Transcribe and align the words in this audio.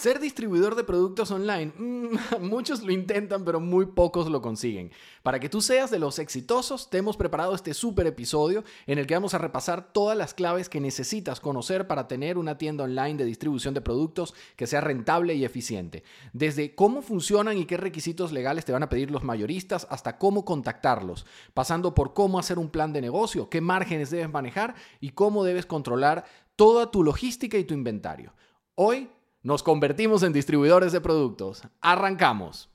Ser 0.00 0.18
distribuidor 0.18 0.76
de 0.76 0.84
productos 0.84 1.30
online, 1.30 1.74
mm, 1.76 2.40
muchos 2.40 2.82
lo 2.82 2.90
intentan, 2.90 3.44
pero 3.44 3.60
muy 3.60 3.84
pocos 3.84 4.30
lo 4.30 4.40
consiguen. 4.40 4.90
Para 5.22 5.38
que 5.40 5.50
tú 5.50 5.60
seas 5.60 5.90
de 5.90 5.98
los 5.98 6.18
exitosos, 6.18 6.88
te 6.88 6.96
hemos 6.96 7.18
preparado 7.18 7.54
este 7.54 7.74
super 7.74 8.06
episodio 8.06 8.64
en 8.86 8.98
el 8.98 9.06
que 9.06 9.12
vamos 9.12 9.34
a 9.34 9.38
repasar 9.38 9.92
todas 9.92 10.16
las 10.16 10.32
claves 10.32 10.70
que 10.70 10.80
necesitas 10.80 11.38
conocer 11.38 11.86
para 11.86 12.08
tener 12.08 12.38
una 12.38 12.56
tienda 12.56 12.84
online 12.84 13.16
de 13.16 13.26
distribución 13.26 13.74
de 13.74 13.82
productos 13.82 14.32
que 14.56 14.66
sea 14.66 14.80
rentable 14.80 15.34
y 15.34 15.44
eficiente. 15.44 16.02
Desde 16.32 16.74
cómo 16.74 17.02
funcionan 17.02 17.58
y 17.58 17.66
qué 17.66 17.76
requisitos 17.76 18.32
legales 18.32 18.64
te 18.64 18.72
van 18.72 18.84
a 18.84 18.88
pedir 18.88 19.10
los 19.10 19.22
mayoristas 19.22 19.86
hasta 19.90 20.16
cómo 20.16 20.46
contactarlos, 20.46 21.26
pasando 21.52 21.94
por 21.94 22.14
cómo 22.14 22.38
hacer 22.38 22.58
un 22.58 22.70
plan 22.70 22.94
de 22.94 23.02
negocio, 23.02 23.50
qué 23.50 23.60
márgenes 23.60 24.08
debes 24.08 24.30
manejar 24.30 24.76
y 24.98 25.10
cómo 25.10 25.44
debes 25.44 25.66
controlar 25.66 26.24
toda 26.56 26.90
tu 26.90 27.04
logística 27.04 27.58
y 27.58 27.64
tu 27.64 27.74
inventario. 27.74 28.32
Hoy 28.76 29.10
nos 29.42 29.62
convertimos 29.62 30.22
en 30.22 30.32
distribuidores 30.32 30.92
de 30.92 31.00
productos. 31.00 31.62
Arrancamos. 31.80 32.68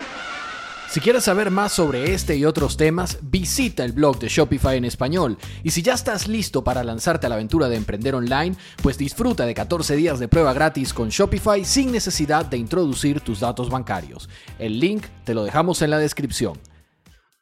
Si 0.89 1.01
quieres 1.01 1.25
saber 1.25 1.51
más 1.51 1.73
sobre 1.73 2.13
este 2.13 2.37
y 2.37 2.45
otros 2.45 2.77
temas, 2.77 3.19
visita 3.21 3.83
el 3.83 3.91
blog 3.91 4.17
de 4.17 4.29
Shopify 4.29 4.77
en 4.77 4.85
español. 4.85 5.37
Y 5.61 5.71
si 5.71 5.81
ya 5.81 5.93
estás 5.93 6.27
listo 6.27 6.63
para 6.63 6.83
lanzarte 6.83 7.25
a 7.25 7.29
la 7.29 7.35
aventura 7.35 7.67
de 7.67 7.75
emprender 7.75 8.15
online, 8.15 8.55
pues 8.81 8.97
disfruta 8.97 9.45
de 9.45 9.53
14 9.53 9.95
días 9.95 10.19
de 10.19 10.27
prueba 10.27 10.53
gratis 10.53 10.93
con 10.93 11.09
Shopify 11.09 11.65
sin 11.65 11.91
necesidad 11.91 12.45
de 12.45 12.57
introducir 12.57 13.19
tus 13.19 13.41
datos 13.41 13.69
bancarios. 13.69 14.29
El 14.57 14.79
link 14.79 15.05
te 15.25 15.33
lo 15.33 15.43
dejamos 15.43 15.81
en 15.81 15.89
la 15.89 15.97
descripción. 15.97 16.57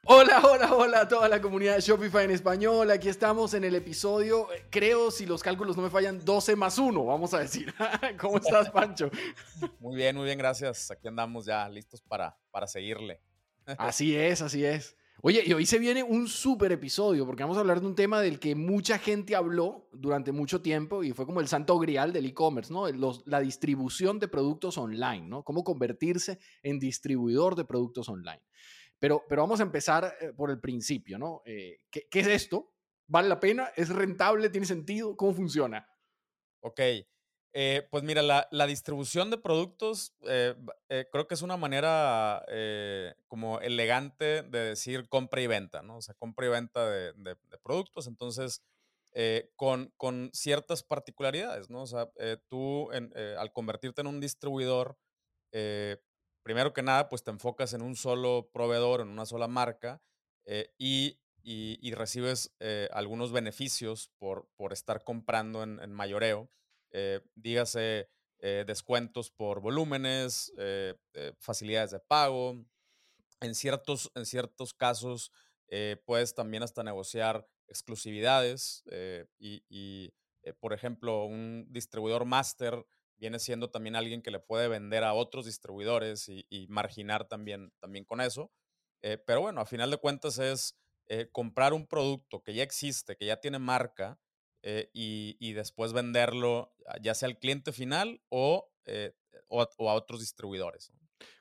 Hola, 0.05 0.41
hola, 0.43 0.75
hola 0.75 1.01
a 1.01 1.07
toda 1.07 1.29
la 1.29 1.41
comunidad 1.41 1.75
de 1.75 1.81
Shopify 1.81 2.25
en 2.25 2.31
español. 2.31 2.91
Aquí 2.91 3.07
estamos 3.07 3.53
en 3.53 3.63
el 3.63 3.73
episodio, 3.73 4.49
creo, 4.69 5.09
si 5.09 5.25
los 5.25 5.41
cálculos 5.41 5.77
no 5.77 5.83
me 5.83 5.89
fallan, 5.89 6.23
12 6.25 6.57
más 6.57 6.77
1, 6.77 7.05
vamos 7.05 7.33
a 7.33 7.39
decir. 7.39 7.73
¿Cómo 8.19 8.37
estás, 8.37 8.69
Pancho? 8.69 9.09
Muy 9.79 9.95
bien, 9.95 10.17
muy 10.17 10.25
bien, 10.25 10.37
gracias. 10.37 10.91
Aquí 10.91 11.07
andamos 11.07 11.45
ya 11.45 11.69
listos 11.69 12.01
para, 12.01 12.37
para 12.51 12.67
seguirle. 12.67 13.21
Así 13.77 14.13
es, 14.13 14.41
así 14.41 14.65
es. 14.65 14.97
Oye, 15.21 15.41
y 15.45 15.53
hoy 15.53 15.65
se 15.65 15.79
viene 15.79 16.03
un 16.03 16.27
súper 16.27 16.73
episodio 16.73 17.25
porque 17.25 17.43
vamos 17.43 17.55
a 17.55 17.61
hablar 17.61 17.79
de 17.79 17.87
un 17.87 17.95
tema 17.95 18.19
del 18.19 18.39
que 18.39 18.55
mucha 18.55 18.99
gente 18.99 19.37
habló 19.37 19.87
durante 19.93 20.33
mucho 20.33 20.61
tiempo 20.61 21.05
y 21.05 21.13
fue 21.13 21.25
como 21.25 21.39
el 21.39 21.47
santo 21.47 21.79
grial 21.79 22.11
del 22.11 22.25
e-commerce, 22.25 22.73
¿no? 22.73 22.87
la 23.25 23.39
distribución 23.39 24.19
de 24.19 24.27
productos 24.27 24.77
online, 24.77 25.25
¿no? 25.29 25.43
Cómo 25.43 25.63
convertirse 25.63 26.39
en 26.61 26.77
distribuidor 26.77 27.55
de 27.55 27.63
productos 27.63 28.09
online. 28.09 28.41
Pero, 29.03 29.25
pero 29.27 29.41
vamos 29.41 29.59
a 29.59 29.63
empezar 29.63 30.15
eh, 30.21 30.31
por 30.31 30.49
el 30.49 30.61
principio, 30.61 31.19
¿no? 31.19 31.41
Eh, 31.43 31.81
¿qué, 31.91 32.07
es 32.09 32.27
esto? 32.27 32.71
¿Vale 33.05 33.27
la 33.27 33.37
pena? 33.37 33.69
¿Es 33.75 33.89
rentable? 33.89 34.49
¿Tiene 34.49 34.65
sentido? 34.65 35.17
¿Cómo 35.17 35.33
funciona? 35.33 35.85
Ok. 36.61 36.79
Eh, 37.51 37.85
pues 37.91 38.03
mira, 38.03 38.21
la, 38.21 38.47
la, 38.49 38.65
distribución 38.65 39.29
de 39.29 39.37
productos 39.37 40.15
creo 40.21 41.27
que 41.27 41.33
es 41.33 41.41
una 41.41 41.57
manera 41.57 42.45
como 43.27 43.59
elegante 43.59 44.41
de 44.41 44.59
decir 44.59 45.09
compra 45.09 45.41
y 45.41 45.47
venta, 45.47 45.81
¿no? 45.81 45.97
O 45.97 46.01
sea, 46.01 46.15
compra 46.15 46.45
y 46.45 46.49
venta 46.51 46.89
de, 46.89 47.11
de, 47.11 47.35
productos. 47.61 48.07
Entonces, 48.07 48.63
con, 49.57 49.93
con, 49.97 50.29
ciertas 50.31 50.81
particularidades, 50.81 51.69
¿no? 51.69 51.81
O 51.81 51.87
sea, 51.87 52.09
tú 52.47 52.89
al 52.89 53.51
convertirte 53.51 53.99
en 53.99 54.07
un 54.07 54.21
distribuidor, 54.21 54.97
primero 56.43 56.73
que 56.73 56.83
nada, 56.83 57.09
pues 57.09 57.23
te 57.23 57.31
enfocas 57.31 57.73
en 57.73 57.81
un 57.81 57.95
solo 57.95 58.49
proveedor, 58.53 59.01
en 59.01 59.07
una 59.07 59.25
sola 59.25 59.47
marca 59.47 60.01
eh, 60.45 60.73
y, 60.77 61.19
recibes 61.93 62.53
eh, 62.59 62.89
algunos 62.91 63.31
beneficios 63.31 64.11
por, 64.17 64.49
por 64.55 64.73
estar 64.73 65.03
comprando 65.03 65.63
en, 65.63 65.91
mayoreo. 65.91 66.51
Eh, 66.91 67.21
dígase 67.35 68.09
descuentos 68.67 69.31
por 69.31 69.61
volúmenes, 69.61 70.51
facilidades 71.39 71.91
de 71.91 71.99
pago. 72.01 72.57
En 73.39 73.55
ciertos, 73.55 74.11
en 74.15 74.25
ciertos 74.25 74.73
casos 74.73 75.31
puedes 76.03 76.35
también 76.35 76.61
hasta 76.61 76.83
negociar 76.83 77.47
exclusividades 77.69 78.83
y, 79.39 79.63
y 79.69 80.13
por 80.59 80.73
ejemplo, 80.73 81.23
un 81.23 81.67
distribuidor 81.69 82.25
máster 82.25 82.85
viene 83.23 83.39
siendo 83.39 83.69
también 83.69 83.95
alguien 83.95 84.21
que 84.21 84.31
le 84.31 84.41
puede 84.41 84.67
vender 84.67 85.05
a 85.05 85.13
otros 85.13 85.45
distribuidores 85.45 86.27
y, 86.27 86.67
marginar 86.67 87.25
también, 87.25 87.71
también 87.79 88.03
con 88.03 88.19
eso. 88.19 88.51
Eh, 89.01 89.17
pero 89.17 89.39
bueno, 89.39 89.61
a 89.61 89.65
final 89.65 89.89
de 89.89 89.97
cuentas 89.97 90.39
es 90.39 90.77
eh, 91.07 91.29
comprar 91.31 91.71
un 91.71 91.87
producto 91.87 92.43
que 92.43 92.53
ya 92.53 92.63
existe, 92.63 93.15
que 93.15 93.25
ya 93.25 93.37
tiene 93.37 93.59
marca, 93.59 94.19
eh, 94.61 94.89
y, 94.93 95.53
después 95.53 95.93
venderlo 95.93 96.75
ya 97.01 97.13
sea 97.13 97.29
al 97.29 97.39
cliente 97.39 97.71
final 97.71 98.21
o, 98.27 98.69
o, 99.47 99.89
a 99.89 99.93
otros 99.93 100.19
distribuidores. 100.19 100.91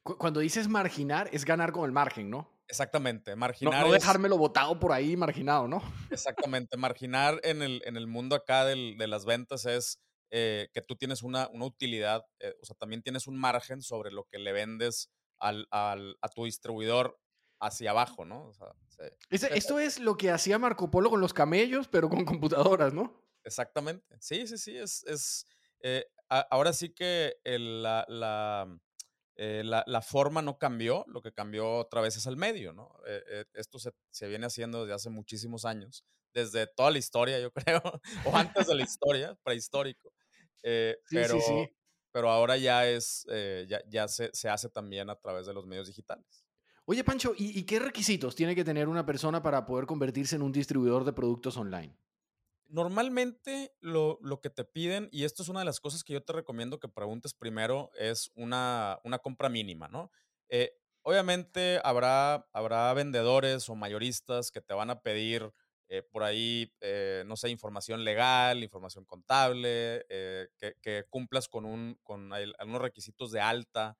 Cuando 0.05 0.39
dices 0.39 0.69
marginar, 0.69 1.31
es 1.33 1.45
ganar 1.45 1.73
con 1.73 1.85
el 1.85 1.91
margen, 1.91 2.31
¿no? 2.31 2.49
Exactamente, 2.69 3.35
marginar. 3.35 3.81
No, 3.81 3.89
no 3.89 3.93
dejármelo 3.93 4.39
botado 4.39 4.79
por 4.79 4.93
ahí 4.93 5.17
marginado, 5.17 5.67
¿no? 5.67 5.83
Exactamente, 6.11 6.77
marginar 6.77 7.41
en 7.43 7.61
el, 7.61 7.83
en 7.87 7.97
el 7.97 8.07
mundo 8.07 8.37
acá 8.37 8.65
del, 8.65 8.97
de 8.99 9.09
las 9.09 9.25
ventas 9.25 9.67
es 9.67 9.99
eh, 10.35 10.71
que 10.73 10.81
tú 10.81 10.97
tienes 10.97 11.23
una, 11.23 11.47
una 11.49 11.67
utilidad, 11.67 12.25
eh, 12.41 12.55
o 12.63 12.65
sea, 12.65 12.75
también 12.75 13.03
tienes 13.03 13.27
un 13.27 13.37
margen 13.37 13.83
sobre 13.83 14.11
lo 14.11 14.25
que 14.25 14.39
le 14.39 14.53
vendes 14.53 15.11
al, 15.39 15.69
al, 15.71 16.17
a 16.23 16.29
tu 16.31 16.47
distribuidor 16.47 17.21
hacia 17.61 17.91
abajo, 17.91 18.25
¿no? 18.25 18.47
O 18.47 18.55
sea, 18.55 18.69
esto 19.29 19.79
es 19.79 20.01
lo 20.01 20.17
que 20.17 20.31
hacía 20.31 20.59
Marco 20.59 20.91
Polo 20.91 21.11
con 21.11 21.21
los 21.21 21.35
camellos, 21.35 21.87
pero 21.87 22.09
con 22.09 22.25
computadoras, 22.25 22.95
¿no? 22.95 23.23
Exactamente. 23.45 24.17
Sí, 24.21 24.47
sí, 24.47 24.57
sí. 24.57 24.75
Es, 24.75 25.05
es 25.05 25.47
eh, 25.81 26.07
ahora 26.31 26.73
sí 26.73 26.95
que 26.95 27.37
la, 27.45 28.07
la, 28.09 28.75
la, 29.37 29.85
la, 29.87 30.01
forma 30.01 30.41
no 30.41 30.57
cambió, 30.57 31.05
lo 31.09 31.21
que 31.21 31.35
cambió 31.35 31.77
otra 31.77 32.01
vez 32.01 32.17
es 32.17 32.25
el 32.25 32.39
medio, 32.39 32.73
¿no? 32.73 32.91
esto 33.53 33.79
se, 33.79 33.93
se, 34.11 34.29
viene 34.29 34.47
haciendo 34.47 34.81
desde 34.81 34.95
hace 34.95 35.11
muchísimos 35.11 35.67
años, 35.67 36.07
desde 36.33 36.67
toda 36.67 36.91
la 36.91 36.99
historia, 36.99 37.39
yo 37.39 37.53
creo, 37.83 37.83
o 38.25 38.35
antes 38.35 38.67
de 38.67 38.75
la 38.75 38.83
historia, 38.83 39.37
prehistórico. 39.45 40.11
Eh, 40.63 40.97
pero, 41.11 41.39
pero 42.13 42.31
ahora 42.31 42.57
ya 42.57 42.89
es, 42.89 43.27
eh, 43.31 43.67
ya, 43.69 43.81
ya 43.89 44.09
se, 44.09 44.31
se, 44.33 44.49
hace 44.49 44.69
también 44.69 45.11
a 45.11 45.17
través 45.17 45.47
de 45.47 45.55
los 45.55 45.67
medios 45.67 45.87
digitales. 45.87 46.45
Oye, 46.85 47.05
Pancho, 47.05 47.33
¿y, 47.37 47.63
qué 47.63 47.79
requisitos 47.79 48.35
tiene 48.35 48.57
que 48.57 48.65
tener 48.65 48.89
una 48.89 49.07
persona 49.07 49.41
para 49.43 49.65
poder 49.65 49.87
convertirse 49.87 50.35
en 50.35 50.43
un 50.43 50.51
distribuidor 50.51 51.05
de 51.05 51.13
productos 51.13 51.57
online? 51.57 51.97
Normalmente 52.67 53.77
lo, 53.81 54.19
lo, 54.21 54.41
que 54.41 54.51
te 54.51 54.65
piden, 54.65 55.09
y 55.13 55.25
esto 55.25 55.43
es 55.43 55.49
una 55.49 55.61
de 55.61 55.67
las 55.67 55.79
cosas 55.79 56.03
que 56.03 56.15
yo 56.15 56.25
te 56.25 56.33
recomiendo 56.33 56.81
que 56.81 56.89
preguntes 56.89 57.35
primero, 57.35 57.91
es 57.97 58.33
una, 58.35 58.99
una 59.05 59.21
compra 59.21 59.49
mínima, 59.49 59.87
¿no? 59.89 60.11
Eh, 60.49 60.73
obviamente 61.03 61.81
habrá, 61.85 62.49
habrá 62.53 62.93
vendedores 62.95 63.69
o 63.69 63.77
mayoristas 63.77 64.51
que 64.51 64.61
te 64.61 64.75
van 64.75 64.91
a 64.91 65.03
pedir 65.03 65.53
eh, 65.95 66.03
por 66.03 66.23
ahí, 66.23 66.75
eh, 66.81 67.23
no 67.27 67.37
sé, 67.37 67.51
información 67.51 68.03
legal, 68.03 68.63
información 68.63 69.05
contable, 69.05 70.07
eh, 70.09 70.49
que, 70.81 71.05
cumplas 71.11 71.49
con, 71.49 71.67
un, 71.67 71.99
con 72.03 72.33
algunos 72.33 72.81
requisitos 72.81 73.31
de 73.31 73.43
alta 73.43 73.99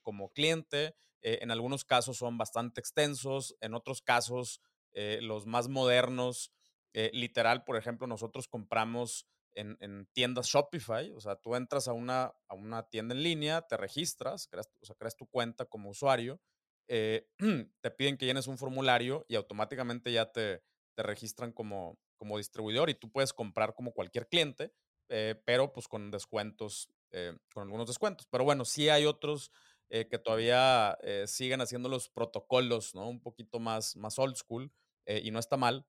como 0.00 0.32
cliente. 0.32 0.94
en 1.20 1.50
algunos 1.50 1.84
casos 1.84 2.16
son 2.16 2.38
bastante 2.38 2.80
extensos, 2.80 3.54
en 3.60 3.74
otros 3.74 4.00
casos, 4.00 4.62
los 4.94 5.44
más 5.44 5.68
modernos, 5.68 6.50
literal, 6.94 7.64
por 7.64 7.76
ejemplo, 7.76 8.06
nosotros 8.06 8.48
compramos 8.48 9.26
en, 9.52 10.08
tiendas 10.14 10.46
Shopify, 10.46 11.12
o 11.12 11.20
sea, 11.20 11.36
tú 11.36 11.56
entras 11.56 11.88
a 11.88 11.92
una, 11.92 12.32
a 12.48 12.54
una 12.54 12.88
tienda 12.88 13.14
en 13.14 13.22
línea, 13.22 13.60
te 13.60 13.76
registras, 13.76 14.46
creas, 14.46 14.70
o 14.88 14.94
creas 14.94 15.16
tu 15.16 15.26
cuenta 15.26 15.66
como 15.66 15.90
usuario, 15.90 16.40
te 16.88 17.90
piden 17.98 18.16
que 18.16 18.24
llenes 18.24 18.46
un 18.46 18.56
formulario 18.56 19.26
y 19.28 19.34
automáticamente 19.34 20.10
ya 20.10 20.32
te, 20.32 20.62
te 20.94 21.02
registran 21.02 21.52
como, 21.52 21.98
como 22.16 22.38
distribuidor 22.38 22.90
y 22.90 22.94
tú 22.94 23.10
puedes 23.10 23.32
comprar 23.32 23.74
como 23.74 23.92
cualquier 23.92 24.28
cliente, 24.28 24.72
eh, 25.08 25.40
pero 25.44 25.72
pues 25.72 25.88
con 25.88 26.10
descuentos, 26.10 26.88
eh, 27.10 27.36
con 27.52 27.64
algunos 27.64 27.86
descuentos. 27.86 28.26
Pero 28.30 28.44
bueno, 28.44 28.64
sí 28.64 28.88
hay 28.88 29.04
otros 29.04 29.50
eh, 29.90 30.08
que 30.08 30.18
todavía 30.18 30.96
siguen 31.26 31.60
haciendo 31.60 31.88
los 31.88 32.08
protocolos, 32.08 32.94
¿no? 32.94 33.08
Un 33.08 33.20
poquito 33.20 33.58
más, 33.60 33.96
más 33.96 34.18
old 34.18 34.36
school 34.36 34.72
y 35.06 35.30
no 35.30 35.38
está 35.38 35.56
mal. 35.58 35.86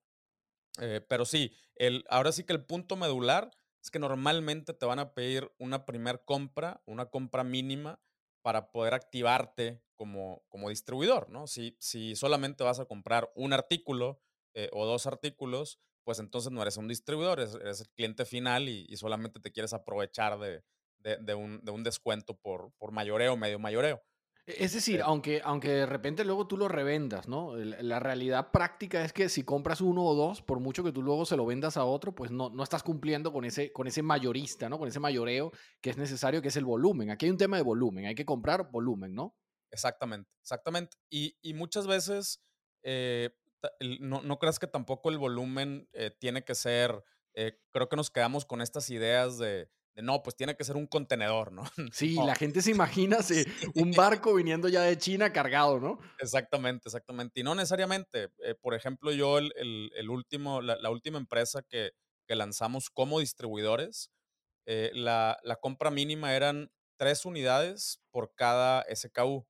pero 1.08 1.24
sí, 1.24 1.52
el, 1.74 2.04
ahora 2.10 2.32
sí 2.32 2.44
que 2.44 2.52
el 2.52 2.64
punto 2.64 2.96
medular 2.96 3.50
es 3.82 3.90
que 3.90 3.98
normalmente 3.98 4.74
te 4.74 4.84
van 4.84 4.98
a 4.98 5.14
pedir 5.14 5.50
una 5.58 5.86
primer 5.86 6.24
compra, 6.24 6.82
una 6.84 7.06
compra 7.06 7.44
mínima 7.44 7.98
para 8.42 8.70
poder 8.70 8.92
activarte 8.94 9.82
como, 9.96 10.44
como 10.48 10.68
distribuidor, 10.68 11.30
¿no? 11.30 11.46
Si, 11.46 11.76
si 11.80 12.14
solamente 12.14 12.62
vas 12.62 12.78
a 12.78 12.84
comprar 12.84 13.32
un 13.34 13.52
artículo 13.52 14.20
eh, 14.58 14.70
o 14.72 14.86
dos 14.86 15.06
artículos, 15.06 15.78
pues 16.02 16.18
entonces 16.18 16.50
no 16.50 16.62
eres 16.62 16.78
un 16.78 16.88
distribuidor, 16.88 17.40
eres, 17.40 17.80
el 17.80 17.88
cliente 17.90 18.24
final 18.24 18.70
y, 18.70 18.96
solamente 18.96 19.38
te 19.38 19.52
quieres 19.52 19.74
aprovechar 19.74 20.38
de, 20.38 20.62
de, 20.98 21.34
un, 21.34 21.62
de 21.62 21.72
un, 21.72 21.84
descuento 21.84 22.38
por, 22.38 22.72
por 22.78 22.90
mayoreo, 22.90 23.36
medio 23.36 23.58
mayoreo. 23.58 24.00
E, 24.46 24.64
es 24.64 24.72
decir, 24.72 25.02
aunque, 25.02 25.42
aunque 25.44 25.68
de 25.68 25.84
repente 25.84 26.24
luego 26.24 26.46
tú 26.46 26.56
lo 26.56 26.68
revendas, 26.68 27.28
¿no? 27.28 27.54
La 27.54 28.00
realidad 28.00 28.50
práctica 28.50 29.04
es 29.04 29.12
que 29.12 29.28
si 29.28 29.42
compras 29.42 29.82
uno 29.82 30.04
o 30.04 30.14
dos, 30.14 30.40
por 30.40 30.58
mucho 30.58 30.82
que 30.82 30.92
tú 30.92 31.02
luego 31.02 31.26
se 31.26 31.36
lo 31.36 31.44
vendas 31.44 31.76
a 31.76 31.84
otro, 31.84 32.14
pues 32.14 32.30
no, 32.30 32.48
no 32.48 32.62
estás 32.62 32.82
cumpliendo 32.82 33.30
con 33.30 33.44
ese, 33.44 33.70
con 33.72 33.86
ese 33.86 34.00
mayorista, 34.00 34.70
¿no? 34.70 34.78
Con 34.78 34.88
ese 34.88 35.00
mayoreo 35.00 35.52
que 35.82 35.90
es 35.90 35.98
necesario, 35.98 36.40
que 36.40 36.48
es 36.48 36.56
el 36.56 36.64
volumen. 36.64 37.10
Aquí 37.10 37.26
hay 37.26 37.30
un 37.30 37.36
tema 37.36 37.58
de 37.58 37.62
volumen, 37.62 38.06
hay 38.06 38.14
que 38.14 38.24
comprar 38.24 38.70
volumen, 38.70 39.14
¿no? 39.14 39.36
Exactamente, 39.70 40.30
exactamente. 40.40 40.96
Y, 41.10 41.36
y 41.42 41.52
muchas 41.52 41.86
veces 41.86 42.40
eh, 42.84 43.30
no, 44.00 44.22
no, 44.22 44.38
creas 44.38 44.58
que 44.58 44.66
tampoco 44.66 45.10
el 45.10 45.18
volumen 45.18 45.88
eh, 45.92 46.10
tiene 46.18 46.44
que 46.44 46.54
ser, 46.54 47.02
eh, 47.34 47.58
creo 47.72 47.88
que 47.88 47.96
nos 47.96 48.10
quedamos 48.10 48.44
con 48.44 48.60
estas 48.60 48.90
ideas 48.90 49.38
de, 49.38 49.68
no, 49.96 50.22
pues 50.22 50.36
tiene 50.36 50.56
que 50.56 50.64
ser 50.64 50.76
un 50.76 50.86
contenedor, 50.86 51.52
¿no? 51.52 51.64
Sí, 51.92 52.14
la 52.14 52.34
gente 52.34 52.62
se 52.62 52.70
imagina 52.70 53.18
un 53.74 53.92
barco 53.92 54.34
viniendo 54.34 54.68
ya 54.68 54.82
de 54.82 54.98
China 54.98 55.32
cargado, 55.32 55.80
¿no? 55.80 55.98
Exactamente, 56.18 56.88
exactamente. 56.88 57.40
Y 57.40 57.42
no 57.42 57.54
necesariamente. 57.54 58.28
por 58.60 58.74
ejemplo, 58.74 59.12
yo 59.12 59.38
el, 59.38 59.52
el, 59.94 60.10
último, 60.10 60.60
la, 60.60 60.90
última 60.90 61.18
empresa 61.18 61.62
que, 61.62 61.92
que, 62.26 62.36
lanzamos 62.36 62.90
como 62.90 63.20
distribuidores, 63.20 64.10
la, 64.66 65.38
la 65.42 65.56
compra 65.56 65.90
mínima 65.90 66.34
eran 66.34 66.70
tres 66.96 67.24
unidades 67.24 68.00
por 68.10 68.34
cada 68.34 68.84
SKU. 68.94 69.46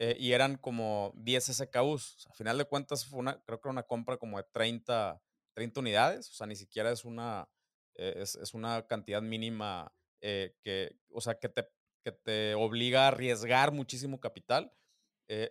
Eh, 0.00 0.16
y 0.18 0.32
eran 0.32 0.56
como 0.56 1.12
10 1.16 1.56
SKUs. 1.56 2.26
a 2.28 2.34
final 2.34 2.56
de 2.56 2.64
cuentas, 2.64 3.04
fue 3.04 3.18
una, 3.18 3.42
creo 3.44 3.60
que 3.60 3.68
era 3.68 3.72
una 3.72 3.82
compra 3.82 4.16
como 4.16 4.38
de 4.38 4.44
30, 4.52 5.20
30 5.54 5.80
unidades. 5.80 6.30
O 6.30 6.34
sea, 6.34 6.46
ni 6.46 6.54
siquiera 6.54 6.92
es 6.92 7.04
una, 7.04 7.48
eh, 7.96 8.14
es, 8.16 8.36
es, 8.36 8.54
una 8.54 8.86
cantidad 8.86 9.20
mínima 9.20 9.92
eh, 10.20 10.54
que, 10.62 10.96
o 11.10 11.20
sea, 11.20 11.34
que 11.34 11.48
te, 11.48 11.68
que 12.04 12.12
te 12.12 12.54
obliga 12.54 13.04
a 13.04 13.08
arriesgar 13.08 13.72
muchísimo 13.72 14.20
capital. 14.20 14.72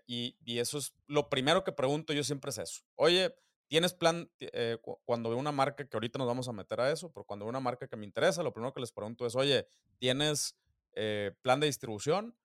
Y, 0.07 0.35
y, 0.43 0.57
eso 0.57 0.79
es 0.79 0.91
lo 1.05 1.29
primero 1.29 1.63
que 1.63 1.71
pregunto 1.71 2.11
yo 2.11 2.23
siempre 2.23 2.49
es 2.49 2.57
eso. 2.57 2.81
Oye, 2.95 3.35
¿tienes 3.67 3.93
plan? 3.93 4.31
cuando 5.05 5.29
veo 5.29 5.37
una 5.37 5.51
marca, 5.51 5.87
que 5.87 5.95
ahorita 5.95 6.17
nos 6.17 6.27
vamos 6.27 6.47
a 6.47 6.51
meter 6.51 6.81
a 6.81 6.91
eso, 6.91 7.11
pero 7.13 7.25
cuando 7.25 7.45
veo 7.45 7.51
una 7.51 7.59
marca 7.59 7.87
que 7.87 7.95
me 7.95 8.03
interesa, 8.03 8.41
lo 8.41 8.51
primero 8.51 8.73
que 8.73 8.79
les 8.79 8.91
pregunto 8.91 9.27
es, 9.27 9.35
oye, 9.35 9.67
¿tienes 9.99 10.57
plan 11.43 11.59
de 11.59 11.67
distribución? 11.67 12.35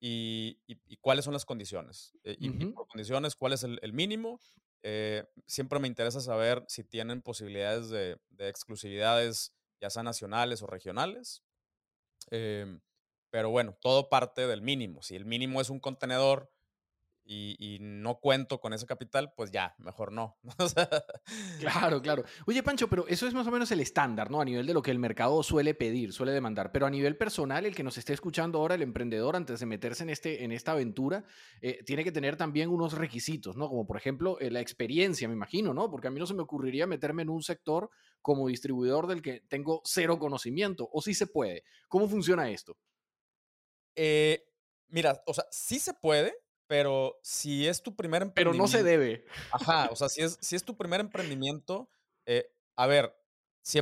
Y, 0.00 0.58
cuáles 1.00 1.24
son 1.24 1.34
las 1.34 1.44
condiciones. 1.44 2.12
Eh, 2.24 2.36
y, 2.38 2.50
por 2.50 2.86
condiciones, 2.88 3.36
cuál 3.36 3.52
es 3.52 3.62
el, 3.62 3.92
mínimo. 3.92 4.40
Eh, 4.82 5.24
siempre 5.46 5.78
me 5.78 5.88
interesa 5.88 6.20
saber 6.20 6.64
si 6.68 6.84
tienen 6.84 7.20
posibilidades 7.20 7.90
de, 7.90 8.18
exclusividades, 8.38 9.52
ya 9.80 9.90
sean 9.90 10.06
nacionales 10.06 10.62
o 10.62 10.66
regionales. 10.66 11.42
Em, 12.30 12.80
pero 13.30 13.50
bueno, 13.50 13.76
todo 13.80 14.08
parte 14.08 14.46
del 14.46 14.62
mínimo. 14.62 15.02
Si 15.02 15.14
el 15.16 15.26
mínimo 15.26 15.60
es 15.60 15.70
un 15.70 15.80
contenedor 15.80 16.50
y, 17.32 17.78
no 17.80 18.18
cuento 18.18 18.60
con 18.60 18.72
ese 18.72 18.86
capital, 18.86 19.32
pues 19.36 19.52
ya, 19.52 19.74
mejor 19.78 20.10
no. 20.10 20.38
claro, 21.60 22.02
claro. 22.02 22.24
Oye, 22.46 22.62
Pancho, 22.62 22.88
pero 22.88 23.06
eso 23.06 23.28
es 23.28 23.34
más 23.34 23.46
o 23.46 23.52
menos 23.52 23.70
el 23.70 23.80
estándar, 23.80 24.30
¿no? 24.30 24.40
A 24.40 24.44
nivel 24.44 24.66
de 24.66 24.74
lo 24.74 24.82
que 24.82 24.90
el 24.90 24.98
mercado 24.98 25.42
suele 25.44 25.74
pedir, 25.74 26.12
suele 26.12 26.32
demandar. 26.32 26.72
Pero 26.72 26.86
a 26.86 26.90
nivel 26.90 27.16
personal, 27.16 27.66
el 27.66 27.74
que 27.74 27.84
nos 27.84 27.98
esté 27.98 28.12
escuchando 28.12 28.58
ahora, 28.58 28.74
el 28.74 28.82
emprendedor, 28.82 29.36
antes 29.36 29.60
de 29.60 29.66
meterse 29.66 30.02
en, 30.02 30.10
este, 30.10 30.42
en 30.42 30.50
esta 30.50 30.72
aventura, 30.72 31.24
eh, 31.60 31.84
tiene 31.84 32.02
que 32.02 32.10
tener 32.10 32.36
también 32.36 32.68
unos 32.68 32.94
requisitos, 32.94 33.56
¿no? 33.56 33.68
Como 33.68 33.86
por 33.86 33.96
ejemplo 33.96 34.38
eh, 34.40 34.50
la 34.50 34.60
experiencia, 34.60 35.28
me 35.28 35.34
imagino, 35.34 35.72
¿no? 35.72 35.88
Porque 35.88 36.08
a 36.08 36.10
mí 36.10 36.18
no 36.18 36.26
se 36.26 36.34
me 36.34 36.42
ocurriría 36.42 36.88
meterme 36.88 37.22
en 37.22 37.30
un 37.30 37.42
sector 37.42 37.90
como 38.22 38.48
distribuidor 38.48 39.06
del 39.06 39.22
que 39.22 39.40
tengo 39.48 39.82
cero 39.84 40.18
conocimiento. 40.18 40.88
¿O 40.92 41.00
sí 41.00 41.14
se 41.14 41.28
puede? 41.28 41.62
¿Cómo 41.88 42.08
funciona 42.08 42.50
esto? 42.50 42.76
Eh, 43.94 44.42
mira, 44.88 45.22
o 45.26 45.34
sea, 45.34 45.44
sí 45.50 45.78
se 45.78 45.94
puede, 45.94 46.34
pero 46.70 47.18
si 47.20 47.66
es 47.66 47.82
tu 47.82 47.96
primer 47.96 48.22
emprendimiento. 48.22 48.52
Pero 48.52 48.64
no 48.64 48.68
se 48.68 48.84
debe. 48.88 49.24
Ajá, 49.50 49.88
o 49.90 49.96
sea, 49.96 50.08
si 50.08 50.22
es, 50.22 50.38
si 50.40 50.54
es 50.54 50.62
tu 50.62 50.76
primer 50.76 51.00
emprendimiento, 51.00 51.90
eh, 52.26 52.48
a 52.76 52.86
ver, 52.86 53.12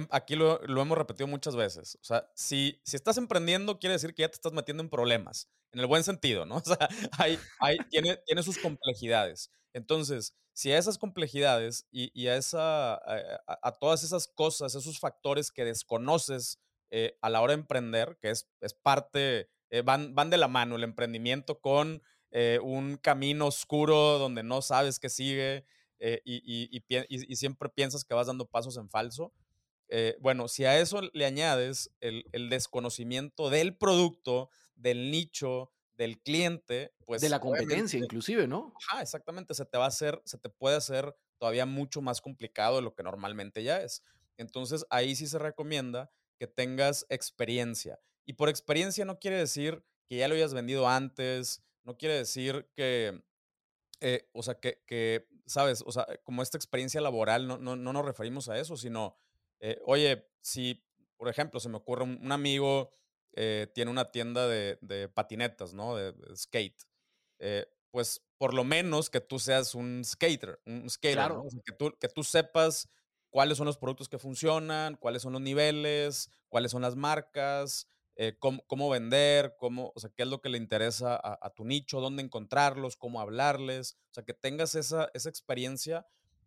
aquí 0.08 0.36
lo, 0.36 0.58
lo, 0.66 0.80
hemos 0.80 0.96
repetido 0.96 1.26
muchas 1.26 1.54
veces. 1.54 1.98
O 2.00 2.04
sea, 2.04 2.32
si, 2.34 2.80
si 2.84 2.96
estás 2.96 3.18
emprendiendo, 3.18 3.78
quiere 3.78 3.92
decir 3.92 4.14
que 4.14 4.22
ya 4.22 4.30
te 4.30 4.36
estás 4.36 4.54
metiendo 4.54 4.82
en 4.82 4.88
problemas, 4.88 5.50
en 5.72 5.80
el 5.80 5.86
buen 5.86 6.02
sentido, 6.02 6.46
¿no? 6.46 6.56
O 6.64 6.64
sea, 6.64 6.88
hay, 7.18 7.38
hay, 7.60 7.76
tiene, 7.90 8.16
tiene 8.24 8.42
sus 8.42 8.56
complejidades. 8.56 9.50
Entonces, 9.74 10.34
si 10.54 10.72
a 10.72 10.78
esas 10.78 10.96
complejidades 10.96 11.86
y, 11.90 12.10
y 12.18 12.28
a, 12.28 12.38
esa, 12.38 12.94
a, 12.94 13.72
todas 13.78 14.02
esas 14.02 14.28
cosas, 14.28 14.74
esos 14.74 14.98
factores 14.98 15.50
que 15.50 15.66
desconoces 15.66 16.58
eh, 16.90 17.18
a 17.20 17.28
la 17.28 17.42
hora 17.42 17.52
de 17.52 17.60
emprender, 17.60 18.16
que 18.22 18.30
es, 18.30 18.48
es 18.62 18.72
parte, 18.72 19.50
eh, 19.68 19.82
van, 19.82 20.14
van 20.14 20.30
de 20.30 20.38
la 20.38 20.48
mano 20.48 20.76
el 20.76 20.84
emprendimiento 20.84 21.60
con 21.60 22.02
eh, 22.30 22.58
un 22.62 22.96
camino 22.96 23.46
oscuro 23.46 24.18
donde 24.18 24.42
no 24.42 24.60
sabes 24.62 24.98
qué 24.98 25.08
sigue 25.08 25.64
eh, 25.98 26.20
y, 26.24 27.34
siempre 27.34 27.68
piensas 27.68 28.04
que 28.04 28.14
vas 28.14 28.26
dando 28.26 28.46
pasos 28.46 28.76
en 28.76 28.88
falso. 28.88 29.32
Eh, 29.88 30.16
bueno, 30.20 30.48
si 30.48 30.64
a 30.64 30.78
eso 30.78 31.00
le 31.12 31.24
añades 31.24 31.90
el, 32.00 32.24
desconocimiento 32.50 33.50
del 33.50 33.76
producto, 33.76 34.50
del 34.74 35.10
nicho, 35.10 35.72
del 35.96 36.20
cliente, 36.20 36.92
pues... 37.06 37.22
De 37.22 37.28
la 37.28 37.40
competencia 37.40 37.98
inclusive, 37.98 38.46
¿no? 38.46 38.74
Ajá, 38.76 39.02
exactamente, 39.02 39.54
se 39.54 39.64
te 39.64 39.78
va 39.78 39.84
a 39.84 39.88
hacer, 39.88 40.20
se 40.24 40.38
te 40.38 40.50
puede 40.50 40.76
hacer 40.76 41.16
todavía 41.38 41.66
mucho 41.66 42.02
más 42.02 42.20
complicado 42.20 42.76
de 42.76 42.82
lo 42.82 42.94
que 42.94 43.02
normalmente 43.02 43.62
ya 43.62 43.80
es. 43.80 44.02
Entonces 44.36 44.84
ahí 44.90 45.16
sí 45.16 45.26
se 45.26 45.38
recomienda 45.38 46.10
que 46.38 46.46
tengas 46.46 47.06
experiencia. 47.08 47.98
Y 48.24 48.34
por 48.34 48.48
experiencia 48.48 49.04
no 49.04 49.18
quiere 49.18 49.38
decir 49.38 49.82
que 50.06 50.16
ya 50.16 50.28
lo 50.28 50.34
hayas 50.34 50.54
vendido 50.54 50.88
antes, 50.88 51.62
no 51.84 51.96
quiere 51.96 52.14
decir 52.14 52.70
que, 52.74 53.22
eh, 54.00 54.28
o 54.32 54.42
sea, 54.42 54.58
que, 54.60 55.26
¿sabes? 55.46 55.82
O 55.86 55.92
sea, 55.92 56.06
como 56.22 56.42
esta 56.42 56.56
experiencia 56.56 57.00
laboral, 57.00 57.46
no, 57.46 57.58
no, 57.58 57.76
nos 57.76 58.04
referimos 58.04 58.48
a 58.48 58.58
eso, 58.58 58.76
sino, 58.76 59.16
eh, 59.60 59.80
oye, 59.84 60.28
si, 60.40 60.84
por 61.16 61.28
ejemplo, 61.28 61.60
se 61.60 61.68
me 61.68 61.76
ocurre 61.76 62.04
un, 62.04 62.32
amigo, 62.32 62.90
eh, 63.32 63.70
tiene 63.74 63.90
una 63.90 64.10
tienda 64.10 64.46
de, 64.46 65.10
patinetas, 65.14 65.74
¿no? 65.74 65.96
De, 65.96 66.14
skate. 66.36 66.84
pues 67.90 68.22
por 68.36 68.54
lo 68.54 68.64
menos 68.64 69.10
que 69.10 69.20
tú 69.20 69.38
seas 69.38 69.74
un 69.74 70.04
skater, 70.04 70.60
un 70.66 70.88
skater, 70.88 71.32
que, 71.64 71.72
tú, 71.72 71.92
que 71.98 72.08
tú 72.08 72.22
sepas 72.22 72.88
cuáles 73.30 73.58
son 73.58 73.66
los 73.66 73.78
productos 73.78 74.08
que 74.08 74.18
funcionan, 74.18 74.96
cuáles 74.96 75.22
son 75.22 75.32
los 75.32 75.42
niveles, 75.42 76.30
cuáles 76.48 76.70
son 76.70 76.82
las 76.82 76.96
marcas, 76.96 77.88
eh, 78.20 78.36
cómo, 78.36 78.90
vender, 78.90 79.54
cómo, 79.58 79.92
o 79.94 80.00
sea, 80.00 80.10
qué 80.10 80.24
es 80.24 80.28
lo 80.28 80.40
que 80.40 80.48
le 80.48 80.58
interesa 80.58 81.20
a, 81.22 81.50
tu 81.50 81.64
nicho, 81.64 82.00
dónde 82.00 82.20
encontrarlos, 82.20 82.96
cómo 82.96 83.20
hablarles, 83.20 83.96
o 84.10 84.14
sea, 84.14 84.24
que 84.24 84.34
tengas 84.34 84.74
esa, 84.74 85.08
esa 85.14 85.28
experiencia 85.28 86.04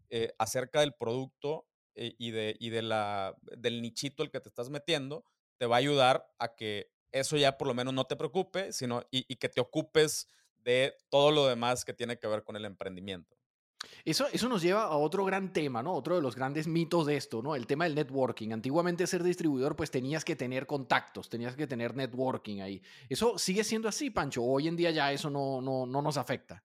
eh, 0.09 0.33
acerca 0.37 0.81
del 0.81 0.93
producto 0.93 1.65
eh, 1.95 2.13
y, 2.17 2.31
de, 2.31 2.57
y 2.59 2.71
de 2.71 2.81
la, 2.81 3.37
del 3.57 3.81
nichito 3.81 4.21
al 4.21 4.29
que 4.29 4.41
te 4.41 4.49
estás 4.49 4.69
metiendo, 4.69 5.23
te 5.57 5.65
va 5.65 5.77
a 5.77 5.79
ayudar 5.79 6.29
a 6.39 6.55
que 6.55 6.91
eso 7.13 7.37
ya 7.37 7.57
por 7.57 7.69
lo 7.69 7.73
menos 7.73 7.93
no 7.93 8.03
te 8.03 8.17
preocupe, 8.17 8.73
sino 8.73 9.03
y, 9.09 9.23
y 9.31 9.37
que 9.37 9.47
te 9.47 9.61
ocupes 9.61 10.27
de 10.57 10.93
todo 11.09 11.31
lo 11.31 11.47
demás 11.47 11.85
que 11.85 11.93
tiene 11.93 12.19
que 12.19 12.27
ver 12.27 12.43
con 12.43 12.57
el 12.57 12.65
emprendimiento. 12.65 13.37
Eso, 14.05 14.27
eso 14.31 14.49
nos 14.49 14.61
lleva 14.61 14.83
a 14.83 14.95
otro 14.95 15.25
gran 15.25 15.53
tema, 15.53 15.83
¿no? 15.83 15.93
Otro 15.93 16.15
de 16.15 16.21
los 16.21 16.35
grandes 16.35 16.67
mitos 16.67 17.05
de 17.05 17.17
esto, 17.17 17.41
¿no? 17.41 17.55
El 17.55 17.67
tema 17.67 17.85
del 17.85 17.95
networking. 17.95 18.51
Antiguamente 18.51 19.05
ser 19.07 19.23
distribuidor, 19.23 19.75
pues 19.75 19.91
tenías 19.91 20.25
que 20.25 20.35
tener 20.35 20.65
contactos, 20.65 21.29
tenías 21.29 21.55
que 21.55 21.67
tener 21.67 21.95
networking 21.95 22.61
ahí. 22.61 22.81
¿Eso 23.09 23.37
sigue 23.37 23.63
siendo 23.63 23.87
así, 23.87 24.09
Pancho? 24.09 24.43
Hoy 24.43 24.67
en 24.67 24.75
día 24.75 24.91
ya 24.91 25.11
eso 25.11 25.29
no, 25.29 25.61
no, 25.61 25.85
no 25.85 26.01
nos 26.01 26.17
afecta. 26.17 26.63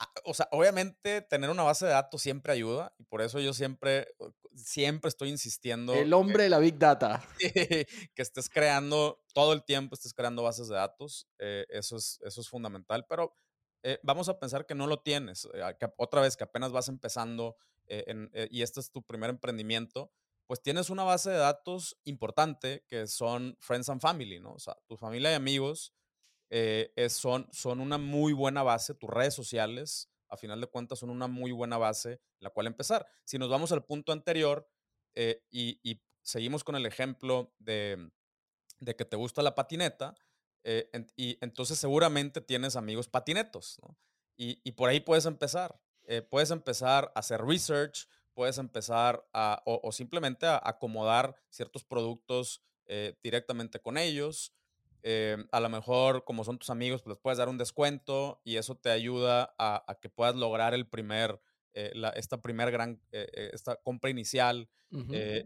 Ah, 0.00 0.12
o 0.24 0.34
sea, 0.34 0.48
obviamente 0.52 1.22
tener 1.22 1.50
una 1.50 1.64
base 1.64 1.86
de 1.86 1.92
datos 1.92 2.22
siempre 2.22 2.52
ayuda 2.52 2.94
y 2.98 3.04
por 3.04 3.20
eso 3.20 3.40
yo 3.40 3.52
siempre, 3.52 4.06
siempre 4.54 5.08
estoy 5.08 5.28
insistiendo. 5.28 5.92
El 5.94 6.12
hombre 6.12 6.44
de 6.44 6.50
la 6.50 6.60
Big 6.60 6.78
Data. 6.78 7.24
que 7.38 7.86
estés 8.22 8.48
creando 8.48 9.20
todo 9.34 9.52
el 9.52 9.64
tiempo, 9.64 9.96
estés 9.96 10.14
creando 10.14 10.44
bases 10.44 10.68
de 10.68 10.76
datos. 10.76 11.26
Eh, 11.38 11.66
eso, 11.70 11.96
es, 11.96 12.20
eso 12.24 12.40
es 12.40 12.48
fundamental, 12.48 13.06
pero 13.08 13.34
eh, 13.82 13.98
vamos 14.02 14.28
a 14.28 14.38
pensar 14.38 14.66
que 14.66 14.74
no 14.74 14.86
lo 14.86 15.00
tienes, 15.00 15.48
eh, 15.54 15.62
otra 15.96 16.20
vez 16.20 16.36
que 16.36 16.44
apenas 16.44 16.72
vas 16.72 16.88
empezando 16.88 17.56
eh, 17.86 18.48
y 18.50 18.62
este 18.62 18.80
es 18.80 18.90
tu 18.90 19.02
primer 19.02 19.30
emprendimiento, 19.30 20.12
pues 20.46 20.60
tienes 20.62 20.90
una 20.90 21.04
base 21.04 21.30
de 21.30 21.36
datos 21.36 21.96
importante 22.04 22.84
que 22.88 23.06
son 23.06 23.56
Friends 23.60 23.88
and 23.88 24.00
Family, 24.00 24.40
¿no? 24.40 24.52
O 24.52 24.58
sea, 24.58 24.76
tu 24.86 24.96
familia 24.96 25.32
y 25.32 25.34
amigos 25.34 25.94
son, 27.08 27.46
son 27.52 27.80
una 27.80 27.98
muy 27.98 28.32
buena 28.32 28.62
base, 28.62 28.94
tus 28.94 29.10
redes 29.10 29.34
sociales, 29.34 30.10
a 30.28 30.36
final 30.36 30.60
de 30.60 30.66
cuentas, 30.66 30.98
son 30.98 31.10
una 31.10 31.26
muy 31.26 31.52
buena 31.52 31.76
base 31.78 32.12
en 32.12 32.20
la 32.40 32.50
cual 32.50 32.66
empezar. 32.66 33.06
Si 33.24 33.38
nos 33.38 33.48
vamos 33.48 33.72
al 33.72 33.84
punto 33.84 34.12
anterior 34.12 34.68
y, 35.14 35.78
y, 35.82 36.00
seguimos 36.22 36.62
con 36.62 36.76
el 36.76 36.84
ejemplo 36.84 37.54
de, 37.58 38.10
de 38.80 38.96
que 38.96 39.06
te 39.06 39.16
gusta 39.16 39.42
la 39.42 39.54
patineta, 39.54 40.14
eh, 40.64 40.90
y 41.16 41.38
entonces 41.40 41.78
seguramente 41.78 42.40
tienes 42.40 42.76
amigos 42.76 43.08
patinetos, 43.08 43.78
¿no? 43.82 43.96
Y, 44.40 44.70
por 44.72 44.88
ahí 44.88 45.00
puedes 45.00 45.26
empezar. 45.26 45.80
Eh, 46.06 46.22
puedes 46.22 46.52
empezar 46.52 47.10
a 47.16 47.18
hacer 47.18 47.44
research, 47.44 48.06
puedes 48.34 48.56
empezar 48.58 49.26
a, 49.32 49.62
o, 49.66 49.90
simplemente 49.90 50.46
a 50.46 50.62
acomodar 50.64 51.34
ciertos 51.50 51.82
productos 51.82 52.62
eh, 52.86 53.18
directamente 53.20 53.80
con 53.80 53.98
ellos. 53.98 54.54
a 55.50 55.60
lo 55.60 55.68
mejor, 55.68 56.24
como 56.24 56.44
son 56.44 56.58
tus 56.58 56.70
amigos, 56.70 57.02
pues 57.02 57.16
les 57.16 57.20
puedes 57.20 57.38
dar 57.38 57.48
un 57.48 57.58
descuento 57.58 58.40
y 58.44 58.56
eso 58.58 58.76
te 58.76 58.90
ayuda 58.90 59.54
a, 59.58 59.98
que 60.00 60.08
puedas 60.08 60.36
lograr 60.36 60.72
el 60.72 60.86
primer, 60.86 61.40
eh, 61.74 61.92
esta 62.14 62.40
primer 62.40 62.70
gran, 62.70 63.02
esta 63.10 63.74
compra 63.76 64.10
inicial 64.10 64.68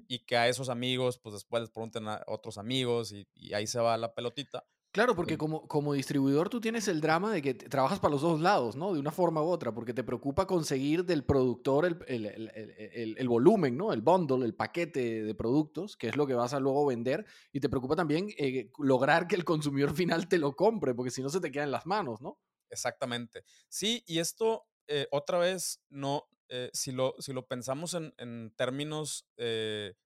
y 0.06 0.18
que 0.26 0.36
a 0.36 0.48
esos 0.48 0.68
amigos, 0.68 1.18
pues 1.18 1.32
después 1.32 1.62
les 1.62 1.70
pregunten 1.70 2.08
a 2.08 2.22
otros 2.26 2.58
amigos 2.58 3.12
y 3.12 3.54
ahí 3.54 3.66
se 3.66 3.80
va 3.80 3.96
la 3.96 4.14
pelotita. 4.14 4.66
Claro, 4.92 5.16
porque 5.16 5.38
como, 5.38 5.66
como 5.66 5.94
distribuidor 5.94 6.50
tú 6.50 6.60
tienes 6.60 6.86
el 6.86 7.00
drama 7.00 7.32
de 7.32 7.40
que 7.40 7.54
trabajas 7.54 7.98
para 7.98 8.12
los 8.12 8.20
dos 8.20 8.42
lados, 8.42 8.76
¿no? 8.76 8.92
De 8.92 9.00
una 9.00 9.10
forma 9.10 9.42
u 9.42 9.46
otra, 9.46 9.72
porque 9.72 9.94
te 9.94 10.04
preocupa 10.04 10.46
conseguir 10.46 11.06
del 11.06 11.24
productor 11.24 11.86
el, 11.86 11.96
el, 12.08 12.50
el, 12.54 13.16
el, 13.16 13.28
volumen, 13.28 13.74
¿no? 13.74 13.94
El 13.94 14.02
bundle, 14.02 14.44
el 14.44 14.54
paquete 14.54 15.22
de 15.22 15.34
productos, 15.34 15.96
que 15.96 16.08
es 16.08 16.16
lo 16.16 16.26
que 16.26 16.34
vas 16.34 16.52
a 16.52 16.60
luego 16.60 16.84
vender, 16.84 17.24
y 17.52 17.60
te 17.60 17.70
preocupa 17.70 17.96
también 17.96 18.28
eh, 18.36 18.70
lograr 18.78 19.26
que 19.26 19.34
el 19.34 19.46
consumidor 19.46 19.94
final 19.96 20.28
te 20.28 20.36
lo 20.36 20.54
compre, 20.54 20.92
porque 20.94 21.10
si 21.10 21.22
no 21.22 21.30
se 21.30 21.40
te 21.40 21.50
queda 21.50 21.64
en 21.64 21.70
las 21.70 21.86
manos, 21.86 22.20
¿no? 22.20 22.38
Exactamente. 22.68 23.44
Sí, 23.70 24.04
y 24.06 24.18
esto 24.18 24.66
eh, 24.88 25.06
otra 25.10 25.38
vez, 25.38 25.80
no, 25.88 26.28
eh, 26.50 26.68
si, 26.74 26.92
lo, 26.92 27.14
si 27.18 27.32
lo 27.32 27.46
pensamos 27.46 27.94
en, 27.94 28.12
en 28.18 28.52
términos, 28.56 29.26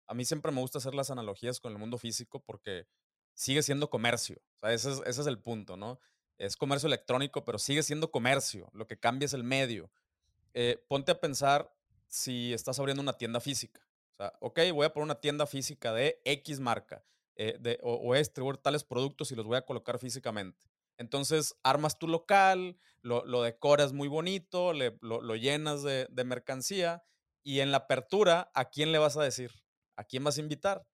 a 0.06 0.14
mí 0.14 0.24
siempre 0.24 0.52
me 0.52 0.60
gusta 0.60 0.78
hacer 0.78 0.94
las 0.94 1.10
analogías 1.10 1.58
con 1.58 1.72
el 1.72 1.78
mundo 1.78 1.98
físico 1.98 2.40
porque 2.46 2.86
sigue 3.36 3.62
siendo 3.62 3.88
comercio. 3.88 4.42
O 4.60 4.66
ese 4.66 4.90
es, 5.06 5.26
el 5.26 5.38
punto, 5.38 5.76
¿no? 5.76 6.00
Es 6.38 6.56
comercio 6.56 6.88
electrónico, 6.88 7.44
pero 7.44 7.58
sigue 7.58 7.84
siendo 7.84 8.10
comercio. 8.10 8.68
Lo 8.72 8.88
que 8.88 8.98
cambia 8.98 9.26
es 9.26 9.34
el 9.34 9.44
medio. 9.44 9.90
Eh, 10.54 10.84
ponte 10.88 11.12
a 11.12 11.20
pensar 11.20 11.72
si 12.08 12.52
estás 12.52 12.78
abriendo 12.80 13.02
una 13.02 13.12
tienda 13.12 13.38
física. 13.40 13.80
O 14.14 14.16
sea, 14.16 14.32
ok, 14.40 14.58
voy 14.72 14.86
a 14.86 14.92
poner 14.92 15.04
una 15.04 15.20
tienda 15.20 15.46
física 15.46 15.92
de 15.92 16.20
X 16.24 16.58
marca 16.58 17.04
eh, 17.36 17.58
de, 17.60 17.78
o, 17.82 18.00
o, 18.02 18.14
distribuir 18.14 18.56
tales 18.56 18.82
productos 18.82 19.30
y 19.30 19.36
los 19.36 19.46
voy 19.46 19.58
a 19.58 19.62
colocar 19.62 19.98
físicamente. 19.98 20.66
Entonces, 20.98 21.54
armas 21.62 21.98
tu 21.98 22.08
local, 22.08 22.78
lo, 23.02 23.42
decoras 23.42 23.92
muy 23.92 24.08
bonito, 24.08 24.72
lo, 24.72 25.36
llenas 25.36 25.82
de, 25.82 26.06
de 26.10 26.24
mercancía 26.24 27.04
y 27.44 27.60
en 27.60 27.70
la 27.70 27.78
apertura, 27.78 28.50
¿a 28.54 28.70
quién 28.70 28.92
le 28.92 28.98
vas 28.98 29.16
a 29.16 29.22
decir? 29.22 29.52
¿A 29.94 30.04
quién 30.04 30.24
vas 30.24 30.38
a 30.38 30.40
invitar? 30.40 30.86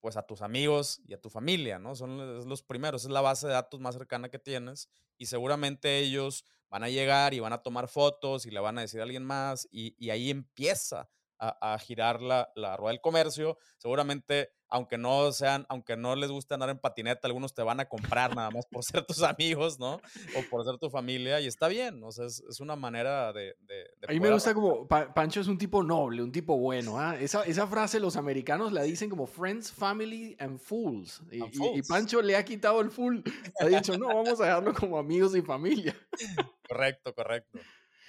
Pues 0.00 0.16
a 0.16 0.22
tus 0.22 0.42
amigos 0.42 1.00
y 1.06 1.14
a 1.14 1.20
tu 1.20 1.30
familia, 1.30 1.78
¿no? 1.78 1.94
Son 1.94 2.48
los 2.48 2.62
primeros, 2.62 3.04
es 3.04 3.10
la 3.10 3.20
base 3.20 3.46
de 3.46 3.52
datos 3.52 3.80
más 3.80 3.94
cercana 3.94 4.30
que 4.30 4.38
tienes 4.38 4.88
y 5.18 5.26
seguramente 5.26 5.98
ellos 5.98 6.44
van 6.68 6.84
a 6.84 6.88
llegar 6.88 7.34
y 7.34 7.40
van 7.40 7.52
a 7.52 7.62
tomar 7.62 7.88
fotos 7.88 8.46
y 8.46 8.50
le 8.50 8.60
van 8.60 8.78
a 8.78 8.82
decir 8.82 9.00
a 9.00 9.02
alguien 9.02 9.24
más 9.24 9.68
y, 9.70 10.10
ahí 10.10 10.30
empieza 10.30 11.10
a, 11.38 11.78
girar 11.78 12.20
la, 12.20 12.50
la, 12.54 12.76
rueda 12.76 12.92
del 12.92 13.00
comercio. 13.00 13.56
Seguramente 13.78 14.50
aunque 14.70 14.96
no 14.96 15.30
sean, 15.32 15.66
aunque 15.68 15.96
no 15.96 16.14
les 16.16 16.30
guste 16.30 16.54
andar 16.54 16.70
en 16.70 16.78
patineta, 16.78 17.26
algunos 17.26 17.52
te 17.54 17.62
van 17.62 17.80
a 17.80 17.88
comprar 17.88 18.34
nada 18.34 18.50
más 18.50 18.66
por 18.66 18.84
ser 18.84 19.04
tus 19.04 19.22
amigos, 19.22 19.78
¿no? 19.78 19.94
O 19.94 20.42
por 20.48 20.64
ser 20.64 20.78
tu 20.78 20.88
familia, 20.88 21.40
y 21.40 21.46
está 21.46 21.68
bien, 21.68 22.02
o 22.02 22.12
sea, 22.12 22.26
es, 22.26 22.42
es 22.48 22.60
una 22.60 22.76
manera 22.76 23.32
de... 23.32 23.56
de, 23.60 23.84
a 24.08 24.12
mí 24.12 24.20
me 24.20 24.30
gusta 24.30 24.54
como, 24.54 24.86
Pancho 24.86 25.40
es 25.40 25.48
un 25.48 25.58
tipo 25.58 25.82
noble, 25.82 26.22
un 26.22 26.32
tipo 26.32 26.56
bueno, 26.56 26.98
¿ah? 26.98 27.16
Esa, 27.18 27.42
esa, 27.42 27.66
frase 27.66 28.00
los 28.00 28.16
americanos 28.16 28.72
la 28.72 28.82
dicen 28.82 29.10
como 29.10 29.26
friends, 29.26 29.72
family 29.72 30.36
and 30.38 30.58
fools. 30.58 31.22
Y, 31.30 31.40
y, 31.78 31.82
Pancho 31.82 32.22
le 32.22 32.36
ha 32.36 32.44
quitado 32.44 32.80
el 32.80 32.90
full, 32.90 33.20
ha 33.60 33.66
dicho, 33.66 33.98
no, 33.98 34.08
vamos 34.08 34.40
a 34.40 34.46
dejarlo 34.46 34.72
como 34.74 34.98
amigos 34.98 35.36
y 35.36 35.42
familia. 35.42 35.96
Correcto, 36.68 37.12
correcto. 37.12 37.58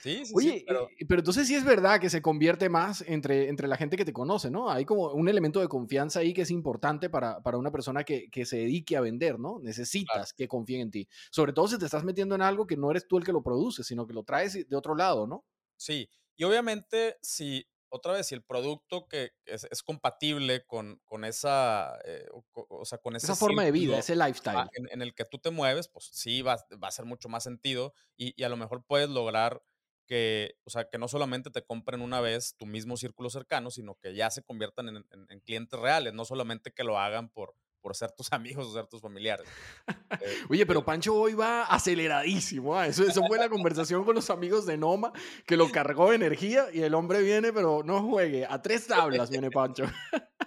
Sí, 0.02 0.26
sí, 0.26 0.34
Oye, 0.36 0.64
pero... 0.68 0.90
Eh, 0.90 1.06
pero... 1.08 1.20
entonces 1.20 1.48
sí 1.48 1.56
es 1.56 1.64
verdad 1.64 2.00
que 2.00 2.10
se 2.10 2.22
convierte 2.22 2.70
más 2.70 3.04
entre, 3.08 3.50
entre 3.50 3.68
la 3.68 3.78
gente 3.78 3.98
que 3.98 4.06
te 4.06 4.14
conoce, 4.14 4.50
¿no? 4.50 4.70
Hay 4.70 4.86
como 4.86 5.12
un 5.12 5.30
elemento 5.30 5.60
de 5.60 5.68
confianza 5.68 6.20
ahí 6.20 6.34
que 6.34 6.42
es 6.42 6.52
importante 6.52 7.10
para, 7.10 7.42
para 7.42 7.58
una 7.58 7.72
persona 7.72 8.04
que, 8.04 8.30
que, 8.30 8.46
se 8.46 8.58
dedique 8.58 8.98
a 8.98 9.02
vender, 9.02 9.40
¿no? 9.40 9.60
Necesitas 9.62 10.34
que 10.34 10.48
confíen 10.48 10.82
en 10.82 10.92
ti. 10.92 11.08
Sobre 11.30 11.54
todo 11.54 11.68
si 11.68 11.78
te 11.78 11.86
estás 11.86 12.04
metiendo 12.04 12.36
en 12.36 12.42
algo 12.42 12.66
que 12.66 12.78
no 12.78 12.90
eres 12.90 13.08
tú 13.08 13.18
el 13.18 13.24
que 13.24 13.32
lo 13.32 13.44
produce, 13.44 13.84
sino 13.84 14.08
que 14.08 14.14
lo 14.14 14.24
traes 14.24 14.68
de 14.68 14.76
otro 14.76 14.96
lado, 14.96 15.28
¿no? 15.28 15.46
Sí, 15.78 16.10
y 16.36 16.44
obviamente 16.44 17.18
si, 17.22 17.68
otra 17.90 18.14
vez, 18.14 18.28
si 18.28 18.36
el 18.36 18.44
producto 18.44 19.08
que 19.08 19.32
es, 19.46 19.68
es 19.70 19.84
compatible 19.84 20.66
con, 20.66 21.00
con 21.06 21.26
esa, 21.26 22.00
eh, 22.06 22.26
o, 22.54 22.86
sea, 22.86 22.98
con 22.98 23.16
esa 23.16 23.36
forma 23.36 23.64
de 23.64 23.72
vida, 23.72 24.00
ese 24.00 24.16
lifestyle. 24.16 24.70
En, 24.74 24.88
en, 24.92 25.02
el 25.02 25.14
que 25.14 25.26
tú 25.26 25.38
te 25.40 25.52
mueves, 25.52 25.88
pues 25.90 26.10
sí, 26.12 26.42
va, 26.42 26.58
va 26.82 26.88
a 26.88 26.92
ser 26.92 27.06
mucho 27.06 27.30
más 27.30 27.44
sentido 27.44 27.94
y, 28.18 28.34
y 28.36 28.44
a 28.44 28.50
lo 28.50 28.58
mejor 28.58 28.84
puedes 28.86 29.10
lograr 29.10 29.62
que, 30.12 30.58
o 30.66 30.70
sea, 30.70 30.90
que 30.90 30.98
no 30.98 31.08
solamente 31.08 31.52
te 31.52 31.64
compren 31.64 32.02
una 32.02 32.20
vez 32.20 32.54
tu 32.58 32.66
mismo 32.66 32.98
círculo 32.98 33.30
cercano, 33.30 33.72
sino 33.72 33.96
que 33.96 34.14
ya 34.14 34.30
se 34.30 34.44
conviertan 34.44 34.90
en, 34.90 35.40
clientes 35.40 35.80
reales, 35.80 36.14
no 36.14 36.26
solamente 36.26 36.74
que 36.74 36.84
lo 36.84 37.00
hagan 37.00 37.30
por, 37.30 37.56
por 37.80 37.96
ser 37.96 38.12
tus 38.12 38.28
amigos 38.34 38.68
o 38.68 38.74
ser 38.74 38.88
tus 38.88 39.00
familiares. 39.00 39.48
Eh, 39.88 40.44
Oye, 40.50 40.66
pero 40.66 40.84
Pancho 40.84 41.16
hoy 41.16 41.34
va 41.34 41.64
aceleradísimo. 41.64 42.78
¿ah? 42.78 42.88
Eso, 42.88 43.08
eso 43.08 43.22
fue 43.26 43.38
la 43.38 43.48
conversación 43.48 44.04
con 44.04 44.14
los 44.14 44.30
amigos 44.30 44.66
de 44.66 44.76
Noma, 44.76 45.14
que 45.46 45.56
lo 45.56 45.72
cargó 45.72 46.10
de 46.10 46.18
energía 46.18 46.66
y 46.74 46.82
el 46.82 46.94
hombre 46.94 47.22
viene, 47.22 47.54
pero 47.54 47.82
no 47.86 48.04
juegue. 48.04 48.46
A 48.46 48.62
tres 48.62 48.88
tablas 48.88 49.30
viene 49.30 49.50
Pancho. 49.50 49.86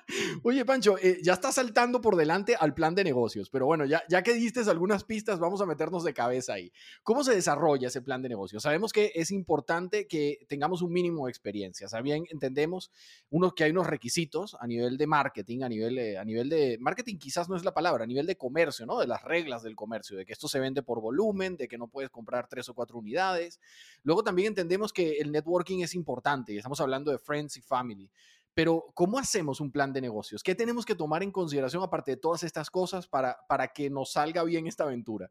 Oye, 0.42 0.64
Pancho, 0.64 0.96
eh, 0.98 1.20
ya 1.22 1.32
está 1.32 1.50
saltando 1.52 2.00
por 2.00 2.16
delante 2.16 2.56
al 2.56 2.74
plan 2.74 2.94
de 2.94 3.04
negocios, 3.04 3.48
pero 3.48 3.66
bueno, 3.66 3.84
ya, 3.86 4.02
ya 4.08 4.22
que 4.22 4.34
diste 4.34 4.60
algunas 4.68 5.04
pistas, 5.04 5.38
vamos 5.38 5.60
a 5.60 5.66
meternos 5.66 6.04
de 6.04 6.12
cabeza 6.12 6.54
ahí. 6.54 6.72
¿Cómo 7.02 7.24
se 7.24 7.34
desarrolla 7.34 7.88
ese 7.88 8.02
plan 8.02 8.22
de 8.22 8.28
negocios? 8.28 8.62
Sabemos 8.62 8.92
que 8.92 9.12
es 9.14 9.30
importante 9.30 10.06
que 10.06 10.44
tengamos 10.48 10.82
un 10.82 10.92
mínimo 10.92 11.26
de 11.26 11.30
experiencia. 11.30 11.88
Bien, 12.02 12.24
entendemos 12.30 12.90
uno, 13.30 13.54
que 13.54 13.64
hay 13.64 13.70
unos 13.70 13.86
requisitos 13.86 14.56
a 14.60 14.66
nivel 14.66 14.98
de 14.98 15.06
marketing, 15.06 15.62
a 15.62 15.68
nivel, 15.68 16.16
a 16.16 16.24
nivel 16.24 16.48
de 16.48 16.76
marketing 16.80 17.16
quizás 17.18 17.48
no 17.48 17.56
es 17.56 17.64
la 17.64 17.72
palabra, 17.72 18.04
a 18.04 18.06
nivel 18.06 18.26
de 18.26 18.36
comercio, 18.36 18.84
¿no? 18.86 18.98
De 18.98 19.06
las 19.06 19.22
reglas 19.22 19.62
del 19.62 19.76
comercio, 19.76 20.16
de 20.16 20.26
que 20.26 20.32
esto 20.32 20.48
se 20.48 20.60
vende 20.60 20.82
por 20.82 21.00
volumen, 21.00 21.56
de 21.56 21.68
que 21.68 21.78
no 21.78 21.88
puedes 21.88 22.10
comprar 22.10 22.48
tres 22.48 22.68
o 22.68 22.74
cuatro 22.74 22.98
unidades. 22.98 23.60
Luego 24.02 24.22
también 24.22 24.48
entendemos 24.48 24.92
que 24.92 25.18
el 25.18 25.32
networking 25.32 25.80
es 25.80 25.94
importante 25.94 26.52
y 26.52 26.56
estamos 26.58 26.80
hablando 26.80 27.10
de 27.10 27.18
friends 27.18 27.56
y 27.56 27.62
family. 27.62 28.10
Pero, 28.54 28.86
¿cómo 28.94 29.18
hacemos 29.18 29.60
un 29.60 29.72
plan 29.72 29.92
de 29.92 30.00
negocios? 30.00 30.42
¿Qué 30.42 30.54
tenemos 30.54 30.86
que 30.86 30.94
tomar 30.94 31.22
en 31.22 31.32
consideración 31.32 31.82
aparte 31.82 32.12
de 32.12 32.16
todas 32.16 32.44
estas 32.44 32.70
cosas 32.70 33.08
para, 33.08 33.38
para 33.48 33.68
que 33.68 33.90
nos 33.90 34.12
salga 34.12 34.44
bien 34.44 34.66
esta 34.66 34.84
aventura? 34.84 35.30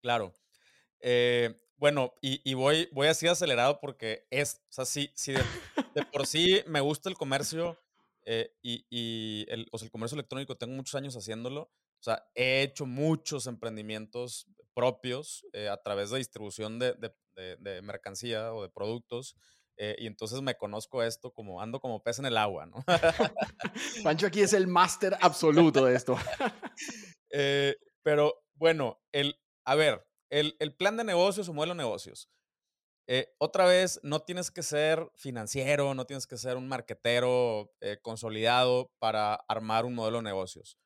Claro. 0.00 0.32
Eh, 1.00 1.54
bueno, 1.76 2.14
y, 2.20 2.54
voy, 2.54 2.88
voy 2.92 3.08
así 3.08 3.26
acelerado 3.26 3.80
porque 3.80 4.26
es, 4.30 4.60
o 4.76 4.84
sí, 4.84 5.10
sí 5.14 5.32
de, 5.32 6.04
por 6.12 6.26
sí 6.26 6.62
me 6.66 6.80
gusta 6.80 7.08
el 7.08 7.16
comercio 7.16 7.78
eh, 8.26 8.54
y, 8.62 9.46
el, 9.48 9.66
o 9.72 9.78
sea, 9.78 9.86
el 9.86 9.90
comercio 9.90 10.16
electrónico, 10.16 10.56
tengo 10.56 10.74
muchos 10.74 10.94
años 10.94 11.16
haciéndolo. 11.16 11.62
O 11.62 12.02
sea, 12.02 12.26
he 12.34 12.62
hecho 12.62 12.86
muchos 12.86 13.46
emprendimientos 13.46 14.46
propios 14.74 15.46
eh, 15.52 15.68
a 15.68 15.76
través 15.82 16.10
de 16.10 16.18
distribución 16.18 16.78
de, 16.78 16.94
de, 16.94 17.56
de 17.56 17.82
mercancía 17.82 18.52
o 18.52 18.62
de 18.62 18.68
productos. 18.68 19.36
Eh, 19.82 19.96
y 19.98 20.06
entonces 20.06 20.42
me 20.42 20.58
conozco 20.58 21.02
esto 21.02 21.32
como 21.32 21.62
ando 21.62 21.80
como 21.80 22.02
pez 22.02 22.18
en 22.18 22.26
el 22.26 22.36
agua, 22.36 22.66
¿no? 22.66 22.84
Pancho 24.04 24.26
aquí 24.26 24.42
es 24.42 24.52
el 24.52 24.66
máster 24.66 25.16
absoluto 25.20 25.84
de 25.86 25.96
esto. 25.96 26.16
Eh, 27.32 27.76
pero 28.02 28.42
bueno, 28.54 29.00
el, 29.12 29.40
a 29.64 29.76
ver, 29.76 30.04
el, 30.30 30.56
el, 30.58 30.74
plan 30.74 30.96
de 30.96 31.04
negocios 31.04 31.48
o 31.48 31.52
modelo 31.52 31.74
de 31.74 31.78
negocios. 31.78 32.28
Eh, 33.06 33.32
otra 33.38 33.66
vez, 33.66 34.00
no 34.02 34.18
tienes 34.18 34.50
que 34.50 34.64
ser 34.64 35.08
financiero, 35.14 35.94
no 35.94 36.06
tienes 36.06 36.26
que 36.26 36.36
ser 36.36 36.56
un 36.56 36.66
marquetero 36.66 37.72
consolidado 38.02 38.90
para 38.98 39.34
armar 39.46 39.84
un 39.84 39.94
modelo 39.94 40.16
de 40.16 40.24
negocios. 40.24 40.76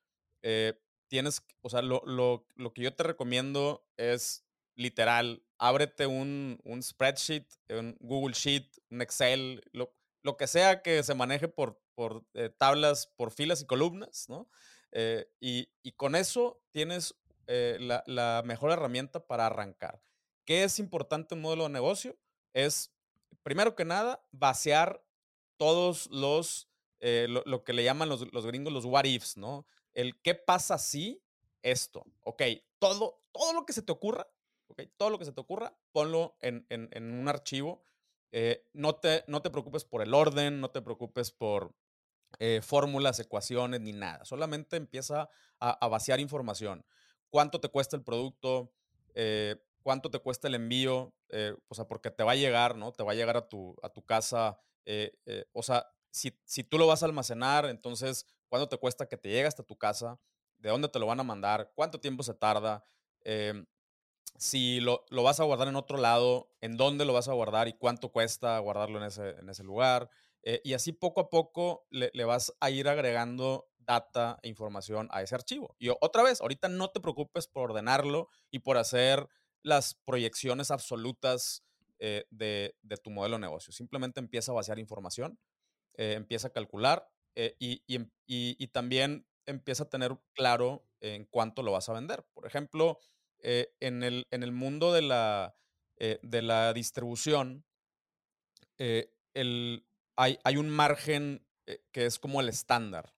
tienes, 1.09 1.43
o 1.63 1.71
sea, 1.71 1.81
lo, 1.81 2.03
lo, 2.05 2.47
lo 2.57 2.75
que 2.75 2.83
yo 2.83 2.95
te 2.95 3.05
recomiendo 3.05 3.87
es 3.97 4.45
literal 4.77 5.44
ábrete 5.59 6.07
un, 6.07 6.61
spreadsheet, 6.83 7.47
un 7.71 7.97
Google 8.01 8.35
Sheet, 8.35 8.67
un 8.91 9.03
Excel, 9.03 9.63
lo, 9.73 9.95
lo 10.23 10.37
que 10.37 10.47
sea 10.47 10.83
que 10.83 11.03
se 11.03 11.15
maneje 11.15 11.49
por, 11.49 11.81
por 11.95 12.25
eh, 12.35 12.51
tablas, 12.51 13.07
por 13.07 13.31
filas 13.31 13.63
y 13.63 13.67
columnas, 13.67 14.29
¿no? 14.29 14.49
Eh, 14.93 15.29
y, 15.41 15.69
con 15.93 16.15
eso 16.15 16.63
tienes 16.71 17.15
eh, 17.47 17.79
la, 18.07 18.43
mejor 18.45 18.71
herramienta 18.73 19.27
para 19.27 19.47
arrancar. 19.47 20.03
¿Qué 20.45 20.65
es 20.65 20.79
importante 20.79 21.35
en 21.35 21.39
un 21.39 21.43
modelo 21.43 21.65
de 21.65 21.71
negocio? 21.71 22.17
Es, 22.53 22.93
primero 23.43 23.75
que 23.75 23.85
nada, 23.85 24.25
vaciar 24.33 25.05
todos 25.57 26.09
los, 26.11 26.69
lo, 27.01 27.65
que 27.65 27.73
le 27.73 27.85
llaman 27.85 28.09
los, 28.09 28.33
los, 28.33 28.47
gringos 28.47 28.73
los 28.73 28.85
what 28.85 29.05
ifs, 29.05 29.37
¿no? 29.37 29.67
El 29.93 30.21
qué 30.21 30.35
pasa 30.35 30.79
si 30.79 31.23
esto, 31.63 32.05
ok, 32.23 32.43
todo, 32.79 33.23
todo 33.33 33.53
lo 33.53 33.65
que 33.65 33.73
se 33.73 33.83
te 33.83 33.93
ocurra, 33.93 34.27
todo 34.97 35.11
lo 35.11 35.19
que 35.19 35.25
se 35.25 35.33
te 35.33 35.41
ocurra, 35.41 35.77
ponlo 35.93 36.37
en, 36.41 36.67
un 36.95 37.29
archivo. 37.29 37.85
Eh, 38.33 38.67
no, 38.73 38.97
te, 38.97 39.25
no 39.29 39.43
te 39.43 39.51
preocupes 39.51 39.85
por 39.85 40.03
el 40.03 40.15
orden, 40.15 40.61
no 40.61 40.71
te 40.71 40.83
preocupes 40.83 41.31
por 41.31 41.75
eh, 42.39 42.61
fórmulas, 42.63 43.21
ecuaciones, 43.21 43.81
ni 43.81 43.93
nada. 43.93 44.25
Solamente 44.25 44.77
empieza 44.77 45.29
a, 45.61 45.89
vaciar 45.89 46.21
información. 46.21 46.85
¿Cuánto 47.31 47.61
te 47.61 47.69
cuesta 47.69 47.97
el 47.97 48.03
producto? 48.03 48.73
Eh, 49.15 49.57
¿Cuánto 49.83 50.11
te 50.11 50.19
cuesta 50.19 50.49
el 50.49 50.55
envío? 50.55 51.15
o 51.69 51.75
sea, 51.75 51.89
porque 51.89 52.13
te 52.13 52.23
va 52.23 52.33
a 52.33 52.37
llegar, 52.37 52.77
¿no? 52.77 52.93
Te 52.93 53.03
va 53.03 53.11
a 53.11 53.15
llegar 53.17 53.37
a 53.37 53.49
tu, 53.49 53.75
a 53.83 53.89
tu 53.89 54.05
casa. 54.05 54.57
o 55.53 55.63
sea, 55.63 55.85
si, 56.13 56.39
si, 56.45 56.63
tú 56.63 56.79
lo 56.79 56.87
vas 56.87 57.03
a 57.03 57.07
almacenar, 57.07 57.67
entonces, 57.67 58.25
¿cuánto 58.49 58.69
te 58.69 58.79
cuesta 58.79 59.09
que 59.09 59.17
te 59.17 59.31
llegue 59.31 59.47
hasta 59.47 59.65
tu 59.65 59.77
casa? 59.77 60.21
de 60.65 60.71
dónde 60.71 60.89
te 60.89 60.99
lo 60.99 61.07
van 61.07 61.21
a 61.21 61.25
mandar, 61.25 61.71
cuánto 61.75 62.01
tiempo 62.01 62.23
se 62.23 62.33
tarda, 62.33 62.83
em, 63.21 63.67
si 64.37 64.81
lo, 64.81 65.05
vas 65.11 65.41
a 65.41 65.45
guardar 65.45 65.69
en 65.69 65.77
otro 65.77 65.99
lado, 65.99 66.51
en 66.61 66.77
dónde 66.77 67.05
lo 67.05 67.13
vas 67.13 67.29
a 67.29 67.33
guardar 67.33 67.69
y 67.69 67.75
cuánto 67.75 68.11
cuesta 68.11 68.59
guardarlo 68.59 68.99
en 68.99 69.05
ese, 69.05 69.31
en 69.31 69.49
ese 69.49 69.65
lugar. 69.65 70.11
Eh, 70.43 70.61
y 70.65 70.75
así 70.75 70.93
poco 70.93 71.21
a 71.21 71.31
poco 71.31 71.87
le, 71.91 72.11
le, 72.13 72.25
vas 72.25 72.53
a 72.61 72.71
ir 72.71 72.89
agregando 72.89 73.69
data 73.79 74.39
e 74.43 74.49
información 74.49 75.09
a 75.11 75.23
ese 75.23 75.35
archivo. 75.35 75.75
Y 75.79 75.89
otra 75.89 76.23
vez, 76.23 76.41
ahorita 76.41 76.69
no 76.69 76.91
te 76.91 77.01
preocupes 77.01 77.47
por 77.47 77.71
ordenarlo 77.71 78.29
y 78.51 78.59
por 78.61 78.77
hacer 78.77 79.29
las 79.63 79.95
proyecciones 80.05 80.71
absolutas 80.71 81.65
eh, 81.99 82.27
de, 82.31 82.75
tu 83.03 83.11
modelo 83.11 83.37
de 83.37 83.41
negocio. 83.41 83.73
Simplemente 83.73 84.21
empieza 84.21 84.53
a 84.53 84.55
vaciar 84.55 84.79
información, 84.79 85.39
eh, 85.95 86.13
empieza 86.15 86.49
a 86.49 86.53
calcular 86.53 87.09
eh, 87.35 87.57
em, 87.89 88.11
y, 88.27 88.67
también 88.69 89.27
empieza 89.47 89.85
a 89.85 89.89
tener 89.89 90.17
claro 90.35 90.87
en 91.01 91.25
cuánto 91.25 91.63
lo 91.63 91.73
vas 91.73 91.89
a 91.89 91.95
vender. 91.95 92.27
Por 92.35 92.47
ejemplo, 92.47 92.99
en, 93.45 94.03
el, 94.03 94.27
en, 94.31 94.43
el, 94.43 94.53
mundo 94.53 94.93
de 94.93 95.03
la, 95.03 95.57
de 95.99 96.43
la 96.43 96.73
distribución, 96.73 97.65
el, 98.79 99.87
hay, 100.17 100.39
hay, 100.45 100.57
un 100.57 100.71
margen 100.71 101.47
que 101.93 102.07
es 102.07 102.19
como 102.19 102.41
el 102.41 102.49
estándar. 102.49 103.15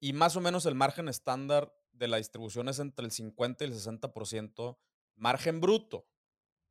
y 0.00 0.12
más 0.12 0.36
o 0.36 0.40
menos 0.40 0.66
el 0.66 0.74
margen 0.74 1.08
estándar 1.08 1.72
de 1.92 2.08
la 2.08 2.16
distribución 2.16 2.68
es 2.68 2.78
entre 2.78 3.04
el 3.04 3.12
50 3.12 3.64
y 3.64 3.68
el 3.68 3.74
60% 3.74 4.78
margen 5.16 5.60
bruto. 5.60 6.06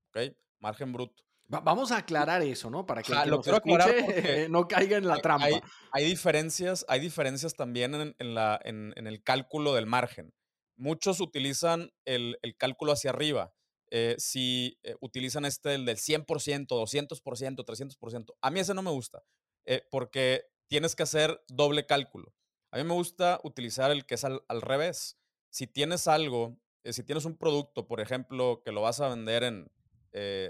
¿Ok? 0.10 0.36
margen 0.60 0.94
bruto. 0.94 1.24
vamos 1.48 1.92
a 1.92 1.98
aclarar 1.98 2.42
eso, 2.42 2.70
¿no? 2.70 2.86
Para 2.86 3.02
que, 3.02 3.14
el 3.14 3.24
que 3.24 3.30
nos 3.30 3.48
escuche 3.48 4.50
no 4.50 4.68
caiga 4.68 4.98
en 4.98 5.08
la 5.08 5.18
trampa. 5.18 5.48
Hay, 5.92 6.06
diferencias, 6.06 6.86
hay 6.88 7.00
diferencias 7.00 7.56
también 7.56 8.16
en, 8.18 8.36
la, 8.36 8.60
en, 8.64 8.94
el 8.96 9.24
cálculo 9.24 9.74
del 9.74 9.86
margen. 9.86 10.34
Muchos 10.80 11.20
utilizan 11.20 11.92
el, 12.06 12.38
cálculo 12.58 12.94
hacia 12.94 13.10
arriba. 13.10 13.54
Eh, 13.92 14.16
si 14.18 14.80
eh, 14.84 14.96
utilizan 15.02 15.44
este 15.44 15.76
el 15.76 15.84
del 15.86 15.98
100%, 15.98 16.26
200%, 16.68 17.66
300%. 17.66 18.36
A 18.42 18.50
mí 18.50 18.62
ese 18.62 18.74
no 18.74 18.82
me 18.82 18.90
gusta, 18.90 19.22
eh, 19.66 19.86
porque 19.92 20.46
tienes 20.68 20.96
que 20.96 21.04
hacer 21.04 21.44
doble 21.50 21.86
cálculo. 21.86 22.34
A 22.72 22.78
mí 22.78 22.86
me 22.86 22.94
gusta 22.94 23.42
utilizar 23.44 23.92
el 23.92 24.06
que 24.06 24.16
es 24.16 24.24
al, 24.24 24.62
revés. 24.62 25.18
Si 25.50 25.68
tienes 25.68 26.08
algo, 26.08 26.58
si 26.86 27.04
tienes 27.04 27.26
un 27.26 27.36
producto, 27.36 27.86
por 27.86 28.00
ejemplo, 28.00 28.62
que 28.64 28.72
lo 28.72 28.80
vas 28.80 29.02
a 29.02 29.10
vender 29.10 29.44
en 29.44 29.70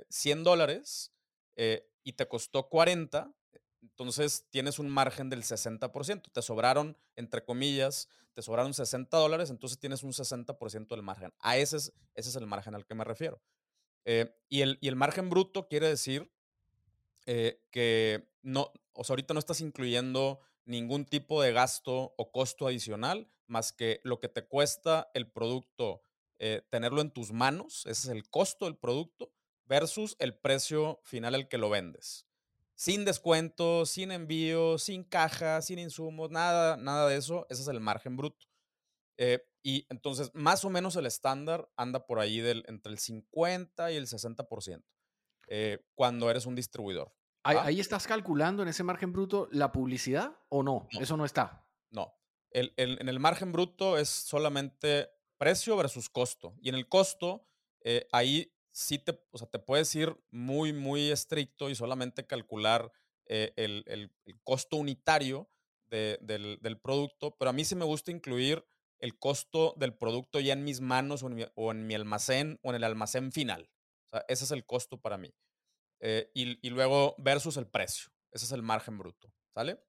100 0.09 0.39
eh, 0.39 0.43
dólares 0.43 1.11
y 2.03 2.13
te 2.13 2.27
costó 2.27 2.69
40, 2.69 3.33
entonces 3.81 4.45
tienes 4.51 4.77
un 4.77 4.89
margen 4.89 5.31
del 5.31 5.41
60%. 5.41 6.31
Te 6.31 6.41
sobraron, 6.43 6.97
entre 7.15 7.43
comillas, 7.43 8.09
te 8.39 8.43
sobraron 8.43 8.73
60 8.73 9.17
dólares, 9.17 9.49
entonces 9.49 9.77
tienes 9.79 10.01
un 10.01 10.13
60% 10.13 10.87
del 10.87 11.01
margen. 11.01 11.33
A 11.39 11.57
ese 11.57 11.75
es, 11.75 11.93
ese 12.15 12.29
es 12.29 12.35
el 12.37 12.47
margen 12.47 12.73
al 12.73 12.85
que 12.85 12.95
me 12.95 13.03
refiero. 13.03 13.41
Eh, 14.05 14.33
y, 14.47 14.61
el, 14.61 14.77
y, 14.79 14.87
el, 14.87 14.95
margen 14.95 15.29
bruto 15.29 15.67
quiere 15.67 15.89
decir 15.89 16.31
que 17.25 18.31
no, 18.41 18.71
o 18.93 19.03
ahorita 19.09 19.33
no 19.33 19.39
estás 19.41 19.59
incluyendo 19.59 20.39
ningún 20.63 21.03
tipo 21.03 21.41
de 21.41 21.51
gasto 21.51 22.13
o 22.15 22.31
costo 22.31 22.65
adicional 22.65 23.29
más 23.45 23.73
que 23.73 23.99
lo 24.05 24.21
que 24.21 24.29
te 24.29 24.47
cuesta 24.47 25.11
el 25.13 25.29
producto 25.29 26.01
tenerlo 26.69 27.01
en 27.01 27.11
tus 27.11 27.33
manos, 27.33 27.85
ese 27.87 28.07
es 28.07 28.07
el 28.07 28.29
costo 28.29 28.65
del 28.65 28.77
producto, 28.77 29.33
versus 29.65 30.15
el 30.19 30.33
precio 30.33 31.01
final 31.03 31.35
al 31.35 31.49
que 31.49 31.57
lo 31.57 31.69
vendes. 31.69 32.28
Sin 32.79 33.03
descuento, 33.03 33.85
sin 33.85 34.09
envío, 34.09 34.77
sin 34.77 35.03
caja, 35.03 35.61
sin 35.61 35.79
insumos, 35.79 36.31
nada, 36.31 36.77
nada 36.77 37.09
de 37.09 37.17
eso. 37.17 37.45
Ese 37.49 37.63
es 37.63 37.67
el 37.67 37.81
margen 37.81 38.15
bruto. 38.15 38.47
Eh, 39.17 39.45
y 39.61 39.85
entonces, 39.89 40.31
más 40.33 40.63
o 40.63 40.69
menos 40.69 40.95
el 40.95 41.05
estándar 41.05 41.69
anda 41.75 42.05
por 42.05 42.21
ahí 42.21 42.39
del, 42.39 42.63
entre 42.69 42.93
el 42.93 42.97
50 42.97 43.91
y 43.91 43.97
el 43.97 44.07
60% 44.07 44.81
eh, 45.49 45.85
cuando 45.93 46.29
eres 46.29 46.45
un 46.45 46.55
distribuidor. 46.55 47.13
¿Ahí, 47.43 47.81
estás 47.81 48.07
calculando 48.07 48.63
en 48.63 48.69
ese 48.69 48.83
margen 48.85 49.11
bruto 49.11 49.49
la 49.51 49.73
publicidad 49.73 50.37
o 50.47 50.63
no? 50.63 50.87
Eso 51.01 51.17
no 51.17 51.25
está. 51.25 51.67
No. 51.91 52.13
en 52.51 53.09
el 53.09 53.19
margen 53.19 53.51
bruto 53.51 53.97
es 53.97 54.07
solamente 54.07 55.09
precio 55.37 55.75
versus 55.75 56.07
costo. 56.09 56.55
Y 56.61 56.69
en 56.69 56.75
el 56.75 56.87
costo, 56.87 57.45
eh, 57.81 58.07
ahí 58.13 58.53
sí 58.79 58.97
te, 58.97 59.19
o 59.31 59.37
sea, 59.37 59.47
te 59.47 59.59
puedes 59.59 59.93
ir 59.93 60.15
muy, 60.31 60.71
muy 60.71 61.11
estricto 61.11 61.69
y 61.69 61.75
solamente 61.75 62.25
calcular 62.25 62.91
eh, 63.25 63.51
el, 63.57 64.11
costo 64.43 64.77
unitario 64.77 65.49
del, 65.89 66.79
producto, 66.81 67.35
pero 67.37 67.49
a 67.49 67.53
mí 67.53 67.65
sí 67.65 67.75
me 67.75 67.83
gusta 67.83 68.11
incluir 68.11 68.65
el 68.99 69.19
costo 69.19 69.73
del 69.77 69.93
producto 69.93 70.39
ya 70.39 70.53
en 70.53 70.63
mis 70.63 70.79
manos 70.79 71.23
o 71.23 71.71
en 71.71 71.87
mi, 71.87 71.95
almacén 71.95 72.57
o 72.63 72.69
en 72.69 72.77
el 72.77 72.83
almacén 72.85 73.33
final. 73.33 73.69
O 74.11 74.19
ese 74.29 74.45
es 74.45 74.51
el 74.51 74.65
costo 74.65 74.99
para 75.01 75.17
mí. 75.17 75.33
Eh, 75.99 76.31
y, 76.33 76.69
luego 76.69 77.15
versus 77.17 77.57
el 77.57 77.67
precio. 77.67 78.09
Ese 78.31 78.45
es 78.45 78.51
el 78.53 78.61
margen 78.61 78.97
bruto. 78.97 79.33
¿Sale? 79.53 79.83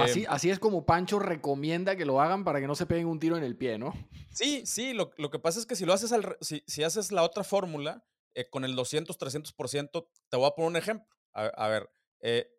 Así, 0.00 0.20
em 0.20 0.26
así 0.28 0.50
es 0.50 0.58
como 0.58 0.84
Pancho 0.84 1.18
recomienda 1.18 1.96
que 1.96 2.04
lo 2.04 2.20
hagan 2.20 2.44
para 2.44 2.60
que 2.60 2.66
no 2.66 2.74
se 2.74 2.86
peguen 2.86 3.06
un 3.06 3.18
tiro 3.18 3.36
en 3.36 3.44
el 3.44 3.56
pie, 3.56 3.78
¿no? 3.78 3.92
Sí, 4.32 4.64
sí, 4.64 4.92
lo, 4.92 5.10
que 5.10 5.38
pasa 5.38 5.58
es 5.58 5.66
que 5.66 5.76
si 5.76 5.84
lo 5.84 5.92
haces, 5.92 6.12
al, 6.12 6.36
si, 6.40 6.82
haces 6.82 7.12
la 7.12 7.22
otra 7.22 7.44
fórmula 7.44 8.04
eh, 8.34 8.48
con 8.48 8.64
el 8.64 8.76
200, 8.76 9.18
300%, 9.18 10.08
te 10.28 10.36
voy 10.36 10.46
a 10.46 10.50
poner 10.50 10.70
un 10.70 10.76
ejemplo. 10.76 11.08
A, 11.32 11.68
ver, 11.68 11.90
eh, 12.20 12.50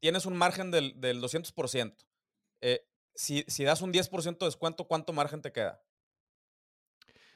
tienes 0.00 0.26
un 0.26 0.36
margen 0.36 0.70
del, 0.70 1.00
del 1.00 1.22
200%. 1.22 1.94
Eh, 2.60 2.86
si, 3.14 3.44
si, 3.48 3.64
das 3.64 3.82
un 3.82 3.92
10% 3.92 4.38
de 4.38 4.46
descuento, 4.46 4.86
¿cuánto 4.86 5.12
margen 5.12 5.42
te 5.42 5.52
queda? 5.52 5.82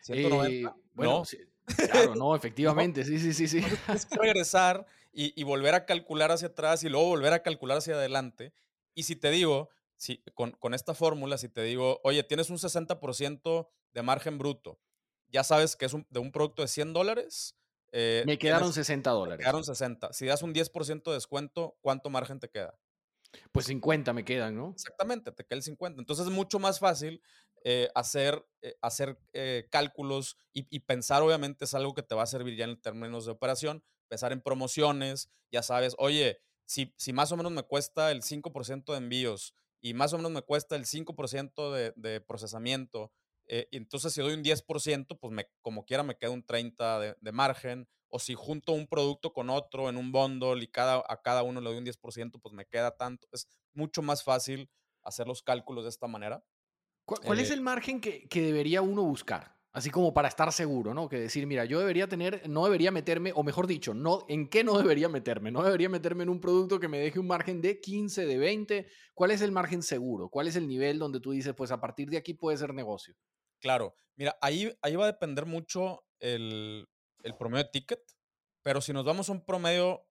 190. 0.03 0.75
bueno, 0.95 1.23
claro, 1.91 2.15
no, 2.15 2.35
efectivamente, 2.35 3.05
sí, 3.05 3.19
sí, 3.19 3.33
sí, 3.33 3.49
sí. 3.49 3.61
Tienes 3.87 4.07
que 4.07 4.17
regresar 4.17 4.87
y, 5.13 5.39
y 5.41 5.45
volver 5.45 5.75
a 5.75 5.87
calcular 5.87 6.33
hacia 6.33 6.49
atrás 6.49 6.83
y 6.85 6.89
luego 6.89 7.09
volver 7.09 7.33
a 7.33 7.43
calcular 7.43 7.79
hacia 7.79 7.95
adelante. 7.95 8.53
Y 8.95 9.05
si 9.05 9.17
te 9.17 9.31
digo, 9.31 9.71
si, 9.97 10.23
con, 10.35 10.53
con 10.53 10.75
esta 10.75 10.95
fórmula, 10.95 11.39
si 11.39 11.49
te 11.49 11.63
digo, 11.63 12.01
oye, 12.05 12.23
tienes 12.23 12.51
un 12.51 12.59
60% 12.59 13.69
de 13.93 14.03
margen 14.03 14.39
bruto, 14.39 14.81
ya 15.29 15.45
sabes 15.45 15.77
que 15.77 15.87
es 15.87 15.93
de 16.09 16.21
un 16.21 16.33
producto 16.33 16.63
de 16.63 16.69
100 16.69 16.93
dólares. 16.93 17.57
Eh, 17.93 18.23
me 18.27 18.39
quedaron 18.39 18.73
60 18.73 19.11
dólares. 19.11 19.39
Me 19.39 19.43
quedaron 19.45 19.65
60. 19.65 20.13
Si 20.13 20.27
das 20.27 20.43
un 20.43 20.55
10% 20.55 21.11
de 21.11 21.15
descuento, 21.15 21.77
¿cuánto 21.81 22.11
margen 22.11 22.41
te 22.41 22.49
queda? 22.49 22.79
Pues 23.53 23.67
50 23.67 24.13
me 24.13 24.25
quedan, 24.25 24.57
¿no? 24.57 24.71
Exactamente, 24.71 25.31
te 25.31 25.45
queda 25.45 25.57
el 25.57 25.63
50. 25.63 26.01
Entonces 26.01 26.27
es 26.27 26.33
mucho 26.33 26.59
más 26.59 26.81
fácil 26.81 27.23
eh, 27.63 27.89
hacer, 27.95 28.45
eh, 28.63 28.77
hacer 28.83 29.19
cálculos 29.71 30.37
y, 30.53 30.67
y, 30.75 30.81
pensar, 30.81 31.23
obviamente, 31.23 31.65
es 31.65 31.75
algo 31.75 31.95
que 31.95 32.03
te 32.03 32.15
va 32.15 32.25
a 32.25 32.27
servir 32.27 32.57
ya 32.57 32.65
en 32.65 32.81
términos 32.81 33.27
de 33.27 33.33
operación, 33.33 33.85
pensar 34.09 34.33
en 34.33 34.41
promociones, 34.41 35.31
ya 35.53 35.63
sabes, 35.63 35.95
oye, 35.99 36.41
si, 36.71 37.13
más 37.13 37.33
o 37.33 37.37
menos 37.37 37.51
me 37.51 37.65
cuesta 37.65 38.13
el 38.13 38.23
5% 38.23 38.93
de 38.93 38.99
envíos 38.99 39.55
y 39.81 39.93
más 39.95 40.13
o 40.13 40.19
menos 40.19 40.31
me 40.31 40.43
cuesta 40.43 40.77
el 40.77 40.85
5% 40.85 41.73
de, 41.73 41.93
de, 41.97 42.21
procesamiento, 42.21 43.13
eh, 43.47 43.67
entonces 43.73 44.13
si 44.13 44.21
doy 44.21 44.35
un 44.35 44.45
10%, 44.45 45.19
pues 45.19 45.33
me, 45.33 45.49
como 45.63 45.85
quiera 45.85 46.05
me 46.05 46.17
queda 46.17 46.31
un 46.31 46.45
30% 46.47 47.17
de, 47.21 47.33
margen. 47.33 47.89
O 48.13 48.19
si 48.19 48.35
junto 48.35 48.73
un 48.73 48.89
producto 48.89 49.33
con 49.33 49.51
otro 49.51 49.89
en 49.89 49.97
un 49.97 50.11
bundle 50.11 50.63
y 50.63 50.67
cada, 50.67 51.05
a 51.09 51.21
cada 51.23 51.45
uno 51.45 51.61
le 51.61 51.71
doy 51.71 51.79
un 51.79 51.85
10%, 51.85 52.41
pues 52.41 52.53
me 52.53 52.67
queda 52.67 52.97
tanto. 52.97 53.29
Es 53.31 53.49
mucho 53.73 54.03
más 54.03 54.25
fácil 54.25 54.69
hacer 55.03 55.29
los 55.29 55.43
cálculos 55.43 55.85
de 55.85 55.91
esta 55.91 56.09
manera. 56.09 56.45
¿Cuál, 57.05 57.39
es 57.39 57.51
eh 57.51 57.55
el 57.55 57.61
margen 57.61 58.01
que, 58.01 58.29
que 58.29 58.43
debería 58.43 58.83
uno 58.83 59.03
buscar? 59.03 59.60
Así 59.73 59.91
como 59.91 60.13
para 60.13 60.27
estar 60.27 60.53
seguro, 60.53 60.95
¿no? 60.95 61.09
Que 61.09 61.21
decir, 61.21 61.47
mira, 61.47 61.65
yo 61.65 61.79
debería 61.79 62.09
tener, 62.09 62.49
no 62.49 62.65
debería 62.65 62.91
meterme, 62.91 63.33
o 63.37 63.45
mejor 63.45 63.69
dicho, 63.69 63.95
no, 63.95 64.25
¿en 64.29 64.49
qué 64.49 64.65
no 64.65 64.77
debería 64.77 65.09
meterme? 65.09 65.53
No 65.53 65.63
debería 65.63 65.89
meterme 65.89 66.25
en 66.25 66.29
un 66.29 66.41
producto 66.41 66.81
que 66.81 66.89
me 66.89 66.99
deje 66.99 67.21
un 67.21 67.29
margen 67.29 67.61
de 67.61 67.79
15, 67.79 68.27
de 68.27 68.37
20. 68.37 68.89
¿Cuál 69.15 69.31
es 69.31 69.43
el 69.43 69.53
margen 69.53 69.83
seguro? 69.83 70.29
¿Cuál 70.29 70.49
es 70.49 70.57
el 70.57 70.67
nivel 70.67 70.99
donde 70.99 71.21
tú 71.21 71.31
dices, 71.31 71.55
pues 71.55 71.71
a 71.71 71.81
partir 71.81 72.11
de 72.11 72.17
aquí 72.17 72.35
puede 72.35 72.57
ser 72.57 72.75
negocio? 72.75 73.15
Claro, 73.61 73.97
mira, 74.17 74.37
ahí, 74.41 74.77
ahí 74.83 74.97
va 74.97 75.05
a 75.05 75.13
depender 75.13 75.47
mucho 75.47 76.05
el, 76.19 76.89
el 77.23 77.37
promedio 77.37 77.65
de 77.65 77.71
ticket, 77.71 78.03
pero 78.63 78.81
si 78.81 78.93
nos 78.93 79.05
vamos 79.05 79.29
a 79.29 79.33
un 79.33 79.45
promedio, 79.45 80.05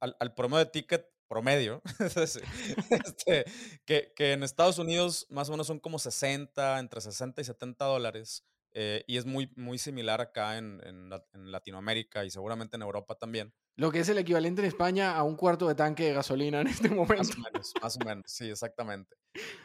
al, 0.00 0.16
al 0.18 0.34
promedio 0.34 0.64
de 0.64 0.70
ticket 0.72 1.06
promedio, 1.28 1.82
este, 2.00 3.44
que, 3.84 4.12
que 4.16 4.32
en 4.32 4.42
Estados 4.42 4.78
Unidos 4.78 5.26
más 5.30 5.48
o 5.48 5.52
menos 5.52 5.68
son 5.68 5.78
como 5.78 6.00
60, 6.00 6.80
entre 6.80 7.00
60 7.00 7.40
y 7.40 7.44
70 7.44 7.84
dólares 7.84 8.44
eh, 8.76 9.04
y 9.06 9.16
es 9.16 9.24
muy, 9.24 9.50
muy 9.54 9.78
similar 9.78 10.20
acá 10.20 10.58
en, 10.58 10.80
en, 10.84 11.52
Latinoamérica 11.52 12.24
y 12.24 12.30
seguramente 12.30 12.76
en 12.76 12.82
Europa 12.82 13.14
también. 13.14 13.54
Lo 13.76 13.92
que 13.92 14.00
es 14.00 14.08
el 14.08 14.18
equivalente 14.18 14.62
en 14.62 14.66
España 14.66 15.16
a 15.16 15.22
un 15.22 15.36
cuarto 15.36 15.68
de 15.68 15.76
tanque 15.76 16.04
de 16.04 16.12
gasolina 16.12 16.60
en 16.60 16.66
este 16.66 16.88
momento. 16.88 17.14
Más 17.16 17.36
o 17.36 17.40
menos, 17.40 17.72
más 17.80 17.96
o 17.96 18.00
menos, 18.00 18.24
sí, 18.26 18.50
exactamente. 18.50 19.16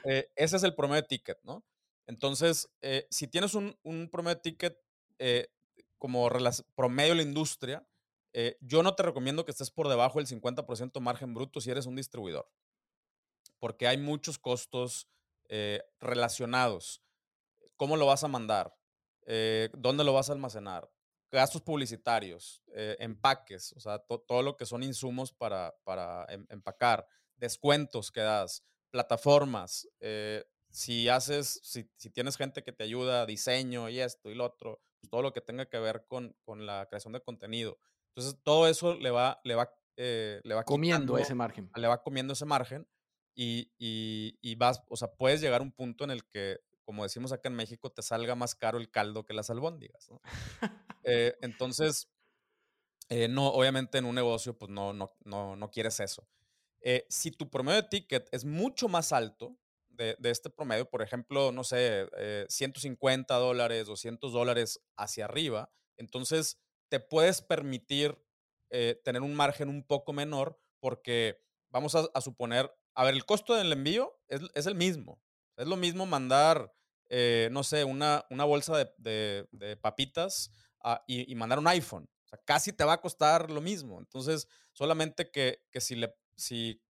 Eh, 0.03 0.29
ese 0.35 0.57
es 0.57 0.63
el 0.63 0.75
promedio 0.75 1.01
de 1.01 1.07
ticket, 1.07 1.39
¿no? 1.43 1.65
Entonces, 2.05 2.69
eh, 2.81 3.07
si 3.09 3.27
tienes 3.27 3.55
un, 3.55 3.75
un, 3.83 4.09
promedio 4.09 4.35
de 4.35 4.41
ticket 4.41 4.77
como 5.97 6.29
promedio 6.75 7.09
de 7.09 7.15
la 7.15 7.23
industria, 7.23 7.85
yo 8.61 8.83
no 8.83 8.95
te 8.95 9.03
recomiendo 9.03 9.43
que 9.43 9.51
estés 9.51 9.69
por 9.69 9.89
debajo 9.89 10.19
del 10.19 10.27
50% 10.27 10.99
margen 11.01 11.33
bruto 11.33 11.59
si 11.59 11.71
eres 11.71 11.87
un 11.87 11.95
distribuidor, 11.97 12.49
porque 13.59 13.85
hay 13.87 13.97
muchos 13.97 14.39
costos 14.39 15.09
relacionados 15.99 17.03
¿cómo 17.79 17.95
lo 17.95 18.05
vas 18.05 18.25
a 18.25 18.27
mandar? 18.27 18.75
Eh, 19.31 19.69
¿Dónde 19.77 20.03
lo 20.03 20.11
vas 20.11 20.29
a 20.29 20.33
almacenar? 20.33 20.89
Gastos 21.31 21.61
publicitarios, 21.61 22.63
eh, 22.73 22.97
empaques, 22.99 23.73
o 23.73 23.79
sea, 23.79 23.99
todo 23.99 24.41
lo 24.41 24.57
que 24.57 24.65
son 24.65 24.81
insumos 24.81 25.31
para, 25.31 25.75
para 25.83 26.25
em, 26.29 26.47
empacar, 26.49 27.05
descuentos 27.37 28.11
que 28.11 28.21
das, 28.21 28.65
plataformas, 28.89 29.87
si 30.71 31.09
haces, 31.09 31.59
si, 31.63 31.87
si, 31.95 32.09
tienes 32.09 32.37
gente 32.37 32.63
que 32.63 32.71
te 32.71 32.83
ayuda, 32.83 33.27
diseño 33.27 33.87
y 33.89 33.99
esto 33.99 34.31
y 34.31 34.35
lo 34.35 34.45
otro, 34.45 34.81
pues 34.99 35.11
todo 35.11 35.21
lo 35.21 35.31
que 35.31 35.41
tenga 35.41 35.67
que 35.67 35.77
ver 35.77 36.05
con, 36.07 36.35
con 36.43 36.65
la 36.65 36.87
creación 36.87 37.13
de 37.13 37.21
contenido. 37.21 37.77
Entonces, 38.07 38.39
todo 38.41 38.67
eso 38.67 38.95
le 38.95 39.11
va, 39.11 39.39
le 39.43 39.53
va, 39.53 39.71
le 39.95 40.53
va 40.55 40.63
comiendo 40.63 41.19
ese 41.19 41.35
margen. 41.35 41.69
Le 41.75 41.87
va 41.87 42.01
comiendo 42.01 42.33
ese 42.33 42.45
margen 42.45 42.87
y, 43.35 43.71
y, 43.77 44.55
vas, 44.55 44.81
o 44.89 44.97
sea, 44.97 45.13
puedes 45.13 45.39
llegar 45.39 45.61
a 45.61 45.63
un 45.63 45.71
punto 45.71 46.03
en 46.03 46.11
el 46.11 46.25
que, 46.25 46.59
como 46.89 47.03
decimos 47.03 47.31
acá 47.31 47.49
en 47.49 47.55
México, 47.55 47.91
te 47.91 48.01
salga 48.01 48.33
más 48.33 48.55
caro 48.55 48.79
el 48.79 48.89
caldo 48.89 49.23
que 49.23 49.35
las 49.35 49.51
albóndigas. 49.51 50.09
¿no? 50.09 50.21
Eh, 51.03 51.37
entonces, 51.41 52.09
eh, 53.07 53.29
no, 53.29 53.47
obviamente 53.47 53.97
en 53.97 54.05
un 54.05 54.13
negocio, 54.13 54.57
pues 54.57 54.69
no, 54.69 54.91
no, 54.91 55.09
no, 55.23 55.55
no 55.55 55.71
quieres 55.71 55.99
eso. 56.01 56.27
Eh, 56.81 57.05
si 57.09 57.31
tu 57.31 57.49
promedio 57.49 57.81
de 57.81 57.87
ticket 57.87 58.27
es 58.31 58.43
mucho 58.43 58.89
más 58.89 59.13
alto 59.13 59.57
de, 59.87 60.17
de 60.19 60.29
este 60.29 60.49
promedio, 60.49 60.89
por 60.89 61.01
ejemplo, 61.01 61.51
no 61.51 61.63
sé, 61.63 62.07
150 62.49 63.33
dólares, 63.35 63.87
200 63.87 64.33
dólares 64.33 64.81
hacia 64.97 65.25
arriba, 65.25 65.71
entonces 65.95 66.59
te 66.89 66.99
puedes 66.99 67.41
permitir 67.41 68.21
tener 69.03 69.21
un 69.21 69.35
margen 69.35 69.69
un 69.69 69.83
poco 69.83 70.11
menor 70.11 70.61
porque 70.79 71.41
vamos 71.69 71.95
a, 71.95 72.07
a 72.13 72.21
suponer 72.21 72.69
a 72.99 73.05
ver, 73.05 73.13
el 73.13 73.25
costo 73.25 73.55
del 73.55 73.71
envío 73.71 74.19
es, 74.27 74.65
el 74.65 74.75
mismo. 74.75 75.21
Es 75.55 75.67
lo 75.67 75.77
mismo 75.77 76.05
mandar, 76.05 76.75
eh, 77.09 77.49
no 77.51 77.63
sé, 77.63 77.83
una, 77.83 78.25
una 78.29 78.45
bolsa 78.45 78.91
de, 78.97 79.77
papitas 79.81 80.51
y, 81.07 81.33
mandar 81.35 81.59
un 81.59 81.67
iPhone. 81.67 82.09
O 82.31 82.37
casi 82.45 82.73
te 82.73 82.83
va 82.83 82.93
a 82.93 83.01
costar 83.01 83.49
lo 83.49 83.61
mismo. 83.61 83.99
Entonces, 83.99 84.47
solamente 84.71 85.31
que, 85.31 85.61
si, 85.79 85.95
le, 85.95 86.15
si 86.35 86.81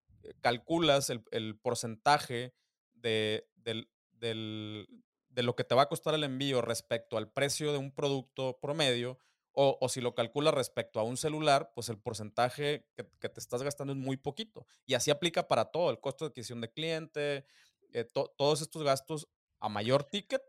calculas 0.41 1.09
el, 1.09 1.57
porcentaje 1.59 2.53
de, 2.93 3.47
de 3.55 5.43
lo 5.43 5.55
que 5.55 5.63
te 5.63 5.75
va 5.75 5.83
a 5.83 5.89
costar 5.89 6.13
el 6.13 6.23
envío 6.23 6.61
respecto 6.61 7.17
al 7.17 7.31
precio 7.31 7.71
de 7.71 7.77
un 7.77 7.91
producto 7.91 8.59
promedio, 8.61 9.17
o, 9.61 9.89
si 9.89 9.99
lo 9.99 10.15
calculas 10.15 10.53
respecto 10.53 11.01
a 11.01 11.03
un 11.03 11.17
celular, 11.17 11.73
pues 11.75 11.89
el 11.89 11.97
porcentaje 11.97 12.87
que, 12.95 13.03
te 13.03 13.39
estás 13.39 13.61
gastando 13.61 13.91
es 13.91 13.99
muy 13.99 14.15
poquito. 14.15 14.65
Y 14.85 14.93
así 14.93 15.11
aplica 15.11 15.49
para 15.49 15.65
todo, 15.65 15.89
el 15.89 15.99
costo 15.99 16.23
de 16.23 16.29
adquisición 16.29 16.61
de 16.61 16.71
cliente, 16.71 17.45
eh, 17.91 18.05
todos 18.37 18.61
estos 18.61 18.83
gastos 18.83 19.27
a 19.59 19.69
mayor 19.69 20.03
ticket 20.03 20.41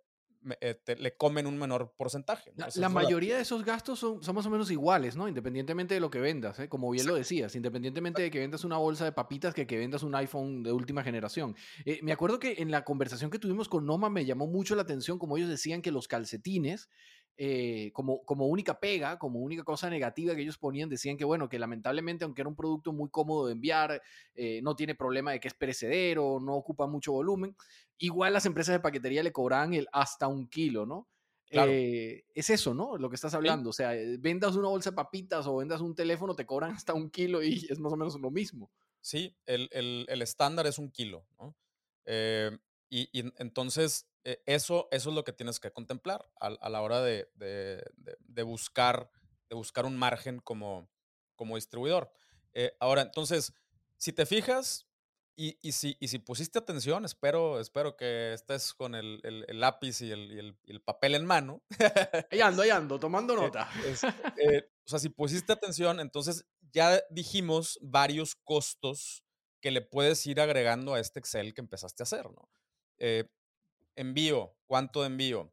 eh, 0.62 0.80
le 0.98 1.16
comen 1.18 1.46
un 1.46 1.58
menor 1.58 1.92
porcentaje. 1.98 2.50
La, 2.76 2.88
mayoría 2.88 3.36
de 3.36 3.42
esos 3.42 3.62
gastos 3.62 3.98
son, 3.98 4.22
son, 4.22 4.34
más 4.34 4.46
o 4.46 4.50
menos 4.50 4.70
iguales, 4.70 5.14
¿no? 5.14 5.28
Independientemente 5.28 5.92
de 5.92 6.00
lo 6.00 6.10
que 6.10 6.18
vendas, 6.18 6.58
¿eh? 6.60 6.68
como 6.68 6.90
bien 6.90 7.06
lo 7.06 7.14
decías, 7.14 7.54
independientemente 7.56 8.22
de 8.22 8.30
que 8.30 8.38
vendas 8.38 8.64
una 8.64 8.78
bolsa 8.78 9.04
de 9.04 9.12
papitas 9.12 9.52
que 9.52 9.66
que 9.66 9.76
vendas 9.76 10.02
un 10.02 10.14
iPhone 10.14 10.62
de 10.62 10.72
última 10.72 11.04
generación. 11.04 11.54
me 12.00 12.12
acuerdo 12.12 12.38
que 12.38 12.54
en 12.58 12.70
la 12.70 12.84
conversación 12.84 13.30
que 13.30 13.38
tuvimos 13.38 13.68
con 13.68 13.84
Noma 13.84 14.08
me 14.08 14.24
llamó 14.24 14.46
mucho 14.46 14.74
la 14.74 14.82
atención 14.82 15.18
como 15.18 15.36
ellos 15.36 15.50
decían 15.50 15.82
que 15.82 15.92
los 15.92 16.08
calcetines 16.08 16.88
eh, 17.36 17.90
como, 17.94 18.22
como 18.24 18.46
única 18.46 18.78
pega, 18.78 19.18
como 19.18 19.40
única 19.40 19.64
cosa 19.64 19.88
negativa 19.88 20.34
que 20.34 20.42
ellos 20.42 20.58
ponían, 20.58 20.90
decían 20.90 21.16
que, 21.16 21.24
bueno, 21.24 21.48
que 21.48 21.58
lamentablemente, 21.58 22.24
aunque 22.24 22.42
era 22.42 22.48
un 22.48 22.56
producto 22.56 22.92
muy 22.92 23.08
cómodo 23.08 23.46
de 23.46 23.52
enviar, 23.52 24.02
eh, 24.34 24.60
no 24.62 24.76
tiene 24.76 24.94
problema 24.94 25.32
de 25.32 25.40
que 25.40 25.48
es 25.48 25.54
perecedero, 25.54 26.38
no 26.40 26.54
ocupa 26.54 26.86
mucho 26.86 27.12
volumen, 27.12 27.56
igual 27.96 28.34
las 28.34 28.44
empresas 28.44 28.74
de 28.74 28.80
paquetería 28.80 29.22
le 29.22 29.32
cobraban 29.32 29.72
el 29.72 29.88
hasta 29.92 30.26
un 30.26 30.48
kilo, 30.48 30.84
¿no? 30.84 31.08
Eh, 31.52 32.24
es 32.34 32.50
eso, 32.50 32.74
¿no? 32.74 32.96
Lo 32.96 33.08
que 33.08 33.16
estás 33.16 33.34
hablando. 33.34 33.70
O 33.70 33.72
sea, 33.72 33.92
vendas 34.18 34.54
una 34.54 34.68
bolsa 34.68 34.90
de 34.90 34.96
papitas 34.96 35.46
o 35.46 35.56
vendas 35.56 35.80
un 35.80 35.94
teléfono, 35.94 36.36
te 36.36 36.46
cobran 36.46 36.72
hasta 36.72 36.94
un 36.94 37.10
kilo 37.10 37.42
y 37.42 37.66
es 37.70 37.78
más 37.80 37.92
o 37.92 37.96
menos 37.96 38.20
lo 38.20 38.30
mismo. 38.30 38.70
Sí, 39.00 39.34
el, 39.46 39.68
el, 39.72 40.22
estándar 40.22 40.66
es 40.66 40.78
un 40.78 40.90
kilo, 40.90 41.24
¿no? 41.38 41.56
y, 42.90 43.08
y, 43.12 43.32
entonces 43.38 44.09
eh, 44.24 44.42
eso, 44.46 44.88
eso 44.90 45.08
es 45.08 45.14
lo 45.14 45.24
que 45.24 45.32
tienes 45.32 45.60
que 45.60 45.72
contemplar 45.72 46.26
a, 46.40 46.68
la 46.68 46.82
hora 46.82 47.00
de, 47.02 47.26
buscar, 48.44 49.10
de 49.48 49.56
buscar 49.56 49.86
un 49.86 49.96
margen 49.96 50.40
como, 50.40 50.90
como 51.36 51.56
distribuidor. 51.56 52.12
Eh, 52.52 52.76
ahora, 52.80 53.02
entonces, 53.02 53.54
si 53.96 54.12
te 54.12 54.26
fijas 54.26 54.86
y, 55.36 55.56
si, 55.72 55.96
si 56.02 56.18
pusiste 56.18 56.58
atención, 56.58 57.06
espero, 57.06 57.60
espero 57.60 57.96
que 57.96 58.34
estés 58.34 58.74
con 58.74 58.94
el, 58.94 59.22
lápiz 59.48 60.02
y 60.02 60.10
el, 60.12 60.82
papel 60.84 61.14
en 61.14 61.24
mano. 61.24 61.62
Ahí 62.30 62.42
ando, 62.42 62.60
ahí 62.60 62.68
ando, 62.68 62.98
tomando 62.98 63.32
eh, 63.34 63.36
nota. 63.36 63.70
o 64.84 64.88
sea, 64.88 64.98
si 64.98 65.08
pusiste 65.08 65.50
atención, 65.50 65.98
entonces 65.98 66.44
ya 66.72 67.02
dijimos 67.08 67.78
varios 67.80 68.34
costos 68.34 69.24
que 69.62 69.70
le 69.70 69.80
puedes 69.80 70.26
ir 70.26 70.42
agregando 70.42 70.92
a 70.92 71.00
este 71.00 71.20
Excel 71.20 71.54
que 71.54 71.62
empezaste 71.62 72.02
a 72.02 72.04
hacer, 72.04 72.30
¿no? 72.30 72.50
Envío, 73.96 74.56
¿cuánto 74.66 75.00
de 75.00 75.06
envío? 75.06 75.52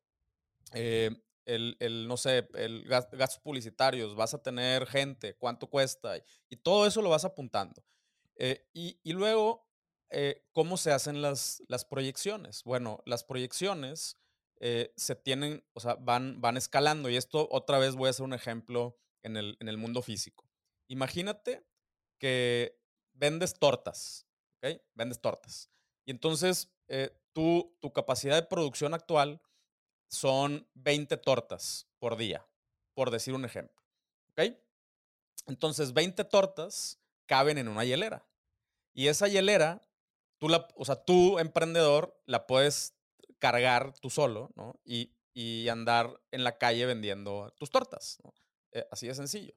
Eh, 0.73 1.11
el, 1.45 2.07
no 2.07 2.17
sé, 2.17 2.49
el 2.55 2.83
gastos 2.87 3.39
publicitarios, 3.39 4.15
vas 4.15 4.33
a 4.33 4.41
tener 4.41 4.85
gente, 4.85 5.35
cuánto 5.35 5.69
cuesta, 5.69 6.17
y 6.49 6.57
todo 6.57 6.85
eso 6.85 7.01
lo 7.01 7.09
vas 7.09 7.23
apuntando. 7.23 7.83
Eh, 8.35 8.67
y, 8.73 8.99
luego, 9.13 9.65
eh, 10.09 10.45
¿cómo 10.51 10.75
se 10.75 10.91
hacen 10.91 11.21
las, 11.21 11.63
las 11.67 11.85
proyecciones? 11.85 12.63
Bueno, 12.63 13.01
las 13.05 13.23
proyecciones 13.23 14.17
se 14.59 15.15
tienen, 15.15 15.63
o 15.73 15.79
sea, 15.79 15.95
van, 15.95 16.41
van 16.41 16.57
escalando, 16.57 17.09
y 17.09 17.15
esto 17.15 17.47
otra 17.51 17.77
vez 17.77 17.95
voy 17.95 18.07
a 18.07 18.09
hacer 18.09 18.25
un 18.25 18.33
ejemplo 18.33 18.99
en 19.23 19.37
el, 19.37 19.55
en 19.59 19.69
el 19.69 19.77
mundo 19.77 20.01
físico. 20.01 20.49
Imagínate 20.87 21.63
que 22.19 22.77
vendes 23.13 23.59
tortas, 23.59 24.27
¿ok? 24.57 24.81
Vendes 24.95 25.21
tortas. 25.21 25.69
Y 26.05 26.11
entonces 26.11 26.73
tu, 27.33 27.93
capacidad 27.93 28.35
de 28.35 28.47
producción 28.47 28.93
actual 28.95 29.39
son 30.09 30.67
20 30.73 31.17
tortas 31.17 31.87
por 31.99 32.17
día, 32.17 32.47
por 32.95 33.11
decir 33.11 33.35
un 33.35 33.45
ejemplo. 33.45 33.79
¿Ok? 34.31 34.55
Entonces, 35.45 35.93
20 35.93 36.23
tortas 36.25 36.99
caben 37.27 37.59
en 37.59 37.67
una 37.67 37.85
hielera. 37.85 38.27
Y 38.93 39.07
esa 39.07 39.27
hielera, 39.27 39.87
tú 40.39 40.49
la, 40.49 40.67
o 40.75 40.83
sea, 40.83 40.95
tú, 40.95 41.37
emprendedor, 41.37 42.19
la 42.25 42.47
puedes 42.47 42.95
cargar 43.37 43.93
tú 43.99 44.09
solo, 44.09 44.49
¿no? 44.55 44.79
Y, 44.83 45.13
andar 45.69 46.19
en 46.31 46.43
la 46.43 46.57
calle 46.57 46.87
vendiendo 46.87 47.53
tus 47.59 47.69
tortas, 47.69 48.17
eh, 48.71 48.87
así 48.89 49.05
de 49.05 49.13
sencillo. 49.13 49.53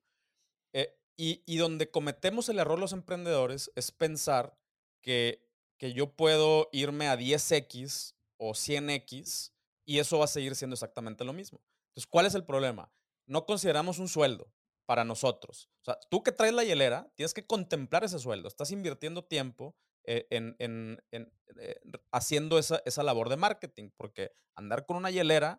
Eh, 0.75 0.95
y, 1.17 1.43
y, 1.47 1.57
donde 1.57 1.91
cometemos 1.91 2.51
el 2.51 2.59
error 2.59 2.79
los 2.79 2.93
emprendedores 2.93 3.73
es 3.77 3.91
pensar 3.91 4.59
que 5.01 5.50
que 5.81 5.95
yo 5.95 6.15
puedo 6.15 6.69
irme 6.73 7.09
a 7.09 7.17
10x 7.17 8.15
o 8.37 8.51
100x 8.51 9.53
y 9.87 9.99
eso 9.99 10.19
va 10.19 10.27
a 10.27 10.29
seguir 10.29 10.55
siendo 10.55 10.75
exactamente 10.75 11.25
lo 11.25 11.33
mismo. 11.33 11.59
Entonces, 11.89 12.07
¿cuál 12.07 12.27
es 12.27 12.35
el 12.35 12.45
problema? 12.45 12.93
No 13.27 13.47
consideramos 13.47 13.99
un 13.99 14.07
sueldo 14.07 14.53
para 14.85 15.05
nosotros. 15.05 15.71
O 15.81 15.85
sea, 15.87 15.99
tú 16.11 16.23
que 16.23 16.33
traes 16.33 16.53
la 16.53 16.65
hielera, 16.65 17.11
tienes 17.15 17.33
que 17.33 17.47
contemplar 17.47 18.05
ese 18.05 18.19
sueldo. 18.19 18.47
Estás 18.47 18.73
invirtiendo 18.73 19.25
tiempo 19.25 19.75
eh, 20.05 20.27
en, 20.29 21.03
eh, 21.13 21.81
haciendo 22.13 22.59
esa, 22.59 23.03
labor 23.03 23.31
de 23.31 23.37
marketing, 23.39 23.89
porque 23.97 24.33
andar 24.57 24.85
con 24.85 24.99
una 24.99 25.11
hielera 25.11 25.59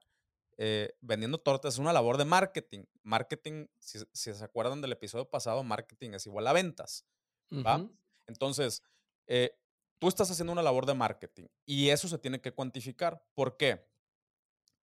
eh, 0.58 0.96
vendiendo 1.02 1.40
tortas 1.40 1.74
es 1.74 1.80
una 1.80 1.94
labor 1.94 2.18
de 2.18 2.26
marketing. 2.26 2.84
Marketing, 3.02 3.66
si, 3.80 4.00
se 4.14 4.44
acuerdan 4.44 4.82
del 4.82 4.92
episodio 4.92 5.28
pasado, 5.32 5.64
marketing 5.64 6.12
es 6.12 6.28
igual 6.28 6.46
a 6.46 6.54
ventas. 6.54 7.08
¿va? 7.52 7.90
Entonces, 8.28 8.84
tú 10.02 10.08
estás 10.08 10.32
haciendo 10.32 10.52
una 10.52 10.64
labor 10.64 10.88
de 10.88 10.96
marketing 10.96 11.46
y 11.64 11.90
eso 11.90 12.08
se 12.08 12.18
tiene 12.18 12.42
que 12.42 12.52
cuantificar. 12.52 13.24
¿Por 13.36 13.56
qué? 13.56 13.88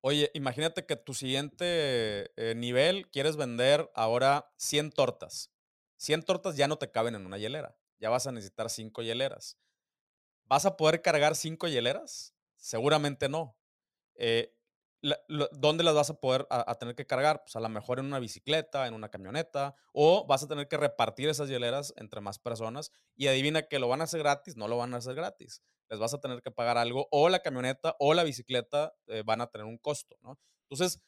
Oye, 0.01 0.31
imagínate 0.33 0.87
que 0.87 0.95
tu 0.95 1.13
siguiente 1.13 2.31
eh, 2.37 2.55
nivel 2.55 3.11
quieres 3.11 3.35
vender 3.37 3.91
ahora 3.97 4.53
100 4.59 4.93
tortas. 4.93 5.51
100 5.97 6.23
tortas 6.23 6.57
ya 6.57 6.69
no 6.69 6.79
te 6.79 6.93
caben 6.93 7.17
en 7.17 7.27
una 7.27 7.37
hielera. 7.37 7.77
Ya 7.99 8.11
vas 8.11 8.29
a 8.29 8.33
necesitar 8.33 8.71
5 8.71 9.03
hieleras. 9.03 9.59
¿Vas 10.45 10.67
a 10.67 10.77
poder 10.77 11.03
cargar 11.03 11.35
5 11.35 11.67
hieleras? 11.67 12.33
Seguramente 12.57 13.29
no. 13.29 13.59
Eh, 14.15 14.57
¿dónde 15.53 15.85
las 15.85 15.95
vas 15.95 16.11
a 16.11 16.21
poder 16.21 16.47
a, 16.51 16.75
tener 16.75 16.95
que 16.95 17.07
cargar? 17.07 17.43
Pues 17.43 17.57
a 17.57 17.61
lo 17.61 17.69
mejor 17.69 17.99
en 17.99 18.07
una 18.07 18.19
bicicleta, 18.19 18.87
en 18.87 18.95
una 18.95 19.11
camioneta, 19.11 19.75
o 19.93 20.27
vas 20.27 20.43
a 20.43 20.49
tener 20.49 20.69
que 20.69 20.77
repartir 20.77 21.29
esas 21.29 21.49
hieleras 21.49 21.95
entre 21.97 22.21
más 22.21 22.39
personas 22.39 22.91
y 23.15 23.29
adivina 23.29 23.63
que 23.63 23.79
lo 23.79 23.89
van 23.89 24.01
a 24.01 24.05
hacer 24.05 24.21
gratis, 24.21 24.57
no 24.57 24.69
lo 24.69 24.77
van 24.77 24.95
a 24.95 24.99
hacer 24.99 25.15
gratis. 25.15 25.63
Les 25.89 25.99
vas 25.99 26.15
a 26.15 26.21
tener 26.21 26.43
que 26.43 26.51
pagar 26.51 26.79
algo, 26.79 27.09
o 27.11 27.29
la 27.29 27.41
camioneta 27.41 27.97
o 27.99 28.15
la 28.15 28.25
bicicleta 28.25 28.95
eh, 29.07 29.23
van 29.25 29.41
a 29.41 29.47
tener 29.47 29.67
un 29.67 29.79
costo, 29.79 30.17
¿no? 30.21 30.39
Entonces, 30.69 31.03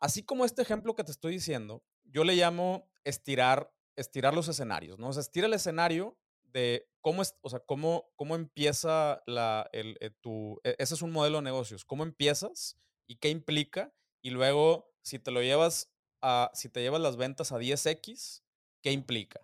así 0.00 0.24
como 0.24 0.44
este 0.44 0.62
ejemplo 0.62 0.94
que 0.94 1.04
te 1.04 1.12
estoy 1.12 1.32
diciendo, 1.32 1.84
yo 2.04 2.24
le 2.24 2.34
llamo 2.34 2.90
estirar, 3.04 3.72
estirar 3.96 4.34
los 4.34 4.48
escenarios, 4.48 4.98
¿no? 4.98 5.08
O 5.08 5.12
sea, 5.12 5.20
estira 5.20 5.46
el 5.46 5.54
escenario 5.54 6.18
de 6.42 6.88
cómo, 7.00 7.22
o 7.40 7.50
sea, 7.50 7.60
cómo, 7.60 8.10
cómo 8.16 8.34
empieza 8.34 9.22
la, 9.26 9.68
el, 9.72 9.96
eh, 10.00 10.10
tu, 10.20 10.60
e, 10.64 10.74
ese 10.78 10.94
es 10.94 11.02
un 11.02 11.12
modelo 11.12 11.38
de 11.38 11.42
negocios, 11.42 11.84
cómo 11.84 12.02
empiezas 12.02 12.76
y 13.10 13.16
qué 13.16 13.28
implica. 13.28 13.92
Y 14.22 14.30
luego, 14.30 14.94
si 15.02 15.18
te 15.18 15.32
lo 15.32 15.42
llevas 15.42 15.90
a, 16.22 16.52
si 16.54 16.68
te 16.68 16.80
llevas 16.80 17.00
las 17.00 17.16
ventas 17.16 17.50
a 17.50 17.58
10x, 17.58 18.44
¿qué 18.82 18.92
implica? 18.92 19.40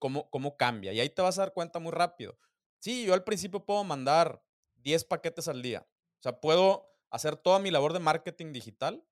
¿Cómo, 0.00 0.28
¿Cómo 0.28 0.56
cambia? 0.56 0.92
Y 0.92 0.98
ahí 0.98 1.08
te 1.08 1.22
vas 1.22 1.38
a 1.38 1.42
dar 1.42 1.52
cuenta 1.52 1.78
muy 1.78 1.92
rápido. 1.92 2.36
Sí, 2.80 3.04
yo 3.06 3.14
al 3.14 3.22
principio 3.22 3.64
puedo 3.64 3.84
mandar 3.84 4.42
10 4.78 5.04
paquetes 5.04 5.46
al 5.46 5.62
día. 5.62 5.86
O 6.18 6.22
sea, 6.22 6.40
puedo 6.40 6.90
hacer 7.10 7.36
toda 7.36 7.60
mi 7.60 7.70
labor 7.70 7.92
de 7.92 8.00
marketing 8.00 8.52
digital 8.52 9.06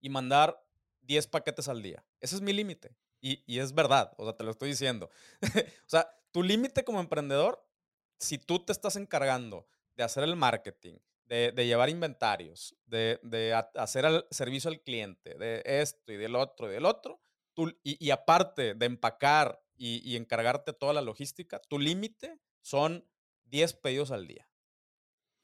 y 0.00 0.08
mandar 0.08 0.64
10 1.00 1.26
paquetes 1.26 1.66
al 1.66 1.82
día. 1.82 2.04
Ese 2.20 2.36
es 2.36 2.40
mi 2.40 2.52
límite. 2.52 2.94
Y, 3.20 3.42
y, 3.52 3.58
es 3.58 3.74
verdad, 3.74 4.14
o 4.16 4.24
sea, 4.24 4.36
te 4.36 4.44
lo 4.44 4.52
estoy 4.52 4.68
diciendo. 4.68 5.10
o 5.42 5.88
sea, 5.88 6.08
tu 6.30 6.44
límite 6.44 6.84
como 6.84 7.00
emprendedor, 7.00 7.66
si 8.20 8.38
tú 8.38 8.64
te 8.64 8.70
estás 8.70 8.94
encargando 8.94 9.66
de 9.96 10.04
hacer 10.04 10.22
el 10.22 10.36
marketing, 10.36 10.98
de, 11.32 11.50
de 11.50 11.66
llevar 11.66 11.88
inventarios, 11.88 12.76
de, 12.84 13.18
de, 13.22 13.54
hacer 13.54 14.04
el 14.04 14.22
servicio 14.30 14.68
al 14.70 14.82
cliente, 14.82 15.34
de 15.38 15.62
esto 15.64 16.12
y 16.12 16.16
del 16.16 16.36
otro 16.36 16.68
y 16.68 16.74
del 16.74 16.84
otro, 16.84 17.22
tú, 17.54 17.70
y, 17.82 17.96
y, 18.06 18.10
aparte 18.10 18.74
de 18.74 18.84
empacar 18.84 19.58
y, 19.74 20.02
y 20.04 20.16
encargarte 20.16 20.74
toda 20.74 20.92
la 20.92 21.00
logística, 21.00 21.58
tu 21.58 21.78
límite 21.78 22.38
son 22.60 23.08
10 23.46 23.72
pedidos 23.72 24.10
al 24.10 24.26
día. 24.26 24.46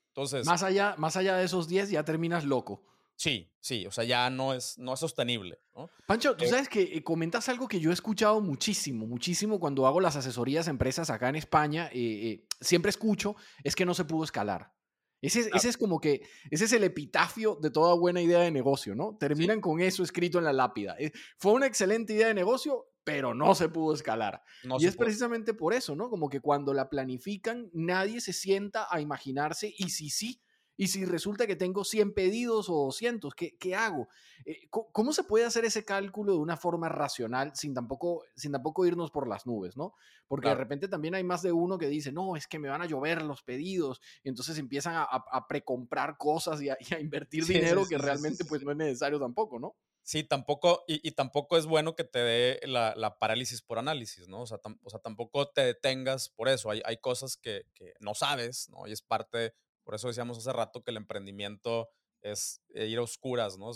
Entonces. 0.09 0.45
Más 0.45 0.63
allá, 0.63 0.95
más 0.99 1.17
allá 1.17 1.39
de 1.39 1.47
esos 1.47 1.69
10 1.69 1.89
ya 1.89 2.05
terminas 2.05 2.45
loco. 2.45 2.85
Sí, 3.17 3.51
sí, 3.59 3.87
o 3.87 3.91
sea, 3.91 4.05
ya 4.05 4.29
no 4.29 4.53
es, 4.53 4.77
no 4.77 4.93
es 4.93 5.01
sostenible. 5.01 5.59
Pancho, 6.07 6.37
tú 6.37 6.45
eh 6.45 6.49
sabes 6.49 6.69
que 6.69 6.83
eh, 6.83 7.03
comentas 7.03 7.49
algo 7.49 7.67
que 7.67 7.81
yo 7.81 7.91
he 7.91 7.95
escuchado 7.95 8.43
muchísimo, 8.43 9.07
muchísimo 9.07 9.59
cuando 9.59 9.87
hago 9.87 10.01
las 10.01 10.17
asesorías 10.17 10.69
a 10.69 10.71
empresas 10.71 11.09
acá 11.09 11.31
en 11.31 11.37
España. 11.37 11.89
Eh, 11.95 12.47
siempre 12.61 12.91
escucho, 12.91 13.37
es 13.65 13.75
que 13.75 13.87
no 13.87 13.95
se 13.95 14.05
pudo 14.05 14.25
escalar. 14.25 14.77
Ese, 15.21 15.51
ese, 15.53 15.69
es 15.69 15.77
como 15.77 16.01
que, 16.01 16.23
ese 16.51 16.67
es 16.67 16.73
el 16.73 16.85
epitafio 16.85 17.59
de 17.61 17.71
toda 17.71 17.95
buena 17.95 18.21
idea 18.21 18.41
de 18.41 18.51
negocio, 18.51 18.95
¿no? 18.95 19.17
Terminan 19.19 19.61
con 19.61 19.81
eso 19.81 20.03
escrito 20.03 20.39
en 20.39 20.45
la 20.45 20.53
lápida. 20.53 20.97
Fue 21.39 21.53
una 21.53 21.67
excelente 21.67 22.13
idea 22.13 22.29
de 22.29 22.35
negocio, 22.35 22.87
pero 23.03 23.35
no 23.35 23.55
se 23.55 23.69
pudo 23.69 23.95
escalar. 23.95 24.43
y 24.79 24.87
es 24.87 24.97
precisamente 24.97 25.55
por 25.55 25.75
eso, 25.75 25.97
¿no? 25.97 26.09
Como 26.11 26.29
que 26.29 26.41
cuando 26.41 26.73
la 26.73 26.89
planifican, 26.89 27.69
nadie 27.73 28.21
se 28.21 28.33
sienta 28.33 28.87
a 28.91 29.01
imaginarse, 29.01 29.75
y 29.77 29.91
si 29.91 30.11
sí, 30.11 30.41
y 30.79 30.87
si 30.87 31.05
resulta 31.05 31.49
que 31.49 31.57
tengo 31.57 31.85
100 31.85 32.15
pedidos 32.15 32.71
o 32.71 32.85
200, 32.85 33.35
¿qué, 33.35 33.57
qué 33.59 33.75
hago? 33.75 34.09
Eh, 34.45 34.69
¿Cómo 34.71 35.13
se 35.13 35.25
puede 35.25 35.45
hacer 35.45 35.65
ese 35.65 35.85
cálculo 35.85 36.35
de 36.35 36.39
una 36.39 36.57
forma 36.57 36.89
racional 36.89 37.51
sin 37.57 37.75
tampoco, 37.75 38.25
sin 38.37 38.53
tampoco 38.53 38.87
irnos 38.87 39.11
por 39.11 39.27
las 39.29 39.45
nubes, 39.45 39.77
¿no? 39.77 39.95
Porque 40.29 40.49
de 40.49 40.55
repente 40.55 40.87
también 40.87 41.17
hay 41.17 41.25
más 41.25 41.43
de 41.43 41.51
uno 41.51 41.79
que 41.79 41.89
dice, 41.89 42.13
no, 42.13 42.37
es 42.37 42.47
que 42.47 42.61
me 42.61 42.69
van 42.69 42.81
a 42.81 42.87
llover 42.87 43.23
los 43.23 43.43
pedidos, 43.43 44.01
y 44.23 44.29
entonces 44.29 44.57
empiezan 44.57 44.95
a, 44.95 45.03
a, 45.03 45.49
precomprar 45.49 46.17
cosas 46.17 46.63
y 46.63 46.71
a, 46.71 46.77
invertir 47.01 47.45
dinero 47.45 47.85
que 47.89 47.99
realmente 47.99 48.45
pues 48.45 48.63
no 48.63 48.71
es 48.71 48.77
necesario 48.77 49.19
tampoco, 49.19 49.59
¿no? 49.59 49.75
Sí, 50.05 50.23
tampoco, 50.23 50.85
y, 50.87 51.11
tampoco 51.11 51.59
es 51.59 51.67
bueno 51.67 51.97
que 51.97 52.05
te 52.05 52.21
dé 52.21 52.61
la, 52.67 52.95
la 52.97 53.19
parálisis 53.19 53.63
por 53.63 53.79
análisis, 53.79 54.29
¿no? 54.29 54.43
O 54.43 54.47
sea, 54.47 54.59
o 54.85 54.91
sea, 54.91 55.01
tampoco 55.01 55.49
te 55.49 55.63
detengas 55.63 56.29
por 56.31 56.49
eso. 56.49 56.71
Hay, 56.71 56.81
hay 56.85 56.99
cosas 56.99 57.37
que, 57.37 57.67
que, 57.75 57.95
no 58.01 58.15
sabes, 58.15 58.71
¿no? 58.71 58.87
Y 58.87 58.93
es 58.93 59.03
parte 59.03 59.55
por 59.89 59.95
eso 59.95 60.09
decíamos 60.09 60.37
hace 60.37 60.53
rato 60.53 60.85
que 60.85 60.91
el 60.91 60.99
emprendimiento 60.99 61.89
es 62.21 62.61
eh, 62.75 62.89
ir 62.89 62.99
a 62.99 63.03
oscuras, 63.03 63.57
¿no? 63.57 63.71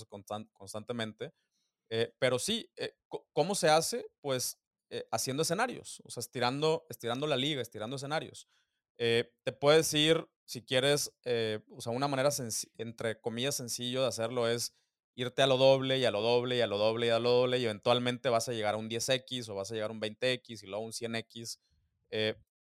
constantemente. 0.53 1.33
Eh, 1.89 2.15
pero 2.19 2.39
sí, 2.39 2.71
eh, 2.77 2.95
¿cómo 3.33 3.55
se 3.55 3.71
hace? 3.71 4.05
Pues 4.21 4.59
haciendo 5.11 5.43
escenarios, 5.43 6.03
o 6.05 6.11
sea, 6.11 6.21
estirando, 6.21 6.85
estirando 6.91 7.27
la 7.27 7.39
liga, 7.39 7.63
estirando 7.63 7.97
escenarios. 7.97 8.47
te 8.99 9.53
puedes 9.59 9.95
ir, 9.95 10.29
si 10.45 10.63
quieres, 10.63 11.15
o 11.71 11.81
sea, 11.81 11.93
una 11.93 12.09
manera, 12.09 12.29
entre 12.77 13.19
comillas, 13.19 13.55
sencillo 13.55 14.03
de 14.03 14.09
hacerlo 14.09 14.47
es 14.47 14.77
irte 15.15 15.41
a 15.41 15.47
lo 15.47 15.57
doble 15.57 15.99
y 15.99 16.05
a 16.05 16.11
lo 16.11 16.21
doble 16.21 16.57
y 16.57 16.61
a 16.61 16.67
lo 16.67 16.77
doble 16.77 17.07
y 17.07 17.09
a 17.09 17.21
lo 17.21 17.31
doble 17.31 17.59
y 17.59 17.65
eventualmente 17.65 18.29
vas 18.29 18.51
a 18.51 18.53
llegar 18.53 18.75
a 18.75 18.77
un 18.77 18.91
10x 18.91 19.49
o 19.49 19.55
vas 19.55 19.71
a 19.71 19.75
llegar 19.75 19.89
a 19.89 19.95
un 19.95 20.01
20x 20.03 20.63
y 20.63 20.67
luego 20.67 20.85
a 20.85 20.87
un 20.87 20.93
100x. 20.93 21.59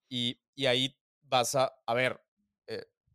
y, 0.08 0.40
y, 0.54 0.66
ahí 0.66 0.96
vas 1.22 1.56
a, 1.56 1.74
a 1.84 1.94
ver, 1.94 2.20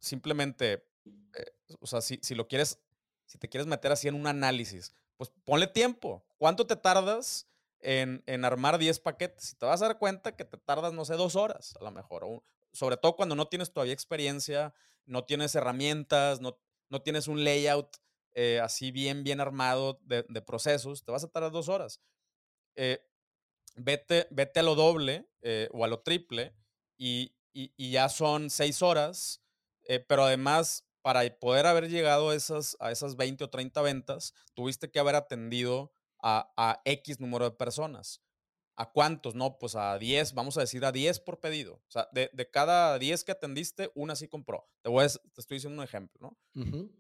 simplemente, 0.06 0.88
eh, 1.34 1.46
o 1.80 1.88
sea, 1.88 2.02
si, 2.02 2.20
si, 2.22 2.36
lo 2.36 2.48
quieres, 2.48 2.80
si 3.26 3.38
te 3.38 3.50
quieres 3.50 3.68
meter 3.68 3.92
así 3.92 4.08
en 4.08 4.16
un 4.16 4.28
análisis, 4.28 4.94
pues 5.18 5.32
ponle 5.44 5.68
tiempo. 5.68 6.26
¿Cuánto 6.38 6.68
te 6.68 6.76
tardas 6.76 7.48
en, 7.80 8.24
en 8.28 8.46
armar 8.46 8.78
10 8.78 9.00
paquetes? 9.00 9.54
Y 9.54 9.56
te 9.56 9.66
vas 9.66 9.82
a 9.82 9.88
dar 9.88 9.98
cuenta 9.98 10.36
que 10.36 10.46
te 10.46 10.58
tardas, 10.58 10.94
no 10.94 11.06
sé, 11.06 11.16
dos 11.16 11.36
horas 11.36 11.76
a 11.80 11.84
lo 11.84 11.92
mejor. 11.92 12.44
Sobre 12.72 12.98
todo 12.98 13.16
cuando 13.16 13.36
no 13.36 13.48
tienes 13.48 13.74
todavía 13.74 13.94
experiencia, 13.94 14.74
no 15.06 15.24
tienes 15.24 15.56
herramientas, 15.56 16.40
no, 16.42 16.60
no 16.90 17.02
tienes 17.02 17.28
un 17.28 17.44
layout 17.44 17.98
eh, 18.34 18.60
así 18.60 18.92
bien, 18.92 19.24
bien 19.24 19.40
armado 19.40 20.00
de, 20.04 20.24
procesos, 20.42 21.04
te 21.04 21.12
vas 21.12 21.24
a 21.24 21.30
tardar 21.30 21.52
dos 21.52 21.70
horas. 21.70 22.02
Eh, 22.76 23.00
vete, 23.76 24.28
vete 24.30 24.60
a 24.60 24.64
lo 24.64 24.76
doble 24.76 25.28
o 25.72 25.86
a 25.86 25.88
lo 25.88 26.02
triple 26.02 26.54
y, 26.98 27.36
y, 27.54 27.92
ya 27.92 28.10
son 28.10 28.50
seis 28.50 28.82
horas 28.82 29.42
eh, 29.88 30.00
pero 30.00 30.24
además, 30.24 30.86
para 31.02 31.22
poder 31.40 31.66
haber 31.66 31.90
llegado 31.90 32.30
a 32.30 32.36
esas, 32.36 32.78
a 32.80 32.92
esas 32.92 33.16
20 33.16 33.44
o 33.44 33.50
30 33.50 33.82
ventas, 33.82 34.34
tuviste 34.54 34.90
que 34.92 35.00
haber 35.00 35.16
atendido 35.16 35.94
a, 36.22 36.52
a 36.58 36.82
X 36.86 37.20
número 37.20 37.46
de 37.46 37.56
personas. 37.56 38.22
¿A 38.78 38.92
cuántos? 38.92 39.36
No, 39.36 39.58
pues 39.58 39.76
a 39.76 39.98
10, 39.98 40.34
vamos 40.34 40.58
a 40.58 40.62
decir 40.62 40.84
a 40.84 40.92
10 40.92 41.22
por 41.22 41.40
pedido. 41.40 41.76
O 41.76 41.92
sea, 41.92 42.10
de, 42.12 42.30
de 42.34 42.50
cada 42.50 43.00
10 43.00 43.24
que 43.24 43.32
atendiste, 43.32 43.90
una 43.96 44.18
sí 44.18 44.28
compró. 44.28 44.68
Te, 44.82 44.90
voy 44.90 45.06
a, 45.06 45.08
te 45.08 45.40
estoy 45.42 45.56
diciendo 45.56 45.82
un 45.82 45.86
ejemplo, 45.86 46.20
¿no? 46.20 46.38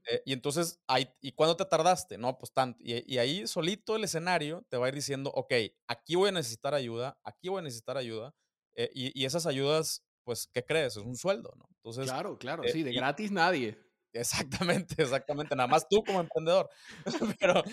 eh, 0.10 0.22
y 0.26 0.32
entonces, 0.32 0.80
ahí, 0.88 1.10
¿y 1.20 1.34
cuándo 1.34 1.58
te 1.58 1.66
tardaste? 1.66 2.18
No, 2.18 2.38
pues 2.38 2.54
tanto. 2.54 2.82
Y, 2.82 3.04
y, 3.14 3.18
ahí 3.18 3.46
solito 3.46 3.98
el 3.98 4.06
escenario 4.06 4.66
te 4.70 4.78
va 4.78 4.86
a 4.86 4.90
ir 4.90 4.96
diciendo, 4.96 5.32
ok, 5.36 5.54
aquí 5.88 6.16
voy 6.16 6.30
a 6.30 6.32
necesitar 6.32 6.74
ayuda, 6.74 7.20
aquí 7.26 7.50
voy 7.50 7.60
a 7.60 7.64
necesitar 7.64 7.98
ayuda. 7.98 8.34
Eh, 8.76 8.90
y, 8.94 9.22
y, 9.22 9.26
esas 9.26 9.46
ayudas 9.46 10.06
pues, 10.26 10.50
¿qué 10.52 10.66
crees? 10.66 10.98
Es 10.98 11.04
un 11.04 11.16
sueldo, 11.16 11.54
¿no? 11.56 11.66
Entonces, 11.78 12.06
claro, 12.06 12.38
claro, 12.38 12.64
eh, 12.64 12.72
sí, 12.72 12.84
de 12.84 12.92
gratis 12.92 13.32
nadie. 13.32 13.80
Exactamente, 14.12 14.96
exactamente, 15.02 15.56
nada 15.56 15.68
más 15.68 15.88
tú 15.88 16.04
como 16.04 16.20
emprendedor. 16.20 16.70
pero, 17.40 17.64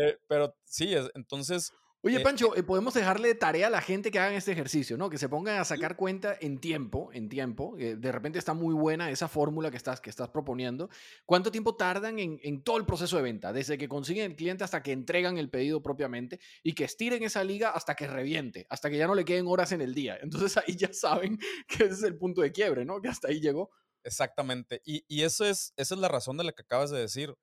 eh, 0.00 0.16
pero 0.26 0.56
sí, 0.64 0.94
entonces 1.14 1.72
Oye, 2.06 2.18
eh, 2.18 2.20
Pancho, 2.20 2.54
eh, 2.54 2.62
podemos 2.62 2.94
dejarle 2.94 3.34
tarea 3.34 3.66
a 3.66 3.70
la 3.70 3.80
gente 3.80 4.12
que 4.12 4.20
hagan 4.20 4.34
este 4.34 4.52
ejercicio, 4.52 4.96
¿no? 4.96 5.10
Que 5.10 5.18
se 5.18 5.28
pongan 5.28 5.58
a 5.58 5.64
sacar 5.64 5.96
cuenta 5.96 6.36
en 6.40 6.60
tiempo, 6.60 7.10
en 7.12 7.28
tiempo. 7.28 7.74
Eh, 7.80 7.96
de 7.96 8.12
repente 8.12 8.38
está 8.38 8.54
muy 8.54 8.74
buena 8.74 9.10
esa 9.10 9.26
fórmula 9.26 9.72
que 9.72 9.76
estás, 9.76 10.00
que 10.00 10.08
estás 10.08 10.28
proponiendo. 10.28 10.88
¿Cuánto 11.24 11.50
tiempo 11.50 11.74
tardan 11.74 12.20
en, 12.20 12.38
en, 12.44 12.62
todo 12.62 12.76
el 12.76 12.86
proceso 12.86 13.16
de 13.16 13.24
venta? 13.24 13.52
Desde 13.52 13.76
que 13.76 13.88
consiguen 13.88 14.30
el 14.30 14.36
cliente 14.36 14.62
hasta 14.62 14.84
que 14.84 14.92
entregan 14.92 15.36
el 15.36 15.50
pedido 15.50 15.82
propiamente 15.82 16.38
y 16.62 16.74
que 16.74 16.84
estiren 16.84 17.24
esa 17.24 17.42
liga 17.42 17.70
hasta 17.70 17.96
que 17.96 18.06
reviente, 18.06 18.68
hasta 18.70 18.88
que 18.88 18.98
ya 18.98 19.08
no 19.08 19.16
le 19.16 19.24
queden 19.24 19.48
horas 19.48 19.72
en 19.72 19.80
el 19.80 19.92
día. 19.92 20.16
Entonces 20.22 20.56
ahí 20.58 20.76
ya 20.76 20.92
saben 20.92 21.40
que 21.66 21.86
ese 21.86 21.94
es 21.94 22.02
el 22.04 22.16
punto 22.16 22.40
de 22.40 22.52
quiebre, 22.52 22.84
¿no? 22.84 23.00
Que 23.00 23.08
hasta 23.08 23.26
ahí 23.26 23.40
llegó. 23.40 23.70
Exactamente. 24.04 24.80
Y, 24.84 25.04
y 25.08 25.22
eso 25.22 25.44
es, 25.44 25.72
esa 25.76 25.96
es 25.96 26.00
la 26.00 26.06
razón 26.06 26.36
de 26.36 26.44
la 26.44 26.52
que 26.52 26.62
acabas 26.62 26.90
de 26.92 27.00
decir. 27.00 27.34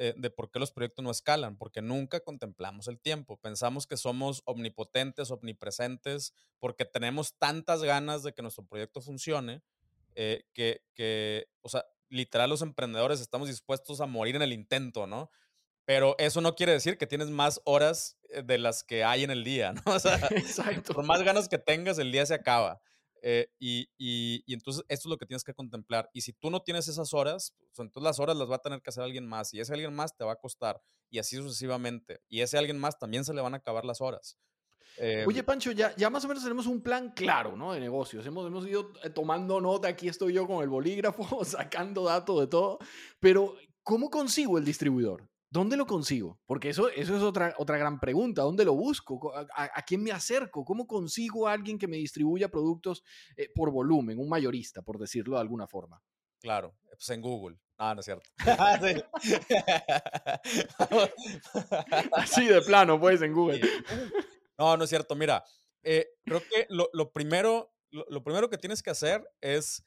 Eh, 0.00 0.14
de 0.16 0.30
por 0.30 0.48
qué 0.48 0.60
los 0.60 0.70
proyectos 0.70 1.04
no 1.04 1.10
escalan, 1.10 1.56
porque 1.56 1.82
nunca 1.82 2.20
contemplamos 2.20 2.86
el 2.86 3.00
tiempo. 3.00 3.36
Pensamos 3.36 3.84
que 3.84 3.96
somos 3.96 4.42
omnipotentes, 4.44 5.32
omnipresentes, 5.32 6.32
porque 6.60 6.84
tenemos 6.84 7.36
tantas 7.36 7.82
ganas 7.82 8.22
de 8.22 8.32
que 8.32 8.40
nuestro 8.40 8.64
proyecto 8.64 9.00
funcione, 9.00 9.60
eh, 10.14 10.44
que, 10.54 10.82
que, 10.94 11.48
o 11.62 11.68
sea, 11.68 11.84
literal 12.10 12.48
los 12.48 12.62
emprendedores 12.62 13.20
estamos 13.20 13.48
dispuestos 13.48 14.00
a 14.00 14.06
morir 14.06 14.36
en 14.36 14.42
el 14.42 14.52
intento, 14.52 15.08
¿no? 15.08 15.32
Pero 15.84 16.14
eso 16.18 16.40
no 16.40 16.54
quiere 16.54 16.70
decir 16.70 16.96
que 16.96 17.08
tienes 17.08 17.30
más 17.30 17.60
horas 17.64 18.18
eh, 18.30 18.42
de 18.44 18.58
las 18.58 18.84
que 18.84 19.02
hay 19.02 19.24
en 19.24 19.32
el 19.32 19.42
día, 19.42 19.72
¿no? 19.84 19.94
O 19.94 19.98
sea, 19.98 20.16
Exacto. 20.30 20.94
por 20.94 21.04
más 21.04 21.24
ganas 21.24 21.48
que 21.48 21.58
tengas, 21.58 21.98
el 21.98 22.12
día 22.12 22.24
se 22.24 22.34
acaba. 22.34 22.80
Eh, 23.22 23.48
y, 23.58 23.88
y, 23.98 24.42
y, 24.46 24.54
entonces 24.54 24.84
esto 24.88 25.08
es 25.08 25.10
lo 25.10 25.18
que 25.18 25.26
tienes 25.26 25.44
que 25.44 25.54
contemplar. 25.54 26.08
Y 26.12 26.20
si 26.20 26.32
tú 26.32 26.50
no 26.50 26.62
tienes 26.62 26.88
esas 26.88 27.12
horas, 27.14 27.54
pues 27.58 27.86
entonces 27.86 28.02
las 28.02 28.20
horas 28.20 28.36
las 28.36 28.50
va 28.50 28.56
a 28.56 28.62
tener 28.62 28.80
que 28.80 28.90
hacer 28.90 29.02
alguien 29.04 29.26
más. 29.26 29.52
Y 29.54 29.60
ese 29.60 29.72
alguien 29.72 29.94
más 29.94 30.16
te 30.16 30.24
va 30.24 30.32
a 30.32 30.36
costar. 30.36 30.80
Y 31.10 31.18
así 31.18 31.36
sucesivamente. 31.36 32.20
Y 32.28 32.40
ese 32.40 32.58
alguien 32.58 32.78
más 32.78 32.98
también 32.98 33.24
se 33.24 33.34
le 33.34 33.40
van 33.40 33.54
a 33.54 33.58
acabar 33.58 33.84
las 33.84 34.00
horas. 34.00 34.38
Eh, 34.98 35.24
Oye, 35.26 35.42
Pancho, 35.42 35.70
ya, 35.72 35.94
ya 35.96 36.10
más 36.10 36.24
o 36.24 36.28
menos 36.28 36.42
tenemos 36.42 36.66
un 36.66 36.80
plan 36.80 37.12
claro, 37.12 37.56
¿no? 37.56 37.72
De 37.72 37.80
negocios. 37.80 38.26
Hemos, 38.26 38.46
hemos 38.46 38.66
ido 38.66 38.92
eh, 39.02 39.10
tomando 39.10 39.60
nota. 39.60 39.88
Aquí 39.88 40.08
estoy 40.08 40.32
yo 40.32 40.46
con 40.46 40.62
el 40.62 40.68
bolígrafo, 40.68 41.24
sacando 41.44 42.04
datos 42.04 42.40
de 42.40 42.46
todo. 42.46 42.78
Pero, 43.20 43.54
¿cómo 43.82 44.10
consigo 44.10 44.58
el 44.58 44.64
distribuidor? 44.64 45.28
¿Dónde 45.50 45.78
lo 45.78 45.86
consigo? 45.86 46.38
Porque 46.46 46.68
eso, 46.68 46.90
eso 46.90 47.16
es 47.16 47.22
otra, 47.22 47.54
otra 47.56 47.78
gran 47.78 47.98
pregunta. 47.98 48.42
¿Dónde 48.42 48.66
lo 48.66 48.74
busco? 48.74 49.32
¿A, 49.34 49.82
quién 49.82 50.02
me 50.02 50.12
acerco? 50.12 50.62
¿Cómo 50.64 50.86
consigo 50.86 51.48
a 51.48 51.52
alguien 51.52 51.78
que 51.78 51.88
me 51.88 51.96
distribuya 51.96 52.50
productos 52.50 53.02
eh, 53.36 53.48
por 53.54 53.70
volumen, 53.70 54.18
un 54.18 54.28
mayorista, 54.28 54.82
por 54.82 54.98
decirlo 54.98 55.36
de 55.36 55.40
alguna 55.40 55.66
forma? 55.66 56.02
Claro, 56.40 56.76
pues 56.90 57.08
en 57.10 57.22
Google. 57.22 57.56
Ah, 57.78 57.94
no 57.94 58.00
es 58.00 58.04
cierto. 58.04 58.28
Así 62.12 62.46
de 62.46 62.60
plano, 62.62 63.00
pues, 63.00 63.22
en 63.22 63.32
Google. 63.32 63.60
No, 64.58 64.76
no 64.76 64.84
es 64.84 64.90
cierto. 64.90 65.14
Mira, 65.14 65.42
eh, 65.82 66.08
creo 66.24 66.40
que 66.40 66.66
lo, 66.68 66.90
lo 66.92 67.10
primero, 67.10 67.72
lo, 67.90 68.04
lo, 68.10 68.22
primero 68.22 68.50
que 68.50 68.58
tienes 68.58 68.82
que 68.82 68.90
hacer 68.90 69.26
es, 69.40 69.82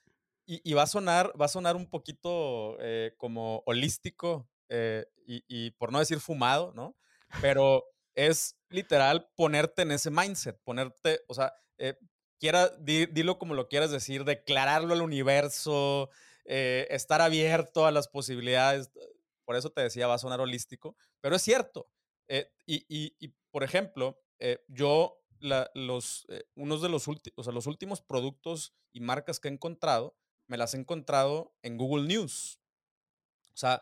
y, 0.45 0.59
y, 0.67 0.73
va, 0.73 0.81
a 0.83 0.87
sonar, 0.87 1.33
va 1.39 1.45
a 1.45 1.49
sonar 1.49 1.75
un 1.75 1.87
poquito 1.89 2.77
eh, 2.79 3.13
como 3.17 3.61
holístico 3.65 4.49
eh, 4.73 5.05
y, 5.47 5.71
por 5.71 5.91
no 5.91 5.99
decir 5.99 6.19
fumado, 6.19 6.73
¿no? 6.73 6.95
Pero 7.41 7.85
es 8.15 8.57
literal 8.69 9.29
ponerte 9.35 9.83
en 9.83 9.91
ese 9.91 10.11
mindset, 10.11 10.59
ponerte, 10.63 11.21
o 11.27 11.33
sea, 11.33 11.53
eh, 11.77 11.97
quiera, 12.39 12.69
dilo 12.79 13.39
como 13.39 13.53
lo 13.53 13.67
quieras 13.69 13.91
decir, 13.91 14.25
declararlo 14.25 14.93
al 14.93 15.01
universo, 15.01 16.09
eh, 16.45 16.87
estar 16.89 17.21
abierto 17.21 17.85
a 17.85 17.91
las 17.91 18.07
posibilidades. 18.07 18.91
Por 19.45 19.55
eso 19.55 19.69
te 19.69 19.81
decía, 19.81 20.07
va 20.07 20.15
a 20.15 20.19
sonar 20.19 20.41
holístico, 20.41 20.95
pero 21.21 21.35
es 21.35 21.41
cierto. 21.41 21.89
y, 22.65 23.33
por 23.51 23.63
ejemplo, 23.63 24.21
yo, 24.67 25.17
los, 25.39 26.27
unos 26.55 26.81
de 26.81 26.89
los, 26.89 27.07
o 27.07 27.43
sea, 27.43 27.53
los 27.53 27.67
últimos 27.67 28.01
productos 28.01 28.73
y 28.91 28.99
marcas 28.99 29.39
que 29.39 29.47
he 29.47 29.51
encontrado, 29.51 30.15
me 30.47 30.57
las 30.57 30.73
he 30.73 30.77
encontrado 30.77 31.55
en 31.61 31.77
Google 31.77 32.07
News. 32.07 32.59
O 33.53 33.57
sea, 33.57 33.81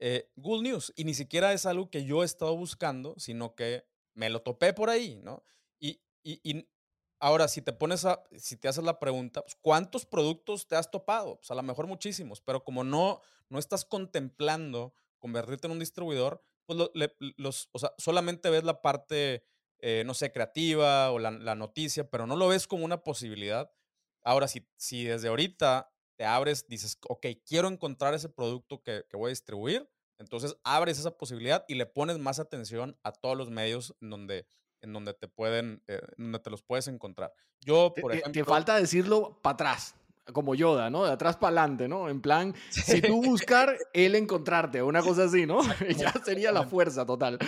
eh, 0.00 0.30
Google 0.36 0.70
News. 0.70 0.92
Y 0.96 1.04
ni 1.04 1.14
siquiera 1.14 1.52
es 1.52 1.66
algo 1.66 1.90
que 1.90 2.04
yo 2.04 2.22
he 2.22 2.26
estado 2.26 2.56
buscando, 2.56 3.14
sino 3.18 3.54
que 3.54 3.84
me 4.14 4.30
lo 4.30 4.42
topé 4.42 4.72
por 4.72 4.90
ahí, 4.90 5.16
¿no? 5.22 5.42
Y, 5.78 6.00
y, 6.22 6.68
ahora, 7.20 7.48
si 7.48 7.62
te 7.62 7.72
pones 7.72 8.04
a, 8.04 8.22
si 8.36 8.56
te 8.56 8.68
haces 8.68 8.84
la 8.84 8.98
pregunta, 8.98 9.42
pues, 9.42 9.56
¿cuántos 9.60 10.06
productos 10.06 10.66
te 10.66 10.76
has 10.76 10.90
topado? 10.90 11.36
Pues 11.36 11.50
a 11.50 11.54
lo 11.54 11.62
mejor 11.62 11.86
muchísimos, 11.86 12.40
pero 12.40 12.64
como 12.64 12.84
no, 12.84 13.20
no 13.48 13.58
estás 13.58 13.84
contemplando 13.84 14.94
convertirte 15.18 15.66
en 15.66 15.72
un 15.72 15.78
distribuidor, 15.78 16.42
pues 16.66 16.78
los, 17.36 17.68
o 17.72 17.78
sea, 17.78 17.94
solamente 17.98 18.50
ves 18.50 18.64
la 18.64 18.82
parte, 18.82 19.44
eh, 19.78 20.02
no 20.04 20.14
sé, 20.14 20.32
creativa 20.32 21.10
o 21.10 21.18
la, 21.18 21.30
la, 21.30 21.54
noticia, 21.54 22.10
pero 22.10 22.26
no 22.26 22.36
lo 22.36 22.48
ves 22.48 22.66
como 22.66 22.84
una 22.84 23.02
posibilidad. 23.02 23.72
Ahora, 24.22 24.48
si, 24.48 24.68
si 24.76 25.04
desde 25.04 25.28
ahorita 25.28 25.90
te 26.18 26.24
abres, 26.24 26.66
dices, 26.66 26.98
ok, 27.08 27.26
quiero 27.46 27.68
encontrar 27.68 28.12
ese 28.12 28.28
producto 28.28 28.82
que, 28.82 29.04
voy 29.12 29.28
a 29.28 29.30
distribuir, 29.30 29.88
entonces 30.18 30.56
abres 30.64 30.98
esa 30.98 31.16
posibilidad 31.16 31.64
y 31.68 31.76
le 31.76 31.86
pones 31.86 32.18
más 32.18 32.40
atención 32.40 32.98
a 33.04 33.12
todos 33.12 33.36
los 33.36 33.50
medios 33.50 33.94
en 34.00 34.10
donde, 34.10 34.46
en 34.80 34.92
donde 34.92 35.14
te 35.14 35.28
pueden, 35.28 35.80
eh, 35.86 36.00
donde 36.16 36.40
te 36.40 36.50
los 36.50 36.62
puedes 36.62 36.88
encontrar. 36.88 37.32
Yo, 37.60 37.94
por 37.94 38.10
ejemplo... 38.12 38.32
Te 38.32 38.44
falta 38.44 38.74
decirlo 38.74 39.38
para 39.40 39.54
atrás, 39.54 39.94
como 40.32 40.56
Yoda, 40.56 40.90
¿no? 40.90 41.04
De 41.04 41.12
atrás 41.12 41.36
para 41.36 41.60
adelante, 41.60 41.86
¿no? 41.86 42.08
En 42.08 42.20
plan, 42.20 42.52
si 42.70 43.00
tú 43.00 43.22
buscar, 43.22 43.78
él 43.92 44.16
encontrarte, 44.16 44.82
una 44.82 45.02
cosa 45.02 45.22
así, 45.22 45.46
¿no? 45.46 45.60
ya 45.96 46.12
sería 46.24 46.50
la 46.50 46.64
fuerza 46.66 47.06
total. 47.06 47.38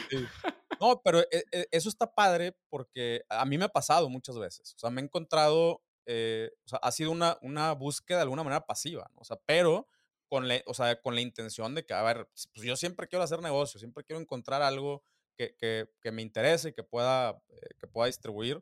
No, 0.80 1.02
pero 1.02 1.18
eh, 1.22 1.42
eh, 1.50 1.66
eso 1.72 1.88
está 1.88 2.14
padre 2.14 2.56
porque 2.68 3.22
a 3.28 3.44
mí 3.46 3.58
me 3.58 3.64
ha 3.64 3.68
pasado 3.68 4.08
muchas 4.08 4.38
veces. 4.38 4.74
O 4.76 4.78
sea, 4.78 4.90
me 4.90 5.00
he 5.00 5.04
encontrado 5.04 5.82
eh, 6.12 6.50
ha 6.82 6.90
sido 6.90 7.12
una, 7.12 7.38
una 7.40 7.70
búsqueda 7.72 8.18
de 8.18 8.22
alguna 8.22 8.42
manera 8.42 8.66
pasiva, 8.66 9.08
¿no? 9.14 9.20
O 9.20 9.24
sea, 9.24 9.38
pero 9.46 9.86
con 10.26 10.48
la, 10.48 10.60
o 10.66 10.74
sea, 10.74 11.00
con 11.00 11.14
la 11.14 11.20
intención 11.20 11.72
de 11.76 11.86
que, 11.86 11.94
a 11.94 12.02
ver, 12.02 12.28
pues 12.52 12.66
yo 12.66 12.74
siempre 12.74 13.06
quiero 13.06 13.22
hacer 13.22 13.40
negocio, 13.40 13.78
siempre 13.78 14.02
quiero 14.02 14.20
encontrar 14.20 14.60
algo 14.60 15.04
que, 15.36 15.54
que, 15.56 16.10
me 16.10 16.22
interese 16.22 16.74
que 16.74 16.82
pueda, 16.82 17.40
eh, 17.48 17.74
que 17.78 17.86
pueda 17.86 18.08
distribuir. 18.08 18.60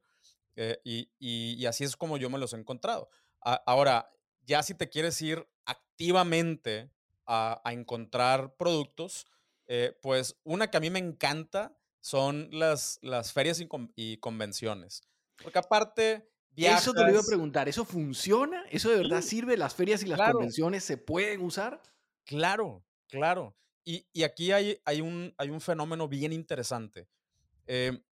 Eh, 0.57 0.79
y, 0.85 1.11
y, 1.19 1.65
así 1.65 1.85
es 1.85 1.97
como 1.97 2.19
yo 2.19 2.29
me 2.29 2.39
los 2.39 2.53
he 2.53 2.57
encontrado. 2.57 3.09
ahora, 3.41 4.11
ya 4.43 4.63
si 4.63 4.75
te 4.75 4.91
quieres 4.91 5.21
ir 5.23 5.49
activamente 5.65 6.91
a, 7.25 7.63
a 7.65 7.73
encontrar 7.73 8.57
productos, 8.57 9.27
pues 10.03 10.37
una 10.45 10.71
que 10.71 10.77
a 10.77 10.81
mí 10.81 10.91
me 10.91 10.99
encanta 10.99 11.79
son 12.01 12.51
las, 12.53 12.99
las 13.01 13.33
ferias 13.33 13.63
y 13.97 14.17
convenciones. 14.19 15.03
Porque 15.43 15.59
aparte, 15.59 16.29
eso 16.67 16.93
te 16.93 17.03
lo 17.03 17.11
iba 17.11 17.21
a 17.21 17.25
preguntar, 17.25 17.69
¿eso 17.69 17.85
funciona? 17.85 18.65
¿Eso 18.71 18.91
de 18.91 18.97
verdad 18.97 19.23
sirve? 19.23 19.57
¿Las 19.57 19.75
ferias 19.75 20.03
y 20.03 20.07
las 20.07 20.33
convenciones 20.33 20.85
se 20.85 20.97
pueden 20.97 21.43
usar? 21.43 21.81
Claro, 22.25 22.85
claro. 23.09 23.57
Y, 23.85 24.05
aquí 24.23 24.53
hay, 24.53 24.79
hay, 24.85 25.01
un, 25.01 25.35
hay 25.39 25.49
un 25.49 25.63
fenómeno 25.63 26.09
bien 26.09 26.33
interesante. 26.33 27.09
Em, 27.67 28.03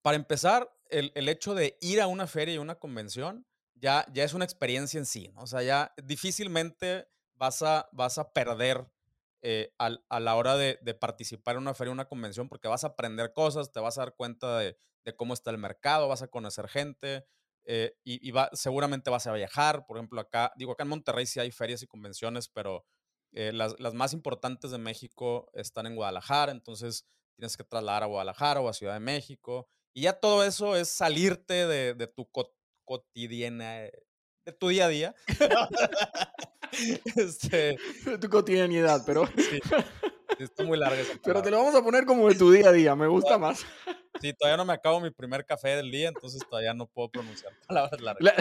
para 0.00 0.16
empezar, 0.16 0.74
el, 0.88 1.28
hecho 1.28 1.54
de 1.54 1.76
ir 1.80 2.00
a 2.00 2.06
una 2.06 2.26
feria 2.26 2.54
y 2.54 2.58
una 2.58 2.76
convención 2.76 3.46
ya, 3.74 4.06
ya 4.12 4.24
es 4.24 4.32
una 4.34 4.44
experiencia 4.44 4.98
en 4.98 5.06
sí, 5.06 5.30
¿no? 5.34 5.42
O 5.42 5.46
sea, 5.46 5.62
ya 5.62 5.92
difícilmente 6.02 7.08
vas 7.34 7.62
a, 7.62 7.88
vas 7.92 8.18
a 8.18 8.32
perder 8.32 8.86
eh, 9.42 9.74
a, 9.78 10.20
la 10.20 10.36
hora 10.36 10.56
de, 10.56 10.76
participar 10.94 11.56
en 11.56 11.62
una 11.62 11.74
feria 11.74 11.90
o 11.90 11.92
una 11.92 12.08
convención 12.08 12.48
porque 12.48 12.68
vas 12.68 12.84
a 12.84 12.88
aprender 12.88 13.32
cosas, 13.34 13.72
te 13.72 13.80
vas 13.80 13.98
a 13.98 14.02
dar 14.02 14.14
cuenta 14.14 14.58
de, 14.58 14.78
de 15.04 15.16
cómo 15.16 15.34
está 15.34 15.50
el 15.50 15.58
mercado, 15.58 16.08
vas 16.08 16.22
a 16.22 16.28
conocer 16.28 16.68
gente, 16.68 17.26
eh, 17.66 17.96
y, 18.04 18.30
va, 18.30 18.50
seguramente 18.52 19.10
vas 19.10 19.26
a 19.26 19.32
viajar. 19.32 19.86
Por 19.86 19.96
ejemplo, 19.96 20.20
acá, 20.20 20.52
digo, 20.56 20.72
acá 20.72 20.82
en 20.82 20.90
Monterrey 20.90 21.26
sí 21.26 21.40
hay 21.40 21.50
ferias 21.50 21.82
y 21.82 21.86
convenciones, 21.86 22.48
pero 22.48 22.84
eh, 23.32 23.52
las, 23.52 23.78
las, 23.80 23.94
más 23.94 24.12
importantes 24.12 24.70
de 24.70 24.78
México 24.78 25.50
están 25.54 25.86
en 25.86 25.96
Guadalajara, 25.96 26.52
entonces 26.52 27.06
tienes 27.36 27.56
que 27.56 27.64
trasladar 27.64 28.04
a 28.04 28.06
Guadalajara 28.06 28.60
o 28.60 28.68
a 28.68 28.74
Ciudad 28.74 28.94
de 28.94 29.00
México. 29.00 29.68
Y 29.94 30.02
ya 30.02 30.12
todo 30.14 30.44
eso 30.44 30.76
es 30.76 30.88
salirte 30.88 31.66
de, 31.66 31.94
de 31.94 32.06
tu 32.06 32.28
cotidiana, 32.84 33.72
de 34.44 34.52
tu 34.58 34.68
día 34.68 34.86
a 34.86 34.88
día. 34.88 35.14
este, 37.16 37.78
de 38.04 38.18
tu 38.18 38.28
cotidianidad, 38.28 39.02
pero... 39.06 39.26
sí, 39.36 39.60
está 40.38 40.64
muy 40.64 40.78
larga 40.78 41.02
Pero 41.24 41.42
te 41.42 41.50
lo 41.50 41.58
vamos 41.58 41.74
a 41.74 41.82
poner 41.82 42.04
como 42.04 42.28
de 42.28 42.34
tu 42.34 42.50
día 42.50 42.68
a 42.68 42.72
día, 42.72 42.94
me 42.96 43.06
gusta 43.06 43.38
más. 43.38 43.64
Sí, 44.20 44.32
todavía 44.32 44.56
no 44.56 44.64
me 44.64 44.72
acabo 44.72 45.00
mi 45.00 45.10
primer 45.10 45.44
café 45.44 45.76
del 45.76 45.90
día, 45.90 46.08
entonces 46.08 46.42
todavía 46.48 46.74
no 46.74 46.86
puedo 46.86 47.10
pronunciar 47.10 47.52
palabras 47.68 48.00
largas. 48.00 48.34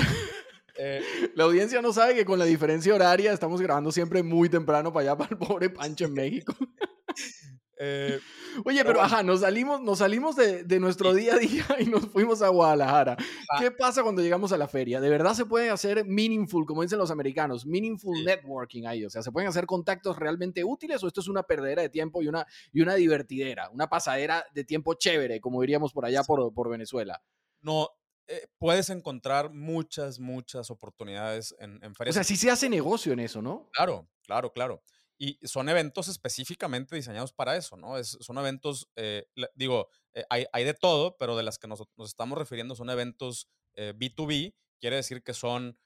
Eh, 0.75 1.01
la, 1.35 1.43
audiencia 1.43 1.81
no 1.81 1.93
sabe 1.93 2.15
que 2.15 2.25
con 2.25 2.39
la 2.39 2.45
diferencia 2.45 2.93
horaria 2.93 3.31
estamos 3.31 3.61
grabando 3.61 3.91
siempre 3.91 4.23
muy 4.23 4.49
temprano 4.49 4.91
para 4.91 5.11
allá, 5.11 5.17
para 5.17 5.31
el 5.31 5.37
pobre 5.37 5.69
Pancho 5.69 6.05
en 6.05 6.13
México. 6.13 6.55
Eh, 7.77 8.19
Oye, 8.65 8.85
pero, 8.85 9.01
ajá, 9.01 9.23
nos 9.23 9.41
salimos, 9.41 9.81
nos 9.81 9.99
salimos 9.99 10.35
de, 10.35 10.63
de 10.63 10.79
nuestro 10.79 11.13
día 11.13 11.35
a 11.35 11.37
día 11.39 11.65
y 11.79 11.85
nos 11.85 12.05
fuimos 12.07 12.41
a 12.41 12.49
Guadalajara. 12.49 13.17
¿Qué 13.59 13.71
pasa 13.71 14.03
cuando 14.03 14.21
llegamos 14.21 14.51
a 14.51 14.57
la 14.57 14.67
feria? 14.67 15.01
¿De 15.01 15.09
verdad 15.09 15.33
se 15.33 15.45
puede 15.45 15.69
hacer 15.69 16.05
meaningful, 16.05 16.65
como 16.65 16.83
dicen 16.83 16.99
los 16.99 17.11
americanos, 17.11 17.65
meaningful 17.65 18.23
networking 18.23 18.85
ahí? 18.85 19.05
O 19.05 19.09
sea, 19.09 19.23
¿se 19.23 19.31
pueden 19.31 19.49
hacer 19.49 19.65
contactos 19.65 20.17
realmente 20.17 20.63
útiles 20.63 21.03
o 21.03 21.07
esto 21.07 21.21
es 21.21 21.27
una 21.27 21.43
perdedera 21.43 21.81
de 21.81 21.89
tiempo 21.89 22.21
y 22.21 22.27
una, 22.27 22.45
y 22.71 22.81
una 22.81 22.95
divertidera, 22.95 23.69
una 23.71 23.89
pasadera 23.89 24.45
de 24.53 24.63
tiempo 24.63 24.93
chévere, 24.93 25.41
como 25.41 25.61
diríamos 25.61 25.93
por 25.93 26.05
allá 26.05 26.23
por, 26.23 26.53
por 26.53 26.69
Venezuela? 26.69 27.23
No, 27.61 27.89
eh, 28.27 28.47
puedes 28.57 28.89
encontrar 28.89 29.51
muchas, 29.51 30.19
muchas 30.19 30.69
oportunidades 30.69 31.55
en, 31.59 31.83
en 31.83 31.95
ferias. 31.95 32.15
O 32.15 32.17
sea, 32.17 32.23
sí 32.23 32.35
se 32.35 32.51
hace 32.51 32.69
negocio 32.69 33.13
en 33.13 33.19
eso, 33.19 33.41
¿no? 33.41 33.69
Claro, 33.73 34.07
claro, 34.25 34.53
claro. 34.53 34.83
Y 35.17 35.39
son 35.47 35.69
eventos 35.69 36.07
específicamente 36.07 36.95
diseñados 36.95 37.33
para 37.33 37.55
eso, 37.55 37.77
¿no? 37.77 37.97
Es, 37.97 38.17
son 38.19 38.37
eventos, 38.37 38.89
eh, 38.95 39.27
digo, 39.55 39.89
eh, 40.13 40.25
hay, 40.29 40.45
hay, 40.51 40.63
de 40.63 40.73
todo, 40.73 41.17
pero 41.17 41.37
de 41.37 41.43
las 41.43 41.59
que 41.59 41.67
nos, 41.67 41.83
estamos 42.03 42.37
refiriendo 42.37 42.75
son 42.75 42.89
eventos 42.89 43.47
B2B, 43.75 44.47
eh, 44.47 44.55
quiere 44.79 44.97
decir 44.97 45.23
que 45.23 45.33
son 45.33 45.77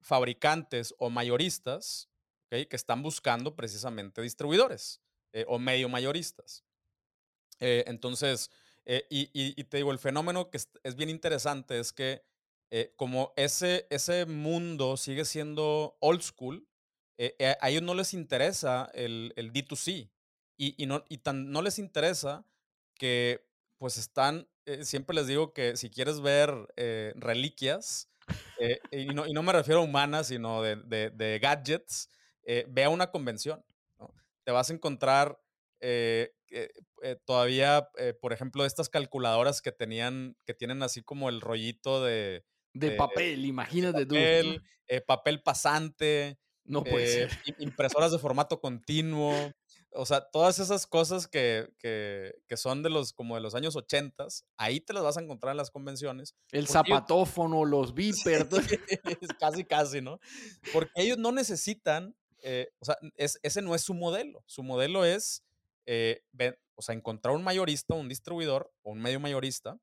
fabricantes 0.00 0.94
o 0.96 1.10
mayoristas 1.10 2.08
¿okay? 2.46 2.64
que 2.64 2.76
están 2.76 3.02
buscando 3.02 3.54
precisamente 3.54 4.22
distribuidores 4.22 5.02
o 5.46 5.58
medio 5.58 5.90
mayoristas. 5.90 6.64
entonces, 7.58 8.50
y, 8.86 9.28
y, 9.34 9.64
te 9.64 9.76
digo, 9.78 9.92
el 9.92 9.98
fenómeno 9.98 10.48
que 10.48 10.56
es, 10.56 10.70
es 10.84 10.96
bien 10.96 11.10
interesante 11.10 11.78
es 11.78 11.92
que 11.92 12.24
como 12.96 13.34
ese, 13.36 13.86
ese 13.90 14.24
mundo 14.24 14.96
sigue 14.96 15.26
siendo 15.26 15.98
old 16.00 16.22
school, 16.22 16.66
eh, 17.18 17.36
eh, 17.38 17.56
a 17.60 17.70
ellos 17.70 17.82
no 17.82 17.94
les 17.94 18.14
interesa 18.14 18.90
el, 18.94 19.32
el 19.36 19.52
D2C 19.52 20.10
y, 20.56 20.82
y, 20.82 20.86
no, 20.86 21.04
y 21.08 21.18
tan, 21.18 21.50
no 21.50 21.62
les 21.62 21.78
interesa 21.78 22.46
que 22.94 23.46
pues 23.78 23.98
están, 23.98 24.48
eh, 24.64 24.84
siempre 24.84 25.14
les 25.14 25.26
digo 25.26 25.52
que 25.52 25.76
si 25.76 25.90
quieres 25.90 26.20
ver 26.20 26.52
reliquias, 27.16 28.08
y, 28.92 29.06
no, 29.06 29.26
y, 29.26 29.32
no, 29.32 29.42
me 29.42 29.52
refiero 29.52 29.80
a 29.80 29.84
humanas, 29.84 30.28
sino 30.28 30.62
de, 30.62 30.76
de, 30.76 31.10
de 31.10 31.38
gadgets, 31.40 32.08
ve 32.68 32.84
a 32.84 32.88
una 32.88 33.10
convención. 33.10 33.64
¿no? 33.98 34.14
Te 34.44 34.52
vas 34.52 34.70
a 34.70 34.72
encontrar 34.72 35.40
todavía, 37.24 37.88
por 38.20 38.32
ejemplo, 38.32 38.64
estas 38.64 38.88
calculadoras 38.88 39.60
que 39.60 39.72
tenían, 39.72 40.36
que 40.46 40.54
tienen 40.54 40.84
así 40.84 41.02
como 41.02 41.28
el 41.28 41.40
rollito 41.40 42.02
de... 42.02 42.44
De, 42.72 42.92
papel, 42.92 43.44
imagínate 43.44 44.06
papel, 44.06 44.62
tú. 44.88 44.94
papel 45.06 45.42
pasante, 45.42 46.38
no 46.64 46.84
puede 46.84 47.06
ser. 47.06 47.32
Eh, 47.46 47.54
impresoras 47.58 48.12
de 48.12 48.18
formato 48.18 48.60
continuo. 48.60 49.34
O 49.94 50.06
sea, 50.06 50.22
todas 50.30 50.58
esas 50.58 50.86
cosas 50.86 51.26
que, 51.26 51.68
son 52.56 52.82
de 52.82 52.90
los, 52.90 53.12
como 53.12 53.34
de 53.34 53.42
los 53.42 53.54
años 53.54 53.76
80, 53.76 54.26
ahí 54.56 54.80
te 54.80 54.92
las 54.92 55.02
vas 55.02 55.18
a 55.18 55.20
encontrar 55.20 55.50
en 55.52 55.58
las 55.58 55.70
convenciones. 55.70 56.34
El 56.50 56.66
zapatófono, 56.66 57.64
los 57.64 57.94
beepers. 57.94 58.48
casi, 59.40 59.64
casi, 59.64 60.00
¿no? 60.00 60.18
Porque 60.72 60.90
ellos 60.94 61.18
no 61.18 61.32
necesitan, 61.32 62.16
eh, 62.42 62.70
o 62.78 62.84
sea, 62.84 62.96
ese 63.16 63.60
no 63.60 63.74
es 63.74 63.82
su 63.82 63.92
modelo. 63.92 64.42
Su 64.46 64.62
modelo 64.62 65.04
es, 65.04 65.44
eh, 65.84 66.22
o 66.74 66.82
sea, 66.82 66.94
encontrar 66.94 67.34
un 67.34 67.42
mayorista, 67.42 67.94
un 67.94 68.08
distribuidor 68.08 68.72
o 68.82 68.92
un 68.92 69.02
medio 69.02 69.20
mayorista 69.20 69.78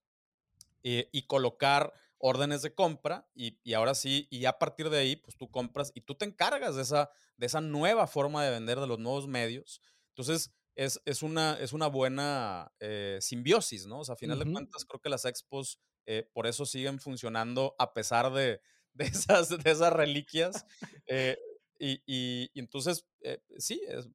y 0.81 1.27
colocar 1.27 1.93
órdenes 2.19 2.61
de 2.61 2.73
compra 2.73 3.27
y, 3.33 3.73
ahora 3.73 3.95
sí, 3.95 4.27
y 4.29 4.45
a 4.45 4.59
partir 4.59 4.89
de 4.89 4.99
ahí, 4.99 5.15
pues 5.15 5.37
tú 5.37 5.49
compras 5.49 5.91
y 5.95 6.01
tú 6.01 6.15
te 6.15 6.25
encargas 6.25 6.75
de 6.75 6.83
esa, 6.83 7.09
de 7.37 7.45
esa 7.45 7.61
nueva 7.61 8.07
forma 8.07 8.43
de 8.43 8.51
vender 8.51 8.79
de 8.79 8.87
los 8.87 8.99
nuevos 8.99 9.27
medios. 9.27 9.81
Entonces, 10.09 10.53
es, 10.75 11.01
es, 11.05 11.23
una, 11.23 11.57
es 11.59 11.73
una 11.73 11.87
buena 11.87 12.71
eh, 12.79 13.17
simbiosis, 13.21 13.85
¿no? 13.85 13.99
O 13.99 14.05
sea, 14.05 14.13
a 14.13 14.17
final 14.17 14.39
de 14.39 14.51
cuentas, 14.51 14.85
creo 14.85 15.01
que 15.01 15.09
las 15.09 15.25
expos 15.25 15.79
eh, 16.05 16.29
por 16.33 16.47
eso 16.47 16.65
siguen 16.65 16.99
funcionando 16.99 17.75
a 17.79 17.93
pesar 17.93 18.31
de, 18.31 18.61
de, 18.93 19.05
esas, 19.05 19.49
de 19.49 19.71
esas 19.71 19.93
reliquias. 19.93 20.65
Eh, 21.07 21.37
y, 21.79 22.01
y, 22.05 22.51
entonces, 22.59 23.05
sí, 23.57 23.81
es, 23.87 24.09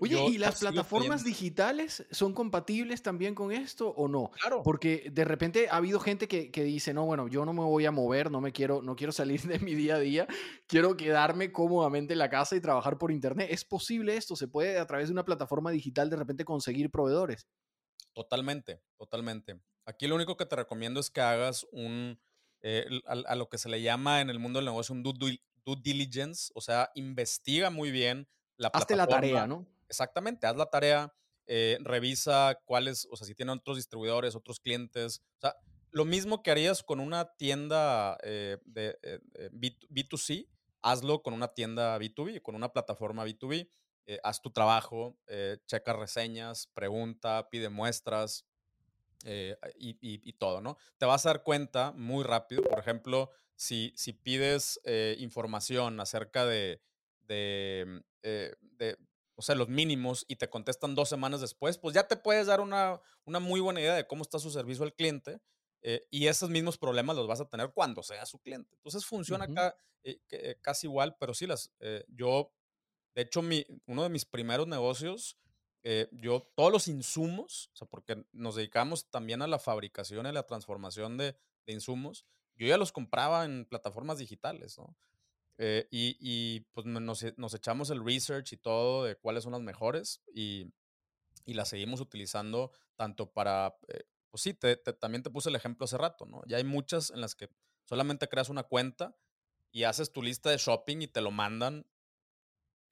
Oye, 0.00 0.26
¿y 0.28 0.38
las 0.38 0.60
plataformas 0.60 1.24
digitales 1.24 2.06
son 2.10 2.34
compatibles 2.34 3.02
también 3.02 3.34
con 3.34 3.50
esto 3.50 3.88
o 3.88 4.06
no? 4.06 4.30
Claro. 4.30 4.62
Porque 4.62 5.10
de 5.12 5.24
repente 5.24 5.68
ha 5.68 5.76
habido 5.76 5.98
gente 5.98 6.28
que, 6.28 6.62
dice, 6.62 6.94
no, 6.94 7.04
bueno, 7.04 7.28
yo 7.28 7.44
no 7.44 7.52
me 7.52 7.62
voy 7.62 7.86
a 7.86 7.90
mover, 7.90 8.30
no 8.30 8.40
me 8.40 8.52
quiero, 8.52 8.82
no 8.82 8.94
quiero 8.94 9.12
salir 9.12 9.42
de 9.42 9.58
mi 9.58 9.74
día 9.74 9.96
a 9.96 9.98
día, 9.98 10.26
quiero 10.66 10.96
quedarme 10.96 11.50
cómodamente 11.50 12.12
en 12.12 12.20
la 12.20 12.30
casa 12.30 12.54
y 12.54 12.60
trabajar 12.60 12.98
por 12.98 13.10
internet. 13.10 13.48
¿Es 13.50 13.64
posible 13.64 14.16
esto? 14.16 14.36
¿Se 14.36 14.46
puede 14.46 14.78
a 14.78 14.86
través 14.86 15.08
de 15.08 15.12
una 15.12 15.24
plataforma 15.24 15.70
digital 15.70 16.10
de 16.10 16.16
repente 16.16 16.44
conseguir 16.44 16.90
proveedores? 16.90 17.48
Totalmente, 18.12 18.82
totalmente. 18.96 19.60
Aquí 19.84 20.06
lo 20.06 20.14
único 20.14 20.36
que 20.36 20.46
te 20.46 20.54
recomiendo 20.54 21.00
es 21.00 21.10
que 21.10 21.20
hagas 21.20 21.66
un, 21.72 22.20
eh, 22.60 22.86
a, 23.06 23.34
lo 23.34 23.48
que 23.48 23.58
se 23.58 23.68
le 23.68 23.82
llama 23.82 24.20
en 24.20 24.30
el 24.30 24.38
mundo 24.38 24.58
del 24.58 24.66
negocio 24.66 24.94
un 24.94 25.02
due, 25.02 25.40
due 25.64 25.76
diligence, 25.82 26.52
o 26.54 26.60
sea, 26.60 26.90
investiga 26.94 27.70
muy 27.70 27.90
bien 27.90 28.28
la 28.56 28.68
Hazte 28.68 28.94
la 28.94 29.06
tarea, 29.06 29.46
¿no? 29.46 29.66
Exactamente, 29.92 30.46
haz 30.46 30.56
la 30.56 30.70
tarea, 30.70 31.12
eh, 31.46 31.76
revisa 31.82 32.58
cuáles, 32.64 33.06
o 33.10 33.16
sea, 33.16 33.26
si 33.26 33.34
tienen 33.34 33.58
otros 33.58 33.76
distribuidores, 33.76 34.34
otros 34.34 34.58
clientes. 34.58 35.20
O 35.36 35.40
sea, 35.40 35.54
lo 35.90 36.06
mismo 36.06 36.42
que 36.42 36.50
harías 36.50 36.82
con 36.82 36.98
una 36.98 37.34
tienda 37.34 38.16
eh, 38.22 38.56
de 38.64 38.96
B, 39.52 39.76
2 40.10 40.24
c 40.24 40.48
hazlo 40.80 41.22
con 41.22 41.34
una 41.34 41.48
tienda 41.48 41.98
B2B, 41.98 42.40
con 42.40 42.54
una 42.54 42.72
plataforma 42.72 43.26
B2B. 43.26 43.68
Eh, 44.06 44.18
haz 44.24 44.40
tu 44.40 44.50
trabajo, 44.50 45.18
checa 45.66 45.92
reseñas, 45.92 46.68
pregunta, 46.68 47.50
pide 47.50 47.68
muestras 47.68 48.46
y, 49.76 50.32
todo, 50.38 50.62
¿no? 50.62 50.78
Te 50.96 51.04
vas 51.04 51.26
a 51.26 51.28
dar 51.28 51.42
cuenta 51.42 51.92
muy 51.92 52.24
rápido, 52.24 52.62
por 52.62 52.78
ejemplo, 52.78 53.30
si, 53.56 53.92
si 53.94 54.14
pides 54.14 54.80
información 55.18 56.00
acerca 56.00 56.46
de, 56.46 56.82
de, 57.28 58.02
o 59.34 59.42
sea, 59.42 59.54
los 59.54 59.68
mínimos 59.68 60.24
y 60.28 60.36
te 60.36 60.48
contestan 60.48 60.94
dos 60.94 61.08
semanas 61.08 61.40
después, 61.40 61.78
pues 61.78 61.94
ya 61.94 62.06
te 62.06 62.16
puedes 62.16 62.46
dar 62.46 62.60
una, 62.60 63.00
una 63.24 63.40
muy 63.40 63.60
buena 63.60 63.80
idea 63.80 63.94
de 63.94 64.06
cómo 64.06 64.22
está 64.22 64.38
su 64.38 64.50
servicio 64.50 64.84
al 64.84 64.94
cliente 64.94 65.40
eh, 65.82 66.06
y 66.10 66.26
esos 66.26 66.50
mismos 66.50 66.78
problemas 66.78 67.16
los 67.16 67.26
vas 67.26 67.40
a 67.40 67.48
tener 67.48 67.72
cuando 67.72 68.02
sea 68.02 68.24
su 68.26 68.38
cliente. 68.38 68.74
Entonces 68.76 69.04
funciona 69.04 69.44
acá 69.44 69.76
eh, 70.04 70.20
eh, 70.30 70.56
casi 70.60 70.86
igual, 70.86 71.16
pero 71.18 71.34
sí, 71.34 71.46
las, 71.46 71.72
yo, 72.08 72.52
de 73.14 73.22
hecho, 73.22 73.42
mi, 73.42 73.64
uno 73.86 74.02
de 74.04 74.08
mis 74.08 74.24
primeros 74.24 74.66
negocios, 74.66 75.38
yo 76.12 76.48
todos 76.54 76.70
los 76.70 76.86
insumos, 76.86 77.70
o 77.72 77.76
sea, 77.76 77.88
porque 77.88 78.24
nos 78.30 78.54
dedicamos 78.54 79.10
también 79.10 79.42
a 79.42 79.48
la 79.48 79.58
fabricación 79.58 80.26
y 80.26 80.28
a 80.28 80.32
la 80.32 80.46
transformación 80.46 81.16
de, 81.16 81.36
de 81.66 81.72
insumos, 81.72 82.24
yo 82.54 82.68
ya 82.68 82.76
los 82.76 82.92
compraba 82.92 83.44
en 83.44 83.64
plataformas 83.64 84.18
digitales, 84.18 84.78
¿no? 84.78 84.96
Eh, 85.64 85.86
y, 85.92 86.58
pues 86.72 86.86
nos, 86.86 87.22
echamos 87.54 87.90
el 87.90 88.04
research 88.04 88.52
y 88.52 88.56
todo 88.56 89.04
de 89.04 89.14
cuáles 89.14 89.44
son 89.44 89.52
las 89.52 89.60
mejores 89.60 90.20
y, 90.34 90.72
y 91.44 91.54
las 91.54 91.68
seguimos 91.68 92.00
utilizando 92.00 92.72
tanto 92.96 93.30
para, 93.30 93.76
eh, 93.86 94.02
pues 94.28 94.42
sí, 94.42 94.58
también 94.98 95.22
te 95.22 95.30
puse 95.30 95.50
el 95.50 95.54
ejemplo 95.54 95.84
hace 95.84 95.98
rato, 95.98 96.26
¿no? 96.26 96.42
Ya 96.46 96.56
hay 96.56 96.64
muchas 96.64 97.10
en 97.10 97.20
las 97.20 97.36
que 97.36 97.48
solamente 97.84 98.28
creas 98.28 98.48
una 98.48 98.64
cuenta 98.64 99.16
y 99.70 99.84
haces 99.84 100.10
tu 100.10 100.20
lista 100.20 100.50
de 100.50 100.56
shopping 100.56 101.00
y 101.00 101.06
te 101.06 101.20
lo 101.20 101.30
mandan 101.30 101.86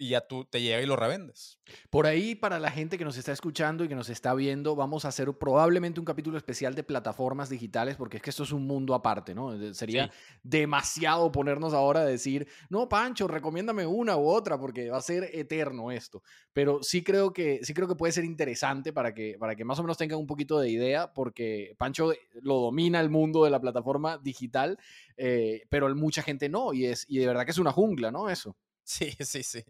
y 0.00 0.08
ya 0.08 0.22
tú 0.22 0.46
te 0.46 0.62
llega 0.62 0.80
y 0.80 0.86
lo 0.86 0.96
revendes. 0.96 1.60
Por 1.90 2.06
ahí, 2.06 2.34
para 2.34 2.58
la 2.58 2.70
gente 2.70 2.96
que 2.96 3.04
nos 3.04 3.18
está 3.18 3.32
escuchando 3.32 3.84
y 3.84 3.88
que 3.88 3.94
nos 3.94 4.08
está 4.08 4.32
viendo, 4.32 4.74
vamos 4.74 5.04
a 5.04 5.08
hacer 5.08 5.30
probablemente 5.34 6.00
un 6.00 6.06
capítulo 6.06 6.38
especial 6.38 6.74
de 6.74 6.82
plataformas 6.82 7.50
digitales, 7.50 7.96
porque 7.96 8.16
es 8.16 8.22
que 8.22 8.30
esto 8.30 8.44
es 8.44 8.52
un 8.52 8.66
mundo 8.66 8.94
aparte, 8.94 9.34
¿no? 9.34 9.52
Eh, 9.52 9.74
sería 9.74 10.10
demasiado 10.42 11.30
ponernos 11.30 11.74
ahora 11.74 12.00
a 12.00 12.06
decir, 12.06 12.48
no, 12.70 12.88
Pancho, 12.88 13.28
recomiéndame 13.28 13.84
una 13.84 14.16
u 14.16 14.26
otra, 14.26 14.58
porque 14.58 14.88
va 14.88 14.96
a 14.96 15.02
ser 15.02 15.28
eterno 15.34 15.90
esto. 15.90 16.22
Pero 16.54 16.82
sí 16.82 17.04
creo 17.04 17.34
que, 17.34 17.60
sí 17.62 17.74
creo 17.74 17.86
que 17.86 17.94
puede 17.94 18.14
ser 18.14 18.24
interesante 18.24 18.94
para 18.94 19.12
que, 19.12 19.36
para 19.38 19.54
que 19.54 19.66
más 19.66 19.78
o 19.80 19.82
menos 19.82 19.98
tengan 19.98 20.18
un 20.18 20.26
poquito 20.26 20.58
de 20.58 20.70
idea, 20.70 21.12
porque 21.12 21.74
Pancho 21.76 22.14
lo 22.40 22.54
domina 22.58 23.00
el 23.00 23.10
mundo 23.10 23.44
de 23.44 23.50
la 23.50 23.60
plataforma 23.60 24.16
digital, 24.16 24.78
eh, 25.18 25.64
pero 25.68 25.94
mucha 25.94 26.22
gente 26.22 26.48
no, 26.48 26.72
y, 26.72 26.86
es, 26.86 27.04
y 27.06 27.18
de 27.18 27.26
verdad 27.26 27.44
que 27.44 27.50
es 27.50 27.58
una 27.58 27.70
jungla, 27.70 28.10
¿no? 28.10 28.30
Eso. 28.30 28.56
Sí, 28.90 29.12
sí, 29.20 29.44
sí. 29.44 29.64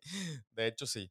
De 0.52 0.68
hecho, 0.68 0.86
sí. 0.86 1.10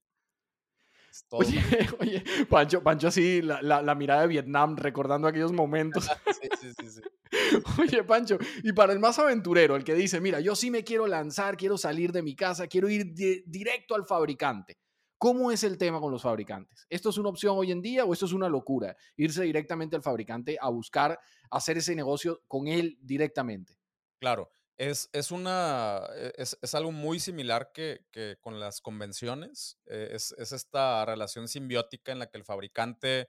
Oye, 1.29 1.59
oye, 1.99 2.23
Pancho, 2.49 2.81
Pancho 2.81 3.09
así, 3.09 3.41
la, 3.43 3.61
la, 3.61 3.95
mirada 3.95 4.21
de 4.21 4.27
Vietnam, 4.27 4.75
recordando 4.75 5.27
aquellos 5.27 5.51
momentos. 5.51 6.05
sí, 6.41 6.49
sí, 6.59 6.73
sí, 6.79 6.89
sí. 6.89 7.01
Oye, 7.79 8.03
Pancho, 8.03 8.39
y 8.63 8.73
para 8.73 8.93
el 8.93 8.99
más 8.99 9.19
aventurero, 9.19 9.75
el 9.75 9.83
que 9.83 9.93
dice, 9.93 10.19
mira, 10.19 10.39
yo 10.39 10.55
sí 10.55 10.71
me 10.71 10.83
quiero 10.83 11.05
lanzar, 11.05 11.55
quiero 11.55 11.77
salir 11.77 12.11
de 12.11 12.23
mi 12.23 12.35
casa, 12.35 12.67
quiero 12.67 12.89
ir 12.89 13.13
directo 13.45 13.93
al 13.93 14.05
fabricante. 14.05 14.79
¿Cómo 15.19 15.51
es 15.51 15.63
el 15.63 15.77
tema 15.77 15.99
con 15.99 16.11
los 16.11 16.23
fabricantes? 16.23 16.87
¿Esto 16.89 17.09
es 17.09 17.17
una 17.17 17.29
opción 17.29 17.57
hoy 17.57 17.71
en 17.71 17.81
día 17.81 18.05
o 18.05 18.13
esto 18.13 18.25
es 18.25 18.33
una 18.33 18.49
locura? 18.49 18.95
Irse 19.17 19.43
directamente 19.43 19.95
al 19.95 20.01
fabricante 20.01 20.57
a 20.59 20.69
buscar 20.69 21.19
hacer 21.51 21.77
ese 21.77 21.93
negocio 21.93 22.41
con 22.47 22.67
él 22.67 22.97
directamente. 23.01 23.77
Claro. 24.19 24.49
Es, 24.79 25.09
es 25.11 25.31
una, 25.31 26.07
e, 26.15 26.31
es, 26.37 26.57
es, 26.61 26.73
algo 26.73 26.93
muy 26.93 27.19
similar 27.19 27.73
que, 27.73 28.05
que 28.11 28.37
con 28.39 28.61
las 28.61 28.79
convenciones. 28.79 29.77
Eh, 29.87 30.11
es, 30.13 30.33
es, 30.37 30.53
esta 30.53 31.05
relación 31.05 31.49
simbiótica 31.49 32.13
en 32.13 32.19
la 32.19 32.29
que 32.29 32.37
el 32.37 32.45
fabricante, 32.45 33.27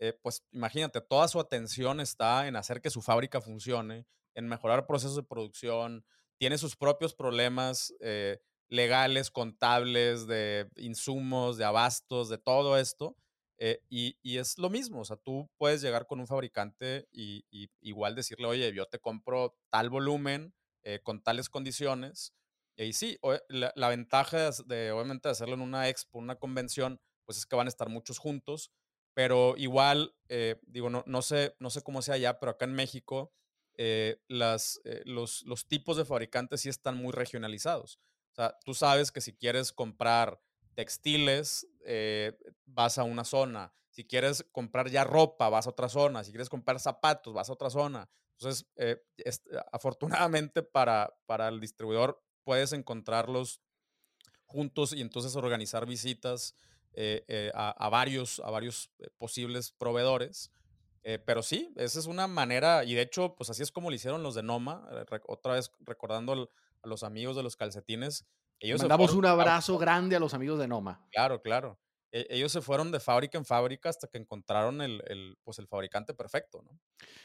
eh, 0.00 0.12
pues 0.20 0.42
imagínate, 0.50 1.00
toda 1.00 1.28
su 1.28 1.38
atención 1.38 2.00
está 2.00 2.48
en 2.48 2.56
hacer 2.56 2.80
que 2.80 2.90
su 2.90 3.00
fábrica 3.00 3.40
funcione, 3.40 4.06
en 4.34 4.48
mejorar 4.48 4.88
procesos 4.88 5.14
de 5.14 5.22
producción, 5.22 6.04
tiene 6.36 6.58
sus 6.58 6.74
propios 6.74 7.14
problemas 7.14 7.94
eh, 8.00 8.40
legales, 8.68 9.30
contables, 9.30 10.26
de 10.26 10.68
insumos, 10.74 11.58
de 11.58 11.64
abastos, 11.64 12.28
de 12.28 12.38
todo 12.38 12.76
esto. 12.76 13.16
y, 13.88 14.18
y, 14.22 14.38
es 14.38 14.58
lo 14.58 14.68
mismo, 14.70 15.00
o 15.00 15.04
sea, 15.04 15.16
tú 15.16 15.48
puedes 15.58 15.80
llegar 15.80 16.06
con 16.06 16.20
un 16.20 16.26
fabricante 16.26 17.08
y, 17.12 17.44
y 17.50 17.70
igual 17.80 18.14
decirle, 18.16 18.46
oye, 18.46 18.72
yo 18.74 18.86
te 18.86 18.98
compro 19.00 19.56
tal 19.70 19.90
volumen, 19.90 20.54
eh, 20.84 21.00
con 21.02 21.22
tales 21.22 21.48
condiciones. 21.48 22.34
Y 22.76 22.92
sí, 22.92 23.18
la, 23.48 23.88
ventaja 23.88 24.50
de, 24.66 24.92
obviamente, 24.92 25.28
de 25.28 25.32
hacerlo 25.32 25.54
en 25.54 25.62
una 25.62 25.88
expo, 25.88 26.18
una 26.18 26.36
convención, 26.36 27.00
pues 27.24 27.38
es 27.38 27.46
que 27.46 27.56
van 27.56 27.66
a 27.66 27.70
estar 27.70 27.88
muchos 27.88 28.18
juntos, 28.18 28.70
pero 29.14 29.56
igual, 29.56 30.14
eh, 30.28 30.60
digo, 30.62 30.88
no, 30.88 31.02
no, 31.06 31.22
sé, 31.22 31.56
no 31.58 31.70
sé 31.70 31.82
cómo 31.82 32.02
sea 32.02 32.14
allá, 32.14 32.38
pero 32.38 32.52
acá 32.52 32.66
en 32.66 32.74
México, 32.74 33.32
eh, 33.76 34.22
las, 34.28 34.80
los, 35.04 35.42
los 35.42 35.66
tipos 35.66 35.96
de 35.96 36.04
fabricantes 36.04 36.60
sí 36.60 36.68
están 36.68 36.96
muy 36.96 37.12
regionalizados. 37.12 37.98
O 38.32 38.34
sea, 38.36 38.56
tú 38.64 38.74
sabes 38.74 39.10
que 39.10 39.20
si 39.20 39.34
quieres 39.34 39.72
comprar 39.72 40.40
textiles, 40.76 41.66
vas 42.64 42.98
a 42.98 43.02
una 43.02 43.24
zona. 43.24 43.74
Si 43.98 44.04
quieres 44.04 44.46
comprar 44.52 44.88
ya 44.88 45.02
ropa, 45.02 45.48
vas 45.48 45.66
a 45.66 45.70
otra 45.70 45.88
zona. 45.88 46.22
Si 46.22 46.30
quieres 46.30 46.48
comprar 46.48 46.78
zapatos, 46.78 47.34
vas 47.34 47.50
a 47.50 47.54
otra 47.54 47.68
zona. 47.68 48.08
Entonces, 48.40 48.66
eh, 48.76 49.02
afortunadamente 49.72 50.62
para, 50.62 51.12
para 51.26 51.48
el 51.48 51.58
distribuidor 51.58 52.22
puedes 52.44 52.72
encontrarlos 52.72 53.60
juntos 54.46 54.92
y 54.92 55.00
entonces 55.00 55.34
organizar 55.34 55.86
visitas 55.86 56.54
eh, 56.92 57.24
eh, 57.26 57.50
a, 57.54 57.88
varios, 57.88 58.40
a 58.40 58.50
varios 58.50 58.90
posibles 59.18 59.72
proveedores. 59.72 60.52
pero 61.26 61.42
sí, 61.42 61.72
esa 61.76 61.98
es 61.98 62.06
una 62.06 62.26
manera, 62.26 62.84
y 62.84 62.94
de 62.94 63.02
hecho, 63.02 63.34
pues 63.34 63.50
así 63.50 63.62
es 63.62 63.72
como 63.72 63.90
lo 63.90 63.96
hicieron 63.96 64.22
los 64.22 64.34
de 64.34 64.42
Noma, 64.42 64.88
otra 65.26 65.54
vez 65.54 65.72
recordando 65.80 66.32
a 66.82 66.88
los 66.88 67.02
amigos 67.02 67.34
de 67.34 67.42
los 67.42 67.56
calcetines. 67.56 68.24
Ellos 68.60 68.80
Mandamos 68.80 69.14
un 69.14 69.26
abrazo 69.26 69.78
grande 69.78 70.16
a 70.16 70.20
los 70.20 70.34
amigos 70.34 70.58
de 70.58 70.68
Noma. 70.68 71.06
Claro, 71.10 71.42
claro. 71.42 71.78
E, 72.12 72.26
ellos 72.30 72.52
se 72.52 72.60
fueron 72.60 72.90
de 72.90 73.00
fábrica 73.00 73.38
en 73.38 73.44
fábrica 73.44 73.88
hasta 73.88 74.08
que 74.08 74.18
encontraron 74.18 74.80
el, 74.80 75.02
el, 75.06 75.36
pues 75.44 75.58
el 75.58 75.66
fabricante 75.66 76.14
perfecto, 76.14 76.62
¿no? 76.62 76.78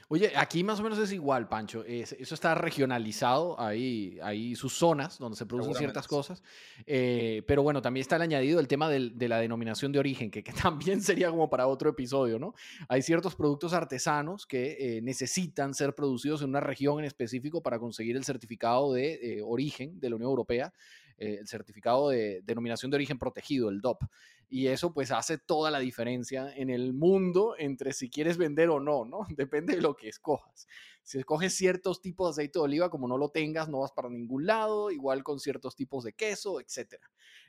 Oye, 0.09 0.31
aquí 0.35 0.63
más 0.63 0.79
o 0.79 0.83
menos 0.83 0.99
es 0.99 1.11
igual, 1.11 1.47
Pancho. 1.47 1.83
eso 1.85 2.35
está 2.35 2.53
regionalizado, 2.53 3.59
hay, 3.59 4.19
hay 4.21 4.55
sus 4.55 4.73
zonas 4.73 5.17
donde 5.17 5.37
se 5.37 5.45
producen 5.45 5.73
ciertas 5.75 6.07
cosas. 6.07 6.43
Eh, 6.85 7.41
pero 7.47 7.63
bueno, 7.63 7.81
también 7.81 8.01
está 8.01 8.17
el 8.17 8.21
añadido 8.21 8.59
el 8.59 8.67
tema 8.67 8.89
de 8.89 9.27
la 9.27 9.39
denominación 9.39 9.91
de 9.91 9.99
origen, 9.99 10.29
que, 10.29 10.43
también 10.69 11.01
sería 11.01 11.29
como 11.29 11.49
para 11.49 11.67
otro 11.67 11.89
episodio, 11.89 12.37
¿no? 12.37 12.53
Hay 12.89 13.01
ciertos 13.01 13.35
productos 13.35 13.73
artesanos 13.73 14.45
que 14.45 14.97
eh, 14.97 15.01
necesitan 15.01 15.73
ser 15.73 15.95
producidos 15.95 16.41
en 16.41 16.49
una 16.49 16.59
región 16.59 16.99
en 16.99 17.05
específico 17.05 17.63
para 17.63 17.79
conseguir 17.79 18.15
el 18.15 18.23
certificado 18.23 18.93
de 18.93 19.13
eh, 19.13 19.41
origen 19.43 19.99
de 19.99 20.09
la 20.09 20.15
Unión 20.17 20.29
Europea. 20.29 20.73
Eh, 21.17 21.37
el 21.39 21.47
certificado 21.47 22.09
de 22.09 22.41
denominación 22.43 22.91
de 22.91 22.95
origen 22.95 23.19
protegido, 23.19 23.69
el 23.69 23.81
DOP. 23.81 24.03
Y 24.49 24.67
eso 24.67 24.93
pues 24.93 25.11
hace 25.11 25.37
toda 25.37 25.71
la 25.71 25.79
diferencia 25.79 26.53
en 26.55 26.69
el 26.69 26.93
mundo 26.93 27.55
entre 27.57 27.91
si 27.93 28.09
quieres 28.09 28.37
vender 28.37 28.69
o 28.69 28.79
no, 28.79 29.05
¿no? 29.05 29.19
Depende 29.37 29.75
de 29.75 29.81
lo 29.81 29.95
que 29.95 30.09
escojas. 30.09 30.67
Si 31.01 31.17
escoges 31.17 31.55
ciertos 31.55 32.01
tipos 32.01 32.27
de 32.27 32.43
aceite 32.43 32.59
de 32.59 32.63
oliva, 32.63 32.89
como 32.89 33.07
no 33.07 33.17
lo 33.17 33.29
tengas, 33.29 33.67
no 33.67 33.79
vas 33.79 33.91
para 33.91 34.09
ningún 34.09 34.45
lado, 34.45 34.91
igual 34.91 35.23
con 35.23 35.39
ciertos 35.39 35.75
tipos 35.75 36.03
de 36.03 36.13
queso, 36.13 36.61
etc. 36.61 36.95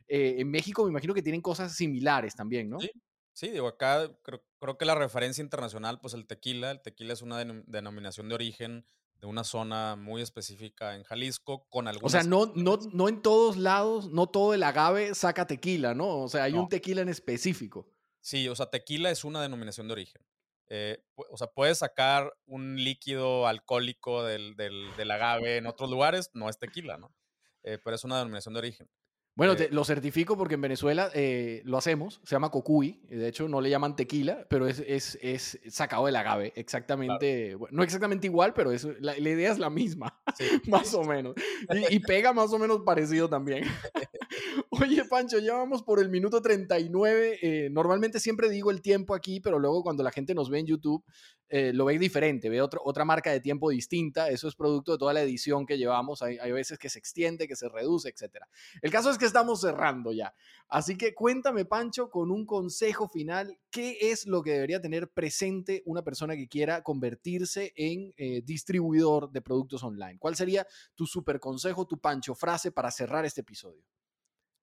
Eh, 0.09 0.37
en 0.39 0.51
México 0.51 0.85
me 0.85 0.91
imagino 0.91 1.15
que 1.15 1.23
tienen 1.23 1.41
cosas 1.41 1.77
similares 1.77 2.35
también, 2.35 2.69
¿no? 2.69 2.81
Sí, 2.81 2.91
sí 3.33 3.51
digo, 3.51 3.69
acá 3.69 4.11
creo, 4.23 4.79
que 4.79 4.85
la 4.85 4.95
referencia 4.95 5.43
internacional, 5.43 6.01
pues 6.01 6.15
el 6.15 6.27
tequila, 6.27 6.71
el 6.71 6.81
tequila 6.83 7.13
es 7.13 7.23
una 7.23 7.45
denominación 7.67 8.29
de 8.29 8.35
origen 8.35 8.87
de 9.21 9.27
una 9.27 9.45
zona 9.45 9.97
muy 9.97 10.23
específica 10.23 10.95
en 10.95 11.05
Jalisco 11.05 11.67
con 11.71 11.89
algunos. 11.89 12.13
O 12.13 12.17
sea, 12.17 12.23
no, 12.23 12.53
no, 12.55 12.79
no 12.93 13.09
en 13.09 13.23
todos 13.23 13.57
lados, 13.57 14.11
no 14.11 14.27
todo 14.27 14.55
el 14.55 14.63
agave 14.63 15.15
saca 15.15 15.47
tequila, 15.47 15.95
¿no? 15.95 16.21
O 16.21 16.29
sea, 16.29 16.45
hay 16.45 16.55
un 16.55 16.69
tequila 16.69 17.03
en 17.03 17.09
específico. 17.09 17.89
Sí, 18.21 18.49
o 18.49 18.57
sea, 18.57 18.67
tequila 18.67 19.11
es 19.11 19.25
una 19.25 19.43
denominación 19.43 19.87
de 19.87 19.93
origen. 19.93 20.23
Eh, 20.69 21.05
o 21.15 21.37
sea, 21.37 21.47
puedes 21.49 21.79
sacar 21.79 22.33
un 22.47 22.83
líquido 22.83 23.47
alcohólico 23.47 24.25
del, 24.25 24.57
del, 24.57 25.11
agave 25.11 25.59
en 25.59 25.67
otros 25.67 25.91
lugares, 25.91 26.31
no 26.33 26.49
es 26.49 26.59
tequila, 26.59 26.97
¿no? 26.97 27.15
Eh, 27.63 27.79
pero 27.83 27.97
es 27.97 28.05
una 28.05 28.17
denominación 28.17 28.55
de 28.55 28.61
origen. 28.61 28.89
Bueno, 29.37 29.55
eh, 29.55 29.69
lo 29.73 29.85
certifico 29.85 30.37
porque 30.37 30.55
en 30.55 30.61
Venezuela 30.61 31.11
eh, 31.13 31.61
lo 31.65 31.77
hacemos, 31.77 32.21
se 32.23 32.37
llama 32.37 32.53
cocuy, 32.53 33.01
de 33.09 33.27
hecho 33.27 33.49
no 33.49 33.61
le 33.61 33.69
llaman 33.69 33.97
tequila, 33.97 34.47
pero 34.49 34.69
es, 34.69 34.79
es, 34.87 35.19
es 35.21 35.59
sacado 35.69 36.07
del 36.07 36.15
agave, 36.15 36.53
exactamente, 36.55 37.57
no 37.73 37.83
exactamente 37.83 38.29
igual, 38.29 38.55
pero 38.55 38.71
es, 38.71 38.87
la, 39.01 39.19
idea 39.19 39.51
es 39.51 39.59
la 39.59 39.71
misma, 39.71 40.21
más 40.69 40.95
o 40.95 41.03
menos, 41.03 41.35
y, 41.69 41.97
y, 41.97 41.99
pega 41.99 42.33
más 42.33 42.53
o 42.53 42.61
menos 42.61 42.83
parecido 42.87 43.29
también. 43.29 43.65
Oye, 44.71 45.05
Pancho, 45.05 45.39
ya 45.39 45.55
vamos 45.55 45.83
por 45.83 46.01
el 46.01 46.11
minuto 46.11 46.41
39, 46.41 47.39
eh, 47.43 47.69
normalmente 47.71 48.21
siempre 48.21 48.49
digo 48.49 48.71
el 48.71 48.83
tiempo 48.83 49.15
aquí, 49.15 49.41
pero 49.41 49.59
luego 49.59 49.83
cuando 49.83 50.05
la 50.05 50.13
gente 50.13 50.35
nos 50.35 50.49
ve 50.49 50.61
en 50.61 50.67
YouTube, 50.67 51.05
lo 51.51 51.85
ve 51.85 51.97
diferente, 52.01 52.49
ve 52.49 52.61
otro, 52.61 52.81
otra 52.85 53.05
marca 53.05 53.31
de 53.31 53.39
tiempo 53.39 53.71
distinta, 53.71 54.29
eso 54.29 54.49
es 54.49 54.57
producto 54.57 54.91
de 54.91 54.99
toda 54.99 55.13
la 55.13 55.23
edición 55.23 55.67
que 55.67 55.79
llevamos, 55.79 56.21
hay, 56.21 56.37
hay 56.39 56.51
veces 56.51 56.81
que 56.81 56.89
se 56.89 56.99
extiende, 56.99 57.47
que 57.47 57.55
se 57.55 57.69
reduce, 57.69 58.09
etc. 58.09 58.39
El 58.83 58.91
caso 58.91 59.09
es 59.11 59.19
que 59.19 59.24
estamos 59.27 59.61
cerrando 59.61 60.13
ya. 60.13 60.35
Así 60.69 60.97
que 60.97 61.15
cuéntame, 61.15 61.65
Pancho, 61.67 62.11
con 62.11 62.31
un 62.31 62.47
consejo 62.47 63.09
final, 63.09 63.59
¿qué 63.71 63.97
es 64.01 64.27
lo 64.27 64.43
que 64.43 64.53
debería 64.53 64.81
tener 64.81 65.09
presente 65.13 65.83
una 65.85 66.03
persona 66.03 66.35
que 66.35 66.49
quiera 66.49 66.83
convertirse 66.83 67.73
en 67.77 68.13
eh, 68.17 68.43
distribuidor 68.43 69.31
de 69.31 69.43
productos 69.43 69.85
online? 69.85 70.19
¿Cuál 70.19 70.37
sería 70.37 70.67
tu 70.95 71.07
super 71.07 71.39
consejo, 71.39 71.87
tu 71.87 72.01
Pancho 72.01 72.35
frase 72.35 72.73
para 72.73 72.91
cerrar 72.91 73.25
este 73.25 73.43
episodio? 73.43 73.85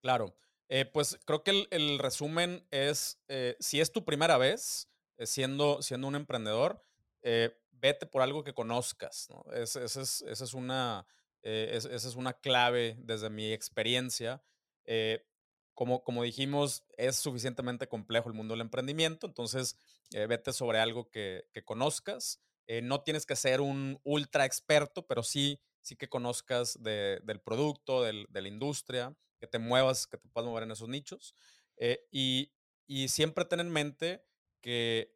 Claro, 0.01 0.35
eh, 0.67 0.85
pues 0.85 1.19
creo 1.25 1.43
que 1.43 1.67
el, 1.69 1.99
resumen 1.99 2.67
es, 2.71 3.21
eh, 3.27 3.55
si 3.59 3.79
es 3.79 3.91
tu 3.91 4.03
primera 4.03 4.37
vez 4.37 4.89
siendo, 5.19 5.81
siendo 5.81 6.07
un 6.07 6.15
emprendedor, 6.15 6.83
vete 7.71 8.05
por 8.07 8.23
algo 8.23 8.43
que 8.43 8.53
conozcas. 8.53 9.29
esa 9.53 9.83
es, 9.85 10.53
una... 10.53 11.05
esa 11.43 11.89
es 11.95 12.15
una 12.15 12.33
clave 12.33 12.97
desde 12.99 13.29
mi 13.29 13.53
experiencia. 13.53 14.43
Eh, 14.85 15.25
como, 15.73 16.03
como 16.03 16.23
dijimos, 16.23 16.83
es 16.97 17.15
suficientemente 17.15 17.87
complejo 17.87 18.29
el 18.29 18.35
mundo 18.35 18.53
del 18.53 18.61
emprendimiento, 18.61 19.25
entonces 19.25 19.77
eh, 20.11 20.27
vete 20.27 20.53
sobre 20.53 20.79
algo 20.79 21.09
que, 21.09 21.45
conozcas. 21.65 22.39
Eh, 22.67 22.81
no 22.81 23.01
tienes 23.01 23.25
que 23.25 23.35
ser 23.35 23.61
un 23.61 23.99
ultra 24.03 24.45
experto, 24.45 25.07
pero 25.07 25.23
sí, 25.23 25.59
sí 25.81 25.95
que 25.95 26.09
conozcas 26.09 26.77
del 26.81 27.41
producto, 27.43 28.03
de 28.03 28.27
la 28.29 28.47
industria, 28.47 29.15
que 29.39 29.47
te 29.47 29.59
muevas, 29.59 30.07
que 30.07 30.17
te 30.17 30.29
puedas 30.29 30.47
mover 30.47 30.63
en 30.63 30.71
esos 30.71 30.89
nichos. 30.89 31.35
y, 32.11 32.51
siempre 33.07 33.45
ten 33.45 33.61
en 33.61 33.69
mente 33.69 34.25
que 34.59 35.15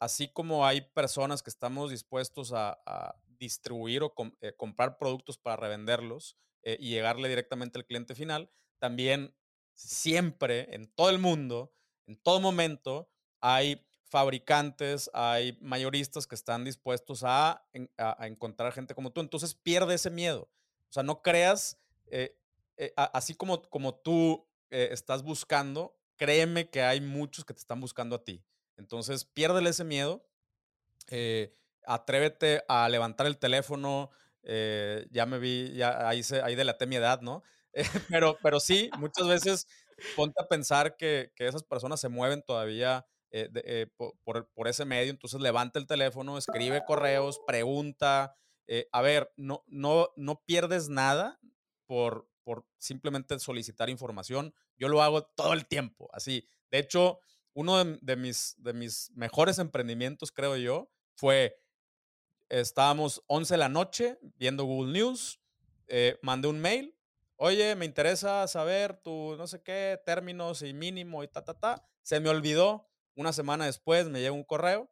así 0.00 0.28
como 0.28 0.66
hay 0.66 0.80
personas 0.80 1.42
que 1.42 1.50
estamos 1.50 1.90
dispuestos 1.90 2.52
a, 2.52 3.16
distribuir 3.38 4.02
o 4.02 4.14
comprar 4.56 4.98
productos 4.98 5.38
para 5.38 5.56
revenderlos 5.56 6.36
y 6.64 6.90
llegarle 6.90 7.28
directamente 7.28 7.78
al 7.78 7.86
cliente 7.86 8.14
final, 8.14 8.50
también 8.82 9.32
siempre, 9.74 10.74
en 10.74 10.88
todo 10.88 11.08
el 11.08 11.20
mundo, 11.20 11.72
en 12.08 12.16
todo 12.16 12.40
momento, 12.40 13.08
hay 13.40 13.86
fabricantes, 14.06 15.08
hay 15.14 15.56
mayoristas 15.60 16.26
que 16.26 16.34
están 16.34 16.64
dispuestos 16.64 17.22
a, 17.24 17.64
encontrar 18.22 18.72
gente 18.72 18.92
como 18.96 19.12
tú. 19.12 19.20
Entonces 19.20 19.54
pierde 19.54 19.94
ese 19.94 20.10
miedo. 20.10 20.50
O 20.90 20.92
sea, 20.92 21.04
no 21.04 21.22
creas, 21.22 21.78
eh, 22.06 22.36
eh, 22.76 22.92
así 22.96 23.36
como, 23.36 23.62
como 23.62 23.94
tú 23.94 24.48
eh, 24.70 24.88
estás 24.90 25.22
buscando, 25.22 25.96
créeme 26.16 26.68
que 26.68 26.82
hay 26.82 27.00
muchos 27.00 27.44
que 27.44 27.54
te 27.54 27.60
están 27.60 27.80
buscando 27.80 28.16
a 28.16 28.24
ti. 28.24 28.42
Entonces, 28.76 29.24
piérdele 29.24 29.70
ese 29.70 29.84
miedo. 29.84 30.26
atrévete 31.86 32.64
a 32.66 32.88
levantar 32.88 33.28
el 33.28 33.38
teléfono. 33.38 34.10
ya 34.42 35.24
me 35.24 35.38
vi, 35.38 35.72
ya 35.72 36.08
ahí, 36.08 36.24
se, 36.24 36.42
ahí 36.42 36.56
delaté 36.56 36.86
mi 36.86 36.96
edad, 36.96 37.20
¿no? 37.20 37.44
pero, 38.08 38.36
pero 38.42 38.60
sí, 38.60 38.90
muchas 38.98 39.26
veces 39.26 39.66
ponte 40.16 40.40
a 40.42 40.48
pensar 40.48 40.96
que, 40.96 41.32
esas 41.38 41.62
personas 41.62 42.00
se 42.00 42.08
mueven 42.08 42.42
todavía 42.42 43.06
eh, 43.30 43.48
eh, 43.54 43.86
por, 43.96 44.68
ese 44.68 44.84
medio, 44.84 45.10
entonces 45.10 45.40
levanta 45.40 45.78
el 45.78 45.86
teléfono, 45.86 46.38
escribe 46.38 46.84
correos, 46.86 47.40
pregunta. 47.46 48.34
Eh, 48.66 48.88
a 48.92 49.02
ver, 49.02 49.32
no, 49.36 49.64
no, 49.66 50.10
no 50.16 50.42
pierdes 50.44 50.88
nada 50.88 51.40
por, 51.86 52.28
por 52.44 52.66
simplemente 52.78 53.38
solicitar 53.38 53.90
información. 53.90 54.54
Yo 54.76 54.88
lo 54.88 55.02
hago 55.02 55.24
todo 55.24 55.52
el 55.52 55.66
tiempo, 55.66 56.08
así. 56.12 56.46
De 56.70 56.78
hecho, 56.78 57.20
uno 57.54 57.84
de, 57.84 58.16
mis, 58.16 58.54
de 58.58 58.72
mis 58.72 59.10
mejores 59.14 59.58
emprendimientos, 59.58 60.30
creo 60.32 60.56
yo, 60.56 60.90
fue, 61.14 61.58
estábamos 62.48 63.22
11 63.26 63.54
de 63.54 63.58
la 63.58 63.68
noche 63.68 64.18
viendo 64.36 64.64
Google 64.64 64.92
News, 64.92 65.40
mandé 66.22 66.48
un 66.48 66.60
mail, 66.60 66.96
oye, 67.42 67.74
me 67.74 67.84
interesa 67.84 68.46
saber 68.46 68.96
tu 69.02 69.34
no 69.36 69.48
sé 69.48 69.60
qué, 69.62 70.00
términos 70.06 70.62
y 70.62 70.72
mínimo 70.72 71.24
y 71.24 71.28
ta, 71.28 71.44
ta, 71.44 71.54
ta. 71.54 71.84
Se 72.02 72.20
me 72.20 72.28
olvidó. 72.28 72.88
Una 73.14 73.32
semana 73.32 73.66
después 73.66 74.08
me 74.08 74.20
llega 74.20 74.32
un 74.32 74.44
correo, 74.44 74.90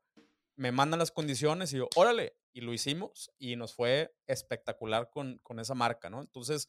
me 0.55 0.73
mandan 0.73 0.99
las 0.99 1.11
condiciones 1.11 1.73
y 1.73 1.79
yo, 1.79 1.89
órale, 1.97 2.37
y 2.53 2.61
lo 2.61 2.75
hicimos 2.75 3.31
y 3.39 3.57
nos 3.57 3.73
fue 3.73 4.15
espectacular 4.27 5.09
con, 5.09 5.39
con 5.39 5.59
esa 5.59 5.75
marca, 5.75 6.11
¿no? 6.11 6.21
Entonces, 6.21 6.69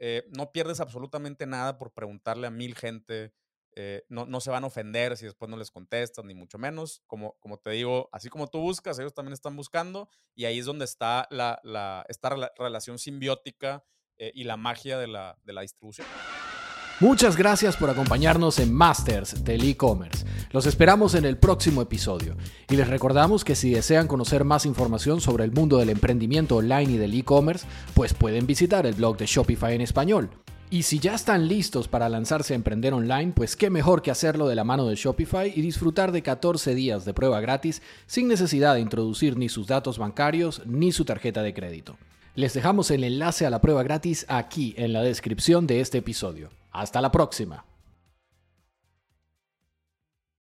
eh, 0.00 0.24
no 0.36 0.50
pierdes 0.50 0.80
absolutamente 0.80 1.46
nada 1.46 1.78
por 1.78 1.92
preguntarle 1.92 2.48
a 2.48 2.50
mil 2.50 2.74
gente. 2.74 3.32
Eh, 3.76 4.04
no, 4.08 4.26
no, 4.26 4.40
se 4.40 4.50
van 4.50 4.64
a 4.64 4.66
ofender 4.66 5.16
si 5.16 5.26
después 5.26 5.48
no 5.48 5.56
les 5.56 5.70
contestas, 5.70 6.24
ni 6.24 6.34
mucho 6.34 6.58
menos. 6.58 7.02
Como, 7.06 7.38
como 7.38 7.58
te 7.58 7.70
digo, 7.70 8.08
así 8.10 8.28
como 8.28 8.48
tú 8.48 8.58
buscas, 8.60 8.98
ellos 8.98 9.14
también 9.14 9.34
están 9.34 9.54
buscando 9.54 10.08
y 10.34 10.46
ahí 10.46 10.58
es 10.58 10.64
donde 10.64 10.86
está 10.86 11.28
la, 11.30 11.60
la, 11.62 12.04
esta 12.08 12.30
relación 12.56 12.98
simbiótica 12.98 13.84
eh, 14.18 14.32
y 14.34 14.44
la 14.44 14.56
magia 14.56 14.98
de 14.98 15.06
la, 15.06 15.36
de 15.44 15.52
la 15.52 15.62
distribución. 15.62 16.06
Muchas 17.00 17.36
gracias 17.36 17.76
por 17.76 17.90
acompañarnos 17.90 18.58
en 18.58 18.74
Masters 18.74 19.44
del 19.44 19.62
e-commerce. 19.62 20.26
Los 20.50 20.66
esperamos 20.66 21.14
en 21.14 21.24
el 21.24 21.36
próximo 21.36 21.80
episodio 21.80 22.36
y 22.68 22.74
les 22.74 22.88
recordamos 22.88 23.44
que 23.44 23.54
si 23.54 23.70
desean 23.70 24.08
conocer 24.08 24.42
más 24.42 24.66
información 24.66 25.20
sobre 25.20 25.44
el 25.44 25.52
mundo 25.52 25.78
del 25.78 25.90
emprendimiento 25.90 26.56
online 26.56 26.94
y 26.94 26.96
del 26.96 27.14
e-commerce, 27.14 27.68
pues 27.94 28.14
pueden 28.14 28.48
visitar 28.48 28.84
el 28.84 28.94
blog 28.94 29.16
de 29.16 29.26
Shopify 29.26 29.76
en 29.76 29.80
español. 29.80 30.30
Y 30.70 30.82
si 30.82 30.98
ya 30.98 31.14
están 31.14 31.46
listos 31.46 31.86
para 31.86 32.08
lanzarse 32.08 32.52
a 32.52 32.56
emprender 32.56 32.92
online, 32.92 33.32
pues 33.32 33.54
qué 33.54 33.70
mejor 33.70 34.02
que 34.02 34.10
hacerlo 34.10 34.48
de 34.48 34.56
la 34.56 34.64
mano 34.64 34.86
de 34.86 34.96
Shopify 34.96 35.52
y 35.54 35.62
disfrutar 35.62 36.10
de 36.10 36.22
14 36.22 36.74
días 36.74 37.04
de 37.04 37.14
prueba 37.14 37.40
gratis 37.40 37.80
sin 38.06 38.26
necesidad 38.26 38.74
de 38.74 38.80
introducir 38.80 39.36
ni 39.36 39.48
sus 39.48 39.68
datos 39.68 39.98
bancarios 39.98 40.62
ni 40.66 40.90
su 40.90 41.04
tarjeta 41.04 41.44
de 41.44 41.54
crédito. 41.54 41.96
Les 42.38 42.54
dejamos 42.54 42.92
el 42.92 43.02
enlace 43.02 43.46
a 43.46 43.50
la 43.50 43.60
prueba 43.60 43.82
gratis 43.82 44.24
aquí 44.28 44.72
en 44.78 44.92
la 44.92 45.02
descripción 45.02 45.66
de 45.66 45.80
este 45.80 45.98
episodio. 45.98 46.50
Hasta 46.70 47.00
la 47.00 47.10
próxima. 47.10 47.64